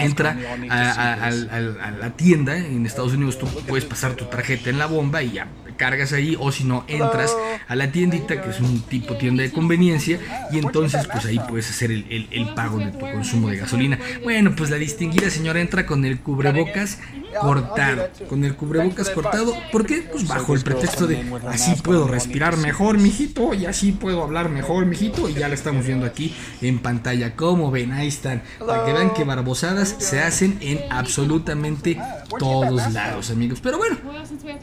entra 0.00 0.38
a, 0.70 0.74
a- 0.92 1.14
a- 1.14 1.26
a- 1.26 1.88
a 1.88 1.90
la 1.90 2.16
tienda 2.16 2.56
en 2.76 2.86
Estados 2.86 3.12
Unidos 3.12 3.38
tú 3.38 3.46
puedes 3.66 3.84
pasar 3.84 4.14
tu 4.14 4.24
tarjeta 4.26 4.70
en 4.70 4.78
la 4.78 4.86
bomba 4.86 5.22
y 5.22 5.32
ya 5.32 5.48
cargas 5.76 6.12
ahí 6.12 6.36
o 6.38 6.50
si 6.52 6.64
no 6.64 6.84
entras 6.88 7.36
a 7.68 7.74
la 7.76 7.90
tiendita 7.92 8.40
que 8.42 8.50
es 8.50 8.60
un 8.60 8.80
tipo 8.82 9.16
tienda 9.16 9.42
de 9.42 9.52
conveniencia 9.52 10.18
y 10.50 10.58
entonces 10.58 11.06
pues 11.10 11.24
ahí 11.26 11.38
puedes 11.48 11.70
hacer 11.70 11.90
el, 11.90 12.28
el- 12.30 12.46
pago 12.56 12.78
de 12.78 12.86
tu 12.92 13.00
consumo 13.00 13.48
de 13.50 13.56
gasolina. 13.58 13.98
Bueno 14.24 14.54
pues 14.56 14.70
la 14.70 14.76
distinguida 14.76 15.28
señora 15.30 15.60
entra 15.60 15.84
con 15.84 16.04
el 16.04 16.20
cubrebocas 16.20 16.98
cortado 17.40 18.08
con 18.28 18.44
el 18.44 18.54
cubrebocas 18.56 19.10
cortado 19.10 19.52
¿por 19.70 19.84
qué? 19.84 20.08
pues 20.10 20.26
bajo 20.26 20.54
el 20.54 20.62
pretexto 20.62 21.06
de 21.06 21.22
así 21.48 21.74
puedo 21.82 22.08
respirar 22.08 22.56
mejor 22.56 22.98
mijito 22.98 23.52
y 23.52 23.66
así 23.66 23.92
puedo 23.92 24.22
hablar 24.22 24.48
mejor 24.48 24.86
mijito 24.86 25.28
y 25.28 25.34
ya 25.34 25.48
la 25.48 25.54
estamos 25.54 25.86
viendo 25.86 26.06
aquí 26.06 26.34
en 26.62 26.78
pantalla. 26.78 27.34
Como 27.36 27.70
ven 27.70 27.92
ahí 27.92 28.08
están. 28.08 28.42
Para 28.64 28.84
que 28.84 28.92
vean 28.92 29.12
que 29.12 29.24
barbosadas 29.24 29.96
se 29.98 30.20
hacen 30.20 30.56
en 30.60 30.80
absolutamente 30.90 31.98
todos 32.38 32.92
lados 32.92 33.30
amigos. 33.30 33.60
Pero 33.62 33.78
bueno 33.78 33.96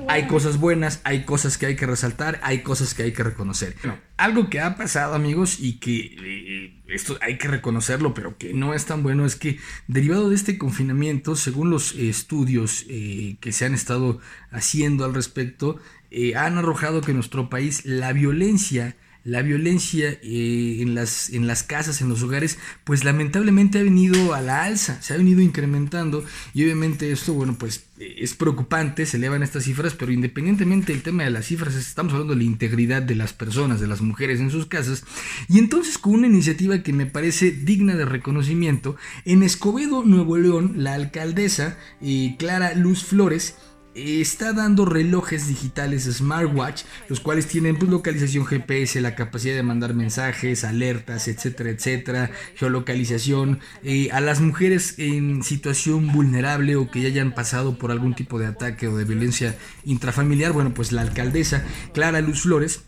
hay 0.08 0.28
cosas 0.28 0.60
buenas, 0.60 1.00
hay 1.04 1.24
cosas 1.24 1.58
que 1.58 1.66
hay 1.66 1.76
que 1.76 1.86
resaltar, 1.86 2.40
hay 2.44 2.60
cosas 2.60 2.94
que 2.94 3.04
hay 3.04 3.12
que 3.12 3.24
reconocer. 3.24 3.76
Bueno, 3.82 4.00
algo 4.18 4.50
que 4.50 4.60
ha 4.60 4.76
pasado, 4.76 5.14
amigos, 5.16 5.60
y 5.60 5.80
que 5.80 6.16
eh, 6.20 6.84
esto 6.88 7.18
hay 7.22 7.38
que 7.38 7.48
reconocerlo, 7.48 8.14
pero 8.14 8.38
que 8.38 8.54
no 8.54 8.74
es 8.74 8.86
tan 8.86 9.04
bueno, 9.04 9.26
es 9.26 9.36
que 9.36 9.60
derivado 9.88 10.30
de 10.30 10.36
este 10.36 10.58
confinamiento, 10.58 11.36
según 11.36 11.70
los 11.70 11.94
eh, 11.96 12.10
estudios 12.10 12.86
eh, 12.90 13.38
que 13.42 13.52
se 13.52 13.66
han 13.66 13.74
estado 13.74 14.20
haciendo 14.52 15.06
al 15.06 15.14
respecto, 15.14 15.80
han 16.36 16.60
arrojado 16.60 17.02
que 17.02 17.10
en 17.10 17.18
nuestro 17.18 17.50
país 17.50 17.86
la 17.86 18.14
violencia 18.14 18.96
la 19.24 19.42
violencia 19.42 20.18
eh, 20.22 20.78
en, 20.82 20.96
las, 20.96 21.30
en 21.30 21.48
las 21.48 21.64
casas, 21.64 22.02
en 22.02 22.10
los 22.10 22.24
hogares, 22.24 22.58
pues 22.84 23.04
lamentablemente 23.04 23.80
ha 23.80 23.84
venido 23.84 24.34
a 24.34 24.42
la 24.42 24.64
alza, 24.64 25.02
se 25.02 25.14
ha 25.14 25.18
venido 25.18 25.42
incrementando 25.42 26.26
y 26.54 26.64
obviamente 26.64 27.12
esto, 27.12 27.34
bueno, 27.34 27.56
pues 27.58 27.86
eh, 28.00 28.16
es 28.18 28.34
preocupante, 28.34 29.06
se 29.06 29.18
elevan 29.18 29.44
estas 29.44 29.64
cifras, 29.64 29.94
pero 29.94 30.12
independientemente 30.12 30.92
del 30.92 31.04
tema 31.04 31.24
de 31.24 31.30
las 31.30 31.46
cifras, 31.46 31.76
estamos 31.76 32.14
hablando 32.14 32.34
de 32.34 32.40
la 32.40 32.46
integridad 32.46 33.02
de 33.02 33.16
las 33.16 33.34
personas, 33.34 33.80
de 33.80 33.88
las 33.88 34.02
mujeres 34.02 34.40
en 34.42 34.52
sus 34.52 34.66
casas, 34.66 35.04
y 35.48 35.60
entonces 35.60 35.98
con 35.98 36.16
una 36.16 36.28
iniciativa 36.28 36.84
que 36.84 36.94
me 36.94 37.06
parece 37.06 37.52
digna 37.52 37.96
de 37.96 38.06
reconocimiento, 38.06 38.98
en 39.24 39.44
Escobedo, 39.44 40.04
Nuevo 40.04 40.38
León, 40.38 40.74
la 40.78 40.96
alcaldesa 40.96 41.78
eh, 42.02 42.36
Clara 42.38 42.74
Luz 42.74 43.06
Flores, 43.06 43.56
está 43.96 44.54
dando 44.54 44.86
relojes 44.86 45.48
digitales 45.48 46.04
smartwatch, 46.04 46.84
los 47.10 47.20
cuales 47.20 47.48
tienen 47.48 47.78
pues, 47.78 47.92
localización 47.92 48.46
GPS, 48.46 49.02
la 49.02 49.16
capacidad 49.16 49.56
de 49.56 49.64
mandar 49.64 49.94
mensajes, 49.94 50.64
alertas, 50.64 51.28
etcétera, 51.28 51.70
etcétera, 51.70 52.32
geolocalización 52.56 53.60
eh, 53.84 54.10
a 54.12 54.22
las 54.22 54.42
mujeres 54.42 54.96
en 54.98 55.44
situación 55.44 56.12
vulnerable 56.12 56.76
o 56.76 56.90
que 56.90 57.02
ya 57.02 57.08
hayan 57.08 57.34
pasado 57.34 57.78
por 57.78 57.92
algún 57.92 58.16
tipo 58.16 58.40
de 58.40 58.48
ataque 58.48 58.88
o 58.88 58.98
de 58.98 59.06
violencia 59.06 59.56
intrafamiliar. 59.86 60.54
Bueno, 60.54 60.74
pues 60.74 60.92
la 60.92 61.02
alcaldesa 61.02 61.64
Clara 61.94 62.22
Luz 62.22 62.42
Flores 62.42 62.82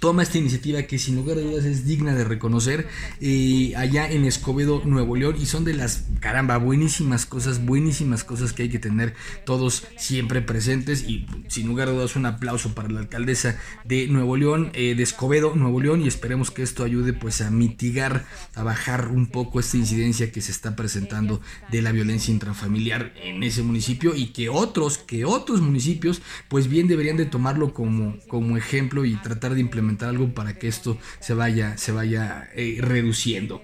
toma 0.00 0.22
esta 0.22 0.38
iniciativa 0.38 0.82
que 0.84 0.98
sin 0.98 1.14
lugar 1.14 1.36
a 1.36 1.42
dudas 1.42 1.66
es 1.66 1.86
digna 1.86 2.14
de 2.14 2.24
reconocer 2.24 2.88
eh, 3.20 3.74
allá 3.76 4.10
en 4.10 4.24
Escobedo, 4.24 4.82
Nuevo 4.84 5.14
León 5.14 5.36
y 5.38 5.44
son 5.44 5.64
de 5.64 5.74
las, 5.74 6.04
caramba, 6.20 6.56
buenísimas 6.56 7.26
cosas, 7.26 7.64
buenísimas 7.64 8.24
cosas 8.24 8.54
que 8.54 8.62
hay 8.62 8.70
que 8.70 8.78
tener 8.78 9.14
todos 9.44 9.84
siempre 9.98 10.40
presentes 10.40 11.04
y 11.06 11.26
sin 11.48 11.68
lugar 11.68 11.88
a 11.88 11.92
dudas 11.92 12.16
un 12.16 12.24
aplauso 12.24 12.74
para 12.74 12.88
la 12.88 13.00
alcaldesa 13.00 13.58
de 13.84 14.08
Nuevo 14.08 14.38
León, 14.38 14.70
eh, 14.72 14.94
de 14.94 15.02
Escobedo, 15.02 15.54
Nuevo 15.54 15.80
León 15.82 16.00
y 16.00 16.08
esperemos 16.08 16.50
que 16.50 16.62
esto 16.62 16.82
ayude 16.82 17.12
pues 17.12 17.42
a 17.42 17.50
mitigar, 17.50 18.24
a 18.54 18.62
bajar 18.62 19.08
un 19.08 19.26
poco 19.26 19.60
esta 19.60 19.76
incidencia 19.76 20.32
que 20.32 20.40
se 20.40 20.50
está 20.50 20.76
presentando 20.76 21.42
de 21.70 21.82
la 21.82 21.92
violencia 21.92 22.32
intrafamiliar 22.32 23.12
en 23.22 23.42
ese 23.42 23.62
municipio 23.62 24.16
y 24.16 24.28
que 24.28 24.48
otros, 24.48 24.96
que 24.96 25.26
otros 25.26 25.60
municipios 25.60 26.22
pues 26.48 26.68
bien 26.68 26.88
deberían 26.88 27.18
de 27.18 27.26
tomarlo 27.26 27.74
como, 27.74 28.16
como 28.28 28.56
ejemplo 28.56 29.04
y 29.04 29.16
tratar 29.16 29.54
de 29.54 29.60
implementar 29.60 29.89
algo 29.98 30.34
para 30.34 30.58
que 30.58 30.68
esto 30.68 30.98
se 31.20 31.34
vaya, 31.34 31.76
se 31.78 31.92
vaya 31.92 32.48
eh, 32.54 32.78
reduciendo. 32.80 33.62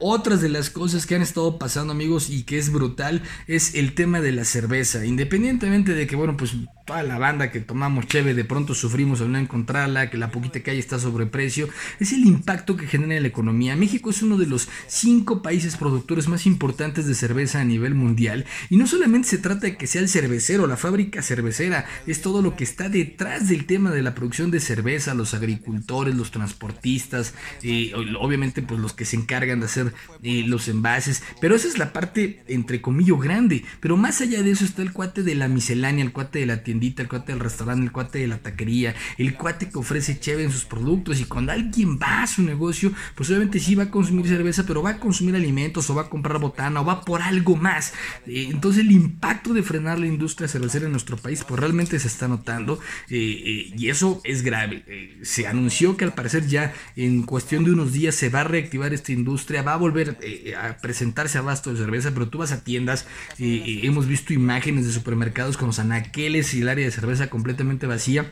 Otras 0.00 0.40
de 0.40 0.48
las 0.48 0.70
cosas 0.70 1.06
que 1.06 1.14
han 1.14 1.22
estado 1.22 1.58
pasando 1.58 1.92
amigos 1.92 2.30
y 2.30 2.44
que 2.44 2.58
es 2.58 2.70
brutal 2.70 3.22
es 3.46 3.74
el 3.74 3.94
tema 3.94 4.20
de 4.20 4.32
la 4.32 4.44
cerveza. 4.44 5.04
Independientemente 5.04 5.92
de 5.92 6.06
que, 6.06 6.16
bueno, 6.16 6.36
pues 6.36 6.54
toda 6.88 7.02
la 7.02 7.18
banda 7.18 7.50
que 7.50 7.60
tomamos 7.60 8.06
cheve 8.06 8.32
de 8.32 8.46
pronto 8.46 8.74
sufrimos 8.74 9.20
al 9.20 9.30
no 9.30 9.38
encontrarla, 9.38 10.08
que 10.08 10.16
la 10.16 10.30
poquita 10.30 10.60
que 10.60 10.70
hay 10.70 10.78
está 10.78 10.98
sobreprecio, 10.98 11.68
es 12.00 12.14
el 12.14 12.24
impacto 12.24 12.78
que 12.78 12.86
genera 12.86 13.16
en 13.16 13.22
la 13.22 13.28
economía. 13.28 13.76
México 13.76 14.08
es 14.08 14.22
uno 14.22 14.38
de 14.38 14.46
los 14.46 14.70
cinco 14.86 15.42
países 15.42 15.76
productores 15.76 16.28
más 16.28 16.46
importantes 16.46 17.06
de 17.06 17.14
cerveza 17.14 17.60
a 17.60 17.64
nivel 17.64 17.94
mundial. 17.94 18.46
Y 18.70 18.78
no 18.78 18.86
solamente 18.86 19.28
se 19.28 19.36
trata 19.36 19.66
de 19.66 19.76
que 19.76 19.86
sea 19.86 20.00
el 20.00 20.08
cervecero, 20.08 20.66
la 20.66 20.78
fábrica 20.78 21.20
cervecera, 21.20 21.84
es 22.06 22.22
todo 22.22 22.40
lo 22.40 22.56
que 22.56 22.64
está 22.64 22.88
detrás 22.88 23.50
del 23.50 23.66
tema 23.66 23.90
de 23.90 24.00
la 24.00 24.14
producción 24.14 24.50
de 24.50 24.60
cerveza, 24.60 25.12
los 25.12 25.34
agricultores, 25.34 26.14
los 26.14 26.30
transportistas, 26.30 27.34
eh, 27.62 27.92
obviamente 28.18 28.62
pues 28.62 28.80
los 28.80 28.94
que 28.94 29.04
se 29.04 29.16
encargan 29.16 29.60
de 29.60 29.66
hacer 29.66 29.92
eh, 30.22 30.42
los 30.46 30.68
envases, 30.68 31.22
pero 31.38 31.54
esa 31.54 31.68
es 31.68 31.76
la 31.76 31.92
parte 31.92 32.42
entre 32.48 32.80
comillas 32.80 33.20
grande, 33.20 33.64
pero 33.80 33.98
más 33.98 34.22
allá 34.22 34.42
de 34.42 34.52
eso 34.52 34.64
está 34.64 34.80
el 34.80 34.92
cuate 34.92 35.22
de 35.22 35.34
la 35.34 35.48
miscelánea, 35.48 36.02
el 36.02 36.12
cuate 36.12 36.38
de 36.38 36.46
la 36.46 36.62
el 36.82 37.08
cuate 37.08 37.32
del 37.32 37.40
restaurante, 37.40 37.84
el 37.84 37.92
cuate 37.92 38.18
de 38.18 38.28
la 38.28 38.38
taquería, 38.38 38.94
el 39.18 39.34
cuate 39.34 39.68
que 39.68 39.78
ofrece 39.78 40.18
cheve 40.18 40.44
en 40.44 40.52
sus 40.52 40.64
productos 40.64 41.20
y 41.20 41.24
cuando 41.24 41.52
alguien 41.52 41.98
va 41.98 42.22
a 42.22 42.26
su 42.26 42.42
negocio, 42.42 42.92
pues 43.14 43.28
obviamente 43.30 43.60
sí 43.60 43.74
va 43.74 43.84
a 43.84 43.90
consumir 43.90 44.26
cerveza, 44.26 44.64
pero 44.66 44.82
va 44.82 44.90
a 44.90 44.98
consumir 44.98 45.34
alimentos 45.34 45.88
o 45.90 45.94
va 45.94 46.02
a 46.02 46.08
comprar 46.08 46.38
botana 46.38 46.80
o 46.80 46.84
va 46.84 47.04
por 47.04 47.22
algo 47.22 47.56
más. 47.56 47.92
Eh, 48.26 48.48
entonces 48.50 48.82
el 48.82 48.92
impacto 48.92 49.52
de 49.52 49.62
frenar 49.62 49.98
la 49.98 50.06
industria 50.06 50.48
cervecera 50.48 50.86
en 50.86 50.92
nuestro 50.92 51.16
país 51.16 51.44
pues 51.46 51.60
realmente 51.60 51.98
se 51.98 52.08
está 52.08 52.28
notando 52.28 52.80
eh, 53.08 53.72
y 53.76 53.88
eso 53.88 54.20
es 54.24 54.42
grave. 54.42 54.84
se 55.22 55.46
anunció 55.46 55.96
que 55.96 56.04
al 56.04 56.14
parecer 56.14 56.46
ya 56.46 56.72
en 56.96 57.22
cuestión 57.22 57.64
de 57.64 57.72
unos 57.72 57.92
días 57.92 58.14
se 58.14 58.28
va 58.28 58.40
a 58.40 58.44
reactivar 58.44 58.92
esta 58.94 59.12
industria, 59.12 59.62
va 59.62 59.74
a 59.74 59.76
volver 59.76 60.18
eh, 60.22 60.54
a 60.54 60.78
presentarse 60.78 61.38
abasto 61.38 61.70
de 61.70 61.78
cerveza, 61.78 62.12
pero 62.12 62.28
tú 62.28 62.38
vas 62.38 62.52
a 62.52 62.64
tiendas, 62.64 63.06
hemos 63.38 64.06
visto 64.06 64.32
imágenes 64.32 64.86
de 64.86 64.92
supermercados 64.92 65.56
con 65.56 65.68
los 65.68 65.78
anaqueles 65.78 66.54
y 66.54 66.62
el 66.68 66.72
área 66.72 66.84
de 66.84 66.90
cerveza 66.90 67.30
completamente 67.30 67.86
vacía. 67.86 68.30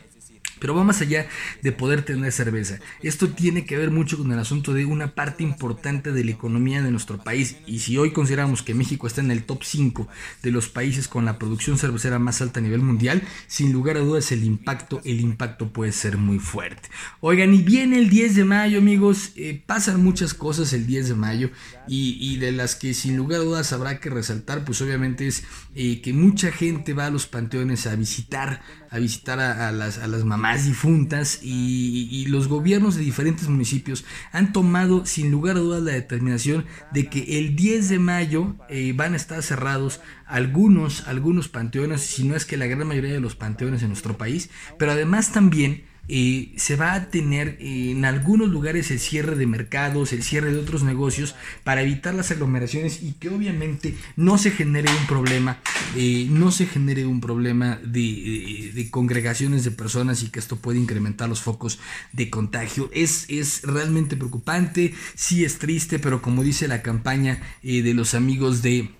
Pero 0.59 0.75
va 0.75 0.83
más 0.83 1.01
allá 1.01 1.27
de 1.61 1.71
poder 1.71 2.03
tener 2.03 2.31
cerveza. 2.31 2.79
Esto 3.01 3.29
tiene 3.29 3.65
que 3.65 3.77
ver 3.77 3.91
mucho 3.91 4.17
con 4.17 4.31
el 4.31 4.39
asunto 4.39 4.73
de 4.73 4.85
una 4.85 5.15
parte 5.15 5.43
importante 5.43 6.11
de 6.11 6.23
la 6.23 6.31
economía 6.31 6.81
de 6.81 6.91
nuestro 6.91 7.17
país. 7.17 7.57
Y 7.65 7.79
si 7.79 7.97
hoy 7.97 8.11
consideramos 8.11 8.63
que 8.63 8.73
México 8.73 9.07
está 9.07 9.21
en 9.21 9.31
el 9.31 9.43
top 9.43 9.63
5 9.63 10.07
de 10.43 10.51
los 10.51 10.69
países 10.69 11.07
con 11.07 11.25
la 11.25 11.37
producción 11.37 11.77
cervecera 11.77 12.19
más 12.19 12.41
alta 12.41 12.59
a 12.59 12.63
nivel 12.63 12.81
mundial, 12.81 13.21
sin 13.47 13.71
lugar 13.71 13.97
a 13.97 14.01
dudas 14.01 14.31
el 14.31 14.43
impacto, 14.43 15.01
el 15.03 15.21
impacto 15.21 15.69
puede 15.69 15.91
ser 15.91 16.17
muy 16.17 16.39
fuerte. 16.39 16.89
Oigan, 17.21 17.53
y 17.53 17.61
viene 17.61 17.97
el 17.99 18.09
10 18.09 18.35
de 18.35 18.45
mayo, 18.45 18.79
amigos. 18.79 19.31
Eh, 19.35 19.61
pasan 19.65 20.03
muchas 20.03 20.33
cosas 20.33 20.73
el 20.73 20.85
10 20.87 21.09
de 21.09 21.15
mayo. 21.15 21.51
Y, 21.89 22.37
de 22.37 22.51
las 22.51 22.75
que 22.75 22.93
sin 22.93 23.15
lugar 23.15 23.39
a 23.39 23.43
dudas 23.43 23.71
habrá 23.73 23.99
que 23.99 24.09
resaltar, 24.09 24.65
pues 24.65 24.81
obviamente 24.81 25.25
es 25.25 25.43
eh, 25.73 26.01
que 26.01 26.13
mucha 26.13 26.51
gente 26.51 26.93
va 26.93 27.05
a 27.05 27.09
los 27.09 27.27
panteones 27.27 27.87
a 27.87 27.95
visitar, 27.95 28.61
a 28.91 28.99
visitar 28.99 29.39
a, 29.39 29.71
las, 29.71 29.97
a 29.97 30.07
las 30.07 30.25
mamás 30.25 30.46
difuntas 30.55 31.39
y, 31.41 32.25
los 32.27 32.47
gobiernos 32.47 32.95
de 32.95 33.03
diferentes 33.03 33.47
municipios 33.47 34.03
han 34.31 34.51
tomado 34.51 35.05
sin 35.05 35.31
lugar 35.31 35.55
a 35.55 35.59
dudas 35.59 35.81
la 35.81 35.93
determinación 35.93 36.65
de 36.91 37.07
que 37.07 37.39
el 37.39 37.55
10 37.55 37.89
de 37.89 37.99
mayo 37.99 38.55
eh, 38.69 38.93
van 38.95 39.13
a 39.13 39.15
estar 39.15 39.41
cerrados 39.43 40.01
algunos, 40.25 41.07
algunos 41.07 41.47
panteones, 41.47 42.01
si 42.01 42.23
no 42.25 42.35
es 42.35 42.45
que 42.45 42.57
la 42.57 42.67
gran 42.67 42.87
mayoría 42.87 43.13
de 43.13 43.21
los 43.21 43.35
panteones 43.35 43.81
en 43.81 43.89
nuestro 43.89 44.17
país, 44.17 44.49
pero 44.77 44.91
además 44.91 45.31
también 45.31 45.83
eh, 46.09 46.53
se 46.55 46.77
va 46.77 46.93
a 46.93 47.09
tener 47.09 47.57
eh, 47.59 47.91
en 47.91 48.05
algunos 48.05 48.47
lugares 48.49 48.91
el 48.91 48.99
cierre 48.99 49.35
de 49.35 49.45
mercados, 49.45 50.13
el 50.13 50.23
cierre 50.23 50.51
de 50.51 50.59
otros 50.59 50.83
negocios 50.83 51.35
para 51.63 51.81
evitar 51.81 52.13
las 52.13 52.31
aglomeraciones 52.31 53.03
y 53.03 53.13
que 53.13 53.29
obviamente 53.29 53.95
no 54.15 54.37
se 54.37 54.51
genere 54.51 54.89
un 54.89 55.07
problema, 55.07 55.59
eh, 55.97 56.27
no 56.29 56.51
se 56.51 56.65
genere 56.65 57.05
un 57.05 57.19
problema 57.19 57.79
de, 57.83 58.71
de, 58.73 58.89
congregaciones 58.89 59.65
de 59.65 59.71
personas 59.71 60.23
y 60.23 60.29
que 60.29 60.39
esto 60.39 60.55
puede 60.55 60.79
incrementar 60.79 61.27
los 61.27 61.41
focos 61.41 61.79
de 62.13 62.29
contagio. 62.29 62.89
Es, 62.93 63.25
es 63.27 63.63
realmente 63.63 64.15
preocupante, 64.15 64.93
sí 65.15 65.43
es 65.43 65.59
triste, 65.59 65.99
pero 65.99 66.21
como 66.21 66.43
dice 66.43 66.67
la 66.69 66.81
campaña 66.81 67.41
de 67.61 67.93
los 67.93 68.13
amigos 68.13 68.61
de 68.61 68.91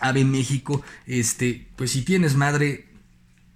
Ave 0.00 0.24
México, 0.24 0.82
este, 1.06 1.68
pues 1.76 1.92
si 1.92 2.02
tienes 2.02 2.34
madre, 2.34 2.91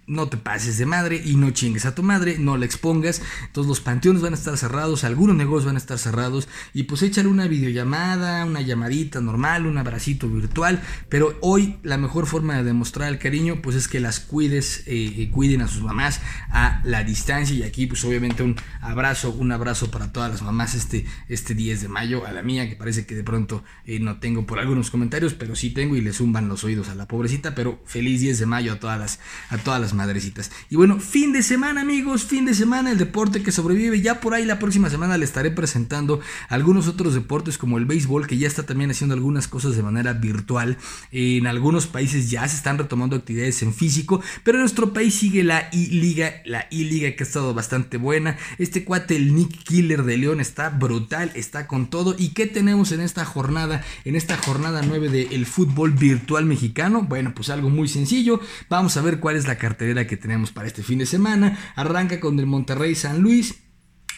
no 0.07 0.29
te 0.29 0.37
pases 0.37 0.77
de 0.77 0.85
madre 0.85 1.21
y 1.23 1.35
no 1.35 1.51
chingues 1.51 1.85
a 1.85 1.93
tu 1.93 2.01
madre, 2.01 2.37
no 2.39 2.57
la 2.57 2.65
expongas. 2.65 3.21
Entonces 3.45 3.67
los 3.67 3.81
panteones 3.81 4.21
van 4.21 4.33
a 4.33 4.37
estar 4.37 4.57
cerrados, 4.57 5.03
algunos 5.03 5.35
negocios 5.35 5.65
van 5.65 5.75
a 5.75 5.79
estar 5.79 5.99
cerrados 5.99 6.47
y 6.73 6.83
pues 6.83 7.01
échale 7.01 7.27
una 7.27 7.47
videollamada, 7.47 8.45
una 8.45 8.61
llamadita 8.61 9.19
normal, 9.19 9.65
un 9.65 9.77
abracito 9.77 10.29
virtual. 10.29 10.81
Pero 11.09 11.37
hoy 11.41 11.77
la 11.83 11.97
mejor 11.97 12.25
forma 12.25 12.55
de 12.55 12.63
demostrar 12.63 13.09
el 13.09 13.19
cariño 13.19 13.61
pues 13.61 13.75
es 13.75 13.87
que 13.89 13.99
las 13.99 14.21
cuides, 14.21 14.83
eh, 14.87 15.13
eh, 15.17 15.29
cuiden 15.29 15.61
a 15.61 15.67
sus 15.67 15.83
mamás 15.83 16.21
a 16.49 16.81
la 16.85 17.03
distancia 17.03 17.55
y 17.55 17.63
aquí 17.63 17.85
pues 17.85 18.03
obviamente 18.05 18.43
un 18.43 18.55
abrazo, 18.81 19.31
un 19.31 19.51
abrazo 19.51 19.91
para 19.91 20.13
todas 20.13 20.31
las 20.31 20.41
mamás 20.41 20.73
este, 20.73 21.05
este 21.27 21.53
10 21.53 21.81
de 21.81 21.87
mayo, 21.89 22.25
a 22.25 22.31
la 22.31 22.43
mía 22.43 22.69
que 22.69 22.77
parece 22.77 23.05
que 23.05 23.15
de 23.15 23.23
pronto 23.23 23.63
eh, 23.85 23.99
no 23.99 24.19
tengo 24.19 24.45
por 24.45 24.59
algunos 24.59 24.89
comentarios, 24.89 25.33
pero 25.33 25.55
sí 25.55 25.71
tengo 25.71 25.97
y 25.97 26.01
le 26.01 26.13
zumban 26.13 26.47
los 26.47 26.63
oídos 26.63 26.87
a 26.87 26.95
la 26.95 27.07
pobrecita, 27.07 27.55
pero 27.55 27.81
feliz 27.85 28.21
10 28.21 28.39
de 28.39 28.45
mayo 28.45 28.73
a 28.73 28.79
todas 28.79 28.99
las, 28.99 29.19
a 29.49 29.57
todas 29.57 29.81
las 29.81 29.93
madrecitas. 29.97 30.51
Y 30.69 30.77
bueno, 30.77 30.99
fin 30.99 31.33
de 31.33 31.43
semana, 31.43 31.81
amigos, 31.81 32.23
fin 32.23 32.45
de 32.45 32.53
semana, 32.53 32.91
el 32.91 32.97
deporte 32.97 33.43
que 33.43 33.51
sobrevive. 33.51 33.99
Ya 34.01 34.21
por 34.21 34.33
ahí 34.33 34.45
la 34.45 34.59
próxima 34.59 34.89
semana 34.89 35.17
le 35.17 35.25
estaré 35.25 35.51
presentando 35.51 36.21
algunos 36.47 36.87
otros 36.87 37.13
deportes 37.13 37.57
como 37.57 37.77
el 37.77 37.85
béisbol, 37.85 38.27
que 38.27 38.37
ya 38.37 38.47
está 38.47 38.63
también 38.63 38.91
haciendo 38.91 39.13
algunas 39.13 39.47
cosas 39.47 39.75
de 39.75 39.83
manera 39.83 40.13
virtual. 40.13 40.77
En 41.11 41.47
algunos 41.47 41.87
países 41.87 42.29
ya 42.29 42.47
se 42.47 42.55
están 42.55 42.77
retomando 42.77 43.17
actividades 43.17 43.61
en 43.63 43.73
físico, 43.73 44.21
pero 44.43 44.57
en 44.57 44.61
nuestro 44.61 44.93
país 44.93 45.15
sigue 45.15 45.43
la 45.43 45.69
I-Liga, 45.71 46.41
la 46.45 46.67
I-Liga 46.69 47.15
que 47.15 47.23
ha 47.23 47.27
estado 47.27 47.53
bastante 47.53 47.97
buena. 47.97 48.37
Este 48.57 48.83
cuate, 48.83 49.15
el 49.15 49.35
Nick 49.35 49.63
Killer 49.63 50.03
de 50.03 50.17
León, 50.17 50.39
está 50.39 50.69
brutal, 50.69 51.31
está 51.35 51.67
con 51.67 51.89
todo. 51.89 52.15
¿Y 52.17 52.29
qué 52.29 52.45
tenemos 52.45 52.91
en 52.91 53.01
esta 53.01 53.25
jornada? 53.25 53.83
En 54.05 54.15
esta 54.15 54.37
jornada 54.37 54.81
9 54.85 55.09
del 55.09 55.45
fútbol 55.45 55.91
virtual 55.91 56.45
mexicano. 56.45 57.03
Bueno, 57.03 57.33
pues 57.35 57.49
algo 57.49 57.69
muy 57.69 57.87
sencillo. 57.87 58.39
Vamos 58.69 58.97
a 58.97 59.01
ver 59.01 59.19
cuál 59.19 59.35
es 59.35 59.47
la 59.47 59.57
cartera 59.57 59.86
que 60.07 60.17
tenemos 60.17 60.51
para 60.51 60.67
este 60.67 60.83
fin 60.83 60.99
de 60.99 61.05
semana. 61.05 61.57
Arranca 61.75 62.19
con 62.19 62.39
el 62.39 62.45
Monterrey 62.45 62.95
San 62.95 63.21
Luis. 63.21 63.55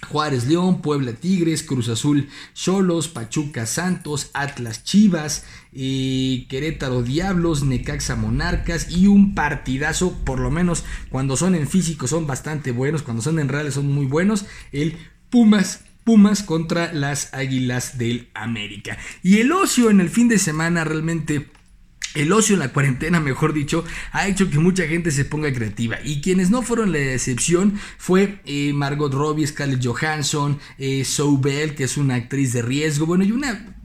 Juárez 0.08 0.48
León, 0.48 0.82
Puebla 0.82 1.12
Tigres, 1.12 1.62
Cruz 1.62 1.90
Azul 1.90 2.30
Cholos, 2.54 3.10
Pachuca 3.10 3.66
Santos, 3.66 4.32
Atlas 4.34 4.86
Chivas, 4.86 5.46
eh, 5.74 6.46
Querétaro 6.50 7.04
Diablos, 7.04 7.64
Necaxa 7.64 8.16
Monarcas 8.16 8.90
y 8.90 9.08
un 9.08 9.36
partidazo, 9.36 10.14
por 10.24 10.40
lo 10.40 10.52
menos 10.52 10.86
cuando 11.10 11.36
son 11.36 11.54
en 11.54 11.68
físico 11.68 12.08
son 12.08 12.28
bastante 12.28 12.72
buenos, 12.72 13.04
cuando 13.04 13.22
son 13.22 13.40
en 13.40 13.50
reales 13.50 13.74
son 13.74 13.92
muy 13.92 14.06
buenos, 14.06 14.46
el 14.72 14.98
Pumas 15.30 15.84
Pumas 16.06 16.42
contra 16.42 16.92
las 16.92 17.34
Águilas 17.36 18.00
del 18.00 18.30
América. 18.34 18.98
Y 19.22 19.40
el 19.40 19.52
ocio 19.52 19.92
en 19.92 20.02
el 20.02 20.10
fin 20.10 20.28
de 20.28 20.40
semana 20.40 20.84
realmente 20.84 21.52
el 22.16 22.32
ocio 22.32 22.56
en 22.56 22.60
la 22.60 22.74
cuarentena, 22.74 23.20
mejor 23.20 23.54
dicho, 23.54 23.84
ha 24.12 24.28
hecho 24.28 24.50
que 24.50 24.60
mucha 24.60 24.88
gente 24.88 25.12
se 25.12 25.26
ponga 25.26 25.54
creativa. 25.54 25.98
Y 26.04 26.22
quienes 26.22 26.50
no 26.50 26.62
fueron 26.62 26.92
la 26.92 27.00
excepción 27.00 27.80
fue 27.98 28.42
eh, 28.46 28.74
Margot 28.74 29.14
Robbie, 29.14 29.48
Scarlett 29.48 29.86
Johansson, 29.86 30.60
eh, 30.78 31.04
Bell, 31.40 31.76
que 31.76 31.84
es 31.84 31.98
una 31.98 32.16
actriz 32.16 32.54
de 32.54 32.62
riesgo. 32.62 33.06
Bueno, 33.06 33.24
y 33.24 33.32
una 33.32 33.76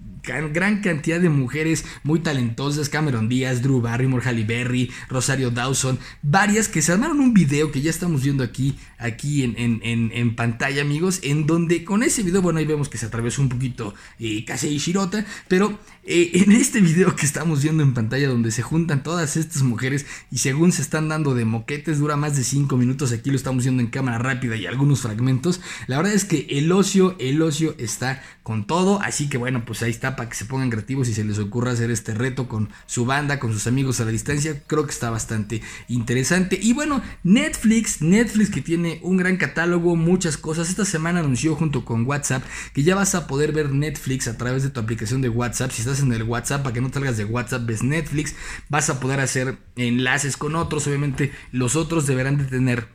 gran 0.53 0.81
cantidad 0.81 1.21
de 1.21 1.29
mujeres 1.29 1.85
muy 2.03 2.21
talentosas, 2.21 2.89
Cameron 2.89 3.29
Díaz, 3.29 3.63
Drew 3.63 3.81
Barrymore, 3.81 4.25
Halle 4.25 4.45
Berry, 4.45 4.91
Rosario 5.09 5.51
Dawson, 5.51 5.99
varias 6.23 6.69
que 6.69 6.83
se 6.83 6.93
armaron 6.93 7.21
un 7.21 7.35
video 7.35 7.71
que 7.71 7.83
ya 7.83 7.91
estamos 7.91 8.23
viendo 8.23 8.43
aquí, 8.43 8.79
aquí 9.05 9.43
en, 9.45 9.55
en- 9.59 9.81
en- 10.13 10.35
pantalla, 10.35 10.83
amigos, 10.83 11.21
en 11.23 11.47
donde 11.47 11.85
con 11.85 12.03
ese 12.03 12.23
video, 12.23 12.43
bueno, 12.43 12.59
ahí 12.59 12.65
vemos 12.65 12.89
que 12.89 12.99
se 12.99 13.07
atravesó 13.07 13.43
un 13.43 13.49
poquito 13.49 13.95
eh, 14.19 14.45
Kasei 14.45 14.79
Shirota, 14.79 15.25
pero 15.49 15.79
eh, 16.05 16.31
en 16.35 16.53
este 16.53 16.81
video 16.81 17.15
que 17.15 17.25
estamos 17.27 17.63
viendo 17.63 17.83
en 17.83 17.95
pantalla 17.95 18.29
donde 18.29 18.51
se 18.51 18.63
juntan 18.63 19.03
todas 19.03 19.37
estas 19.37 19.63
mujeres 19.63 20.07
y 20.31 20.39
según 20.39 20.73
se 20.73 20.83
están 20.83 21.09
dando 21.09 21.35
de 21.35 21.45
moquetes, 21.45 21.99
dura 21.99 22.17
más 22.17 22.37
de 22.37 22.45
5 22.45 22.77
minutos, 22.77 23.13
aquí 23.13 23.31
lo 23.31 23.37
estamos 23.37 23.65
viendo 23.65 23.83
en 23.83 23.89
cámara 23.91 24.19
rápida 24.19 24.57
y 24.57 24.67
algunos 24.67 25.01
fragmentos, 25.03 25.61
la 25.87 25.97
verdad 25.99 26.13
es 26.15 26.25
que 26.25 26.47
el 26.51 26.73
ocio, 26.73 27.17
el 27.19 27.41
ocio 27.43 27.75
está 27.79 28.23
con 28.43 28.67
todo, 28.67 29.01
así 29.01 29.29
que 29.29 29.39
bueno, 29.39 29.65
pues 29.65 29.83
ahí 29.83 29.91
está 29.91 30.17
para 30.17 30.29
que 30.29 30.37
se 30.37 30.45
pongan 30.45 30.69
creativos 30.71 31.09
y 31.09 31.15
se 31.15 31.25
les 31.25 31.39
ocurra 31.39 31.73
hacer 31.73 31.91
este 31.91 32.13
reto 32.15 32.49
con 32.49 32.69
su 32.87 33.05
banda, 33.07 33.39
con 33.39 33.53
sus 33.53 33.67
amigos 33.67 34.01
a 34.01 34.05
la 34.05 34.11
distancia, 34.11 34.63
creo 34.67 34.85
que 34.85 34.93
está 34.93 35.09
bastante 35.11 35.63
interesante. 35.89 36.59
Y 36.61 36.73
bueno, 36.75 37.03
Netflix, 37.23 38.03
Netflix 38.03 38.51
que 38.51 38.61
tiene 38.61 38.94
un 39.03 39.17
gran 39.17 39.37
catálogo, 39.37 39.97
muchas 39.97 40.37
cosas, 40.37 40.69
esta 40.69 40.85
semana 40.85 41.21
anunció 41.21 41.55
junto 41.55 41.85
con 41.85 42.07
WhatsApp 42.07 42.43
que 42.73 42.83
ya 42.83 42.95
vas 42.95 43.15
a 43.15 43.27
poder 43.27 43.53
ver 43.53 43.71
Netflix 43.71 44.29
a 44.29 44.37
través 44.37 44.63
de 44.63 44.71
tu 44.71 44.81
aplicación 44.81 45.23
de 45.23 45.29
WhatsApp, 45.29 45.71
si 45.71 45.83
estás 45.83 46.01
en 46.01 46.13
el 46.13 46.23
WhatsApp, 46.23 46.63
para 46.63 46.75
que 46.75 46.81
no 46.81 46.93
salgas 46.93 47.17
de 47.17 47.25
WhatsApp, 47.25 47.67
ves 47.67 47.83
Netflix, 47.83 48.35
vas 48.69 48.91
a 48.91 49.01
poder 49.01 49.21
hacer 49.21 49.59
enlaces 49.77 50.37
con 50.37 50.57
otros, 50.57 50.87
obviamente 50.87 51.33
los 51.53 51.77
otros 51.77 52.07
deberán 52.07 52.39
de 52.39 52.45
tener 52.45 52.89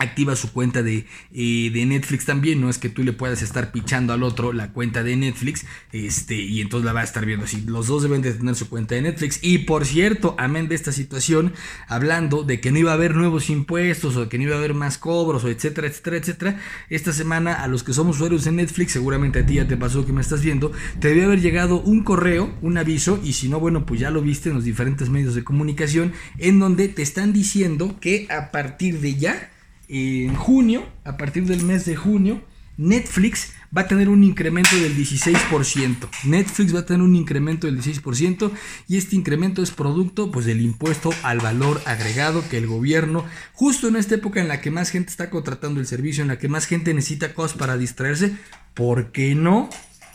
activa 0.00 0.34
su 0.34 0.52
cuenta 0.52 0.82
de, 0.82 1.06
eh, 1.32 1.70
de 1.72 1.86
Netflix 1.86 2.24
también, 2.24 2.60
no 2.60 2.68
es 2.68 2.78
que 2.78 2.88
tú 2.88 3.02
le 3.04 3.12
puedas 3.12 3.42
estar 3.42 3.70
pichando 3.70 4.12
al 4.12 4.22
otro 4.22 4.52
la 4.52 4.72
cuenta 4.72 5.02
de 5.02 5.14
Netflix, 5.16 5.66
este, 5.92 6.34
y 6.34 6.60
entonces 6.60 6.84
la 6.84 6.92
va 6.92 7.00
a 7.00 7.04
estar 7.04 7.24
viendo 7.26 7.44
así. 7.44 7.62
Los 7.66 7.86
dos 7.86 8.02
deben 8.02 8.22
de 8.22 8.32
tener 8.32 8.54
su 8.54 8.68
cuenta 8.68 8.94
de 8.94 9.02
Netflix. 9.02 9.38
Y 9.42 9.58
por 9.58 9.86
cierto, 9.86 10.34
amén 10.38 10.68
de 10.68 10.74
esta 10.74 10.92
situación, 10.92 11.52
hablando 11.86 12.42
de 12.42 12.60
que 12.60 12.72
no 12.72 12.78
iba 12.78 12.90
a 12.90 12.94
haber 12.94 13.14
nuevos 13.14 13.50
impuestos 13.50 14.16
o 14.16 14.28
que 14.28 14.38
no 14.38 14.44
iba 14.44 14.54
a 14.54 14.58
haber 14.58 14.74
más 14.74 14.98
cobros, 14.98 15.44
o 15.44 15.48
etcétera, 15.48 15.86
etcétera, 15.86 16.16
etcétera. 16.16 16.60
Esta 16.88 17.12
semana 17.12 17.62
a 17.62 17.68
los 17.68 17.82
que 17.82 17.92
somos 17.92 18.16
usuarios 18.16 18.44
de 18.44 18.52
Netflix, 18.52 18.92
seguramente 18.92 19.40
a 19.40 19.46
ti 19.46 19.54
ya 19.54 19.68
te 19.68 19.76
pasó 19.76 20.06
que 20.06 20.12
me 20.12 20.20
estás 20.20 20.42
viendo, 20.42 20.72
te 20.98 21.08
debió 21.08 21.26
haber 21.26 21.40
llegado 21.40 21.80
un 21.80 22.02
correo, 22.02 22.54
un 22.62 22.78
aviso, 22.78 23.20
y 23.22 23.34
si 23.34 23.48
no, 23.48 23.60
bueno, 23.60 23.86
pues 23.86 24.00
ya 24.00 24.10
lo 24.10 24.22
viste 24.22 24.48
en 24.48 24.54
los 24.56 24.64
diferentes 24.64 25.10
medios 25.10 25.34
de 25.34 25.44
comunicación, 25.44 26.12
en 26.38 26.58
donde 26.58 26.88
te 26.88 27.02
están 27.02 27.32
diciendo 27.32 27.98
que 28.00 28.26
a 28.30 28.50
partir 28.50 29.00
de 29.00 29.16
ya, 29.16 29.50
en 29.90 30.36
junio, 30.36 30.86
a 31.04 31.16
partir 31.16 31.46
del 31.46 31.64
mes 31.64 31.84
de 31.84 31.96
junio, 31.96 32.40
Netflix 32.76 33.52
va 33.76 33.82
a 33.82 33.88
tener 33.88 34.08
un 34.08 34.24
incremento 34.24 34.74
del 34.76 34.96
16%. 34.96 36.08
Netflix 36.24 36.74
va 36.74 36.80
a 36.80 36.86
tener 36.86 37.02
un 37.02 37.14
incremento 37.14 37.66
del 37.66 37.78
16% 37.78 38.50
y 38.88 38.96
este 38.96 39.16
incremento 39.16 39.62
es 39.62 39.70
producto 39.70 40.30
pues 40.30 40.46
del 40.46 40.60
impuesto 40.62 41.10
al 41.22 41.40
valor 41.40 41.82
agregado 41.84 42.42
que 42.48 42.56
el 42.56 42.66
gobierno 42.66 43.26
justo 43.52 43.88
en 43.88 43.96
esta 43.96 44.14
época 44.14 44.40
en 44.40 44.48
la 44.48 44.60
que 44.60 44.70
más 44.70 44.90
gente 44.90 45.10
está 45.10 45.28
contratando 45.28 45.80
el 45.80 45.86
servicio, 45.86 46.22
en 46.22 46.28
la 46.28 46.38
que 46.38 46.48
más 46.48 46.66
gente 46.66 46.94
necesita 46.94 47.34
cosas 47.34 47.58
para 47.58 47.76
distraerse, 47.76 48.36
¿por 48.74 49.12
qué 49.12 49.34
no? 49.34 49.68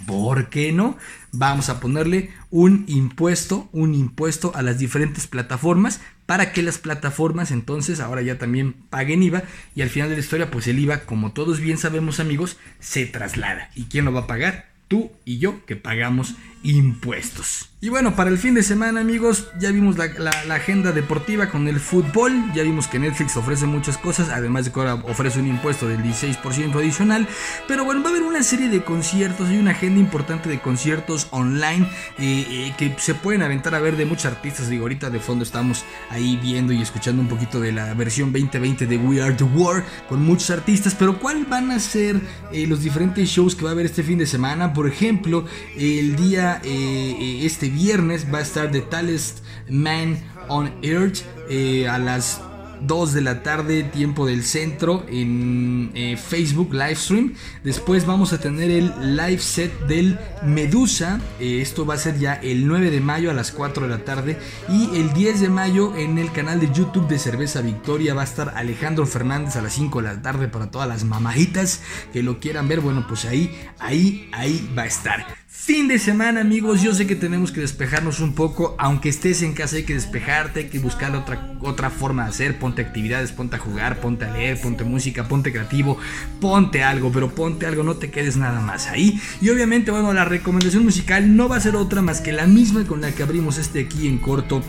¿Por 0.08 0.50
qué 0.50 0.72
no? 0.72 0.98
Vamos 1.32 1.70
a 1.70 1.80
ponerle 1.80 2.32
un 2.50 2.86
impuesto, 2.88 3.70
un 3.74 3.94
impuesto 3.94 4.52
a 4.56 4.62
las 4.62 4.80
diferentes 4.80 5.28
plataformas 5.28 6.02
para 6.26 6.52
que 6.52 6.64
las 6.64 6.78
plataformas 6.78 7.52
entonces 7.52 8.00
ahora 8.00 8.22
ya 8.22 8.38
también 8.38 8.74
paguen 8.90 9.24
IVA 9.24 9.44
y 9.76 9.82
al 9.82 9.90
final 9.90 10.10
de 10.10 10.16
la 10.16 10.22
historia 10.22 10.52
pues 10.52 10.68
el 10.68 10.80
IVA, 10.80 11.02
como 11.02 11.32
todos 11.34 11.60
bien 11.60 11.78
sabemos 11.78 12.20
amigos, 12.20 12.58
se 12.80 13.06
traslada. 13.06 13.70
¿Y 13.76 13.86
quién 13.86 14.06
lo 14.06 14.14
va 14.14 14.22
a 14.22 14.28
pagar? 14.28 14.70
Tú 14.88 15.12
y 15.24 15.40
yo 15.40 15.66
que 15.66 15.76
pagamos 15.76 16.36
impuestos. 16.64 17.70
Y 17.86 17.90
bueno, 17.90 18.16
para 18.16 18.32
el 18.32 18.40
fin 18.40 18.56
de 18.56 18.64
semana 18.64 19.02
amigos, 19.02 19.50
ya 19.60 19.70
vimos 19.70 19.96
la, 19.96 20.32
agenda 20.56 20.92
deportiva 20.92 21.52
con 21.52 21.68
el 21.68 21.80
fútbol, 21.80 22.34
ya 22.56 22.64
vimos 22.64 22.88
que 22.88 22.98
Netflix 22.98 23.38
ofrece 23.38 23.68
muchas 23.68 24.00
cosas, 24.00 24.30
además 24.30 24.66
de 24.66 24.72
que 24.72 24.80
ahora 24.80 24.96
ofrece 24.96 25.40
un 25.40 25.46
impuesto 25.46 25.88
del 25.88 26.02
16% 26.02 26.74
adicional, 26.78 27.28
pero 27.68 27.86
bueno, 27.86 28.02
va 28.02 28.08
a 28.08 28.10
haber 28.10 28.24
una 28.24 28.42
serie 28.42 28.70
de 28.70 28.84
conciertos, 28.84 29.50
hay 29.50 29.60
una 29.60 29.70
agenda 29.70 30.00
importante 30.00 30.50
de 30.50 30.60
conciertos 30.60 31.28
online 31.30 31.88
eh, 32.18 32.48
eh, 32.50 32.74
que 32.76 32.96
se 32.98 33.14
pueden 33.14 33.44
aventar 33.44 33.76
a 33.76 33.80
ver 33.80 33.98
de 33.98 34.06
muchos 34.06 34.26
artistas, 34.26 34.68
digo, 34.68 34.86
ahorita 34.86 35.12
de 35.12 35.20
fondo 35.20 35.44
estamos 35.44 35.86
ahí 36.10 36.40
viendo 36.42 36.74
y 36.74 36.82
escuchando 36.82 37.22
un 37.22 37.28
poquito 37.28 37.60
de 37.60 37.72
la 37.72 37.94
versión 37.94 38.32
2020 38.32 38.88
de 38.88 38.98
We 38.98 39.22
Are 39.22 39.36
The 39.36 39.44
War 39.44 39.86
con 40.10 40.26
muchos 40.26 40.50
artistas, 40.50 40.96
pero 40.96 41.20
¿cuál 41.20 41.46
van 41.46 41.70
a 41.70 41.80
ser 41.80 42.20
eh, 42.52 42.66
los 42.66 42.82
diferentes 42.82 43.30
shows 43.30 43.54
que 43.54 43.64
va 43.64 43.70
a 43.70 43.74
haber 43.74 43.86
este 43.86 44.02
fin 44.02 44.18
de 44.18 44.26
semana? 44.26 44.74
Por 44.74 44.88
ejemplo, 44.88 45.46
el 45.78 46.16
día, 46.16 46.60
este 46.64 47.75
viernes 47.76 48.34
va 48.34 48.40
a 48.40 48.42
estar 48.42 48.72
The 48.72 48.82
Tallest 48.82 49.44
Man 49.70 50.18
on 50.48 50.72
Earth 50.82 51.20
eh, 51.50 51.88
a 51.88 52.00
las 52.00 52.42
2 52.82 53.14
de 53.14 53.22
la 53.22 53.44
tarde, 53.44 53.84
tiempo 53.84 54.26
del 54.26 54.44
centro, 54.44 55.06
en 55.10 55.92
eh, 55.94 56.18
Facebook 56.18 56.74
Livestream. 56.74 57.34
Después 57.64 58.06
vamos 58.06 58.34
a 58.34 58.40
tener 58.40 58.72
el 58.72 59.16
live 59.16 59.40
set 59.40 59.72
del 59.88 60.20
Medusa. 60.44 61.20
eh, 61.40 61.62
esto 61.62 61.86
va 61.86 61.96
a 61.96 61.98
ser 61.98 62.20
ya 62.20 62.34
el 62.36 62.68
9 62.68 62.92
de 62.92 63.02
mayo 63.02 63.32
a 63.32 63.34
las 63.34 63.52
4 63.52 63.88
de 63.88 63.90
la 63.90 64.04
tarde. 64.04 64.38
Y 64.70 64.98
el 64.98 65.14
10 65.14 65.42
de 65.42 65.50
mayo 65.50 65.96
en 65.96 66.18
el 66.18 66.32
canal 66.32 66.60
de 66.60 66.72
YouTube 66.72 67.08
de 67.08 67.20
Cerveza 67.20 67.62
Victoria 67.62 68.14
va 68.14 68.22
a 68.22 68.26
estar 68.26 68.54
Alejandro 68.56 69.06
Fernández 69.06 69.56
a 69.56 69.62
las 69.62 69.74
5 69.74 70.02
de 70.02 70.08
la 70.08 70.22
tarde 70.22 70.48
para 70.48 70.70
todas 70.72 70.88
las 70.88 71.04
mamajitas 71.04 71.82
que 72.14 72.24
lo 72.24 72.40
quieran 72.40 72.68
ver. 72.68 72.82
Bueno, 72.82 73.06
pues 73.08 73.26
ahí, 73.26 73.56
ahí, 73.80 74.30
ahí 74.34 74.70
va 74.78 74.84
a 74.84 74.88
estar. 74.88 75.45
Fin 75.66 75.88
de 75.88 75.98
semana 75.98 76.42
amigos, 76.42 76.84
yo 76.84 76.94
sé 76.94 77.08
que 77.08 77.16
tenemos 77.16 77.52
que 77.52 77.62
despejarnos 77.62 78.20
un 78.20 78.36
poco, 78.36 78.76
aunque 78.78 79.10
estés 79.10 79.42
en 79.42 79.54
casa 79.54 79.78
hay 79.78 79.84
que 79.84 79.96
despejarte, 79.96 80.60
hay 80.60 80.68
que 80.68 80.78
buscar 80.78 81.16
otra, 81.16 81.58
otra 81.60 81.90
forma 81.90 82.26
de 82.26 82.30
hacer, 82.30 82.60
ponte 82.60 82.84
actividades, 82.84 83.32
ponte 83.32 83.56
a 83.56 83.60
jugar, 83.60 84.00
ponte 84.00 84.26
a 84.26 84.32
leer, 84.32 84.62
ponte 84.62 84.84
música, 84.84 85.28
ponte 85.28 85.52
creativo, 85.52 85.98
ponte 86.40 86.84
algo, 86.84 87.12
pero 87.12 87.34
ponte 87.34 87.66
algo, 87.66 87.82
no 87.82 87.96
te 87.96 88.12
quedes 88.12 88.38
nada 88.38 88.60
más 88.60 88.86
ahí. 88.86 89.20
Y 89.42 89.50
obviamente, 89.50 89.90
bueno, 89.90 90.14
la 90.14 90.24
recomendación 90.24 90.84
musical 90.84 91.36
no 91.36 91.50
va 91.50 91.56
a 91.56 91.62
ser 91.62 91.76
otra 91.76 92.04
más 92.04 92.22
que 92.22 92.32
la 92.32 92.46
misma 92.46 92.86
con 92.86 93.02
la 93.02 93.12
que 93.12 93.24
abrimos 93.24 93.58
este 93.58 93.86
aquí 93.86 94.08
en 94.08 94.20
corto 94.20 94.62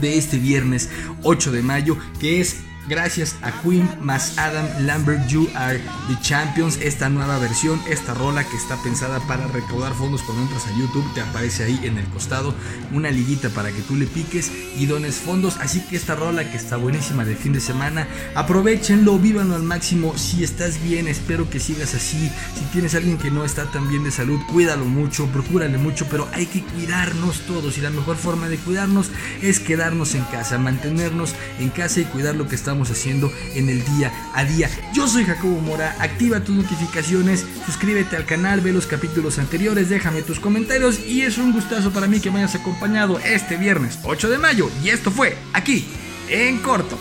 de 0.00 0.16
este 0.16 0.38
viernes 0.38 0.88
8 1.24 1.52
de 1.52 1.62
mayo, 1.62 1.98
que 2.18 2.40
es 2.40 2.62
gracias 2.88 3.36
a 3.42 3.52
Queen 3.62 3.88
más 4.00 4.38
Adam 4.38 4.66
Lambert 4.80 5.26
You 5.28 5.48
Are 5.54 5.78
the 6.08 6.18
Champions, 6.20 6.78
esta 6.82 7.08
nueva 7.08 7.38
versión, 7.38 7.80
esta 7.88 8.14
rola 8.14 8.44
que 8.44 8.56
está 8.56 8.76
pensada 8.82 9.20
para 9.20 9.46
recaudar 9.48 9.94
fondos 9.94 10.22
cuando 10.22 10.42
entras 10.42 10.66
a 10.66 10.78
YouTube, 10.78 11.12
te 11.14 11.20
aparece 11.20 11.64
ahí 11.64 11.80
en 11.84 11.98
el 11.98 12.06
costado 12.06 12.54
una 12.92 13.10
liguita 13.10 13.50
para 13.50 13.70
que 13.70 13.82
tú 13.82 13.96
le 13.96 14.06
piques 14.06 14.50
y 14.76 14.86
dones 14.86 15.16
fondos, 15.16 15.58
así 15.60 15.80
que 15.80 15.96
esta 15.96 16.14
rola 16.14 16.50
que 16.50 16.56
está 16.56 16.76
buenísima 16.76 17.24
de 17.24 17.36
fin 17.36 17.52
de 17.52 17.60
semana, 17.60 18.06
aprovechenlo, 18.34 19.18
vívanlo 19.18 19.54
al 19.54 19.62
máximo, 19.62 20.16
si 20.16 20.42
estás 20.42 20.82
bien, 20.82 21.08
espero 21.08 21.48
que 21.48 21.60
sigas 21.60 21.94
así, 21.94 22.30
si 22.58 22.64
tienes 22.72 22.94
alguien 22.94 23.18
que 23.18 23.30
no 23.30 23.44
está 23.44 23.70
tan 23.70 23.88
bien 23.88 24.04
de 24.04 24.10
salud, 24.10 24.40
cuídalo 24.50 24.84
mucho, 24.84 25.26
procúrale 25.26 25.78
mucho, 25.78 26.06
pero 26.10 26.28
hay 26.32 26.46
que 26.46 26.62
cuidarnos 26.62 27.40
todos 27.46 27.78
y 27.78 27.80
la 27.80 27.90
mejor 27.90 28.16
forma 28.16 28.48
de 28.48 28.56
cuidarnos 28.56 29.10
es 29.40 29.60
quedarnos 29.60 30.14
en 30.14 30.24
casa, 30.24 30.58
mantenernos 30.58 31.34
en 31.58 31.70
casa 31.70 32.00
y 32.00 32.04
cuidar 32.04 32.34
lo 32.34 32.48
que 32.48 32.54
estamos 32.72 32.90
haciendo 32.90 33.30
en 33.54 33.68
el 33.68 33.84
día 33.84 34.10
a 34.32 34.44
día. 34.44 34.70
Yo 34.94 35.06
soy 35.06 35.26
Jacobo 35.26 35.60
Mora, 35.60 35.94
activa 35.98 36.40
tus 36.40 36.56
notificaciones, 36.56 37.44
suscríbete 37.66 38.16
al 38.16 38.24
canal, 38.24 38.62
ve 38.62 38.72
los 38.72 38.86
capítulos 38.86 39.38
anteriores, 39.38 39.90
déjame 39.90 40.22
tus 40.22 40.40
comentarios 40.40 40.98
y 40.98 41.20
es 41.20 41.36
un 41.36 41.52
gustazo 41.52 41.90
para 41.90 42.06
mí 42.06 42.18
que 42.18 42.30
me 42.30 42.38
hayas 42.38 42.54
acompañado 42.54 43.18
este 43.18 43.58
viernes 43.58 43.98
8 44.04 44.30
de 44.30 44.38
mayo 44.38 44.70
y 44.82 44.88
esto 44.88 45.10
fue 45.10 45.36
aquí 45.52 45.86
en 46.30 46.60
corto. 46.60 46.98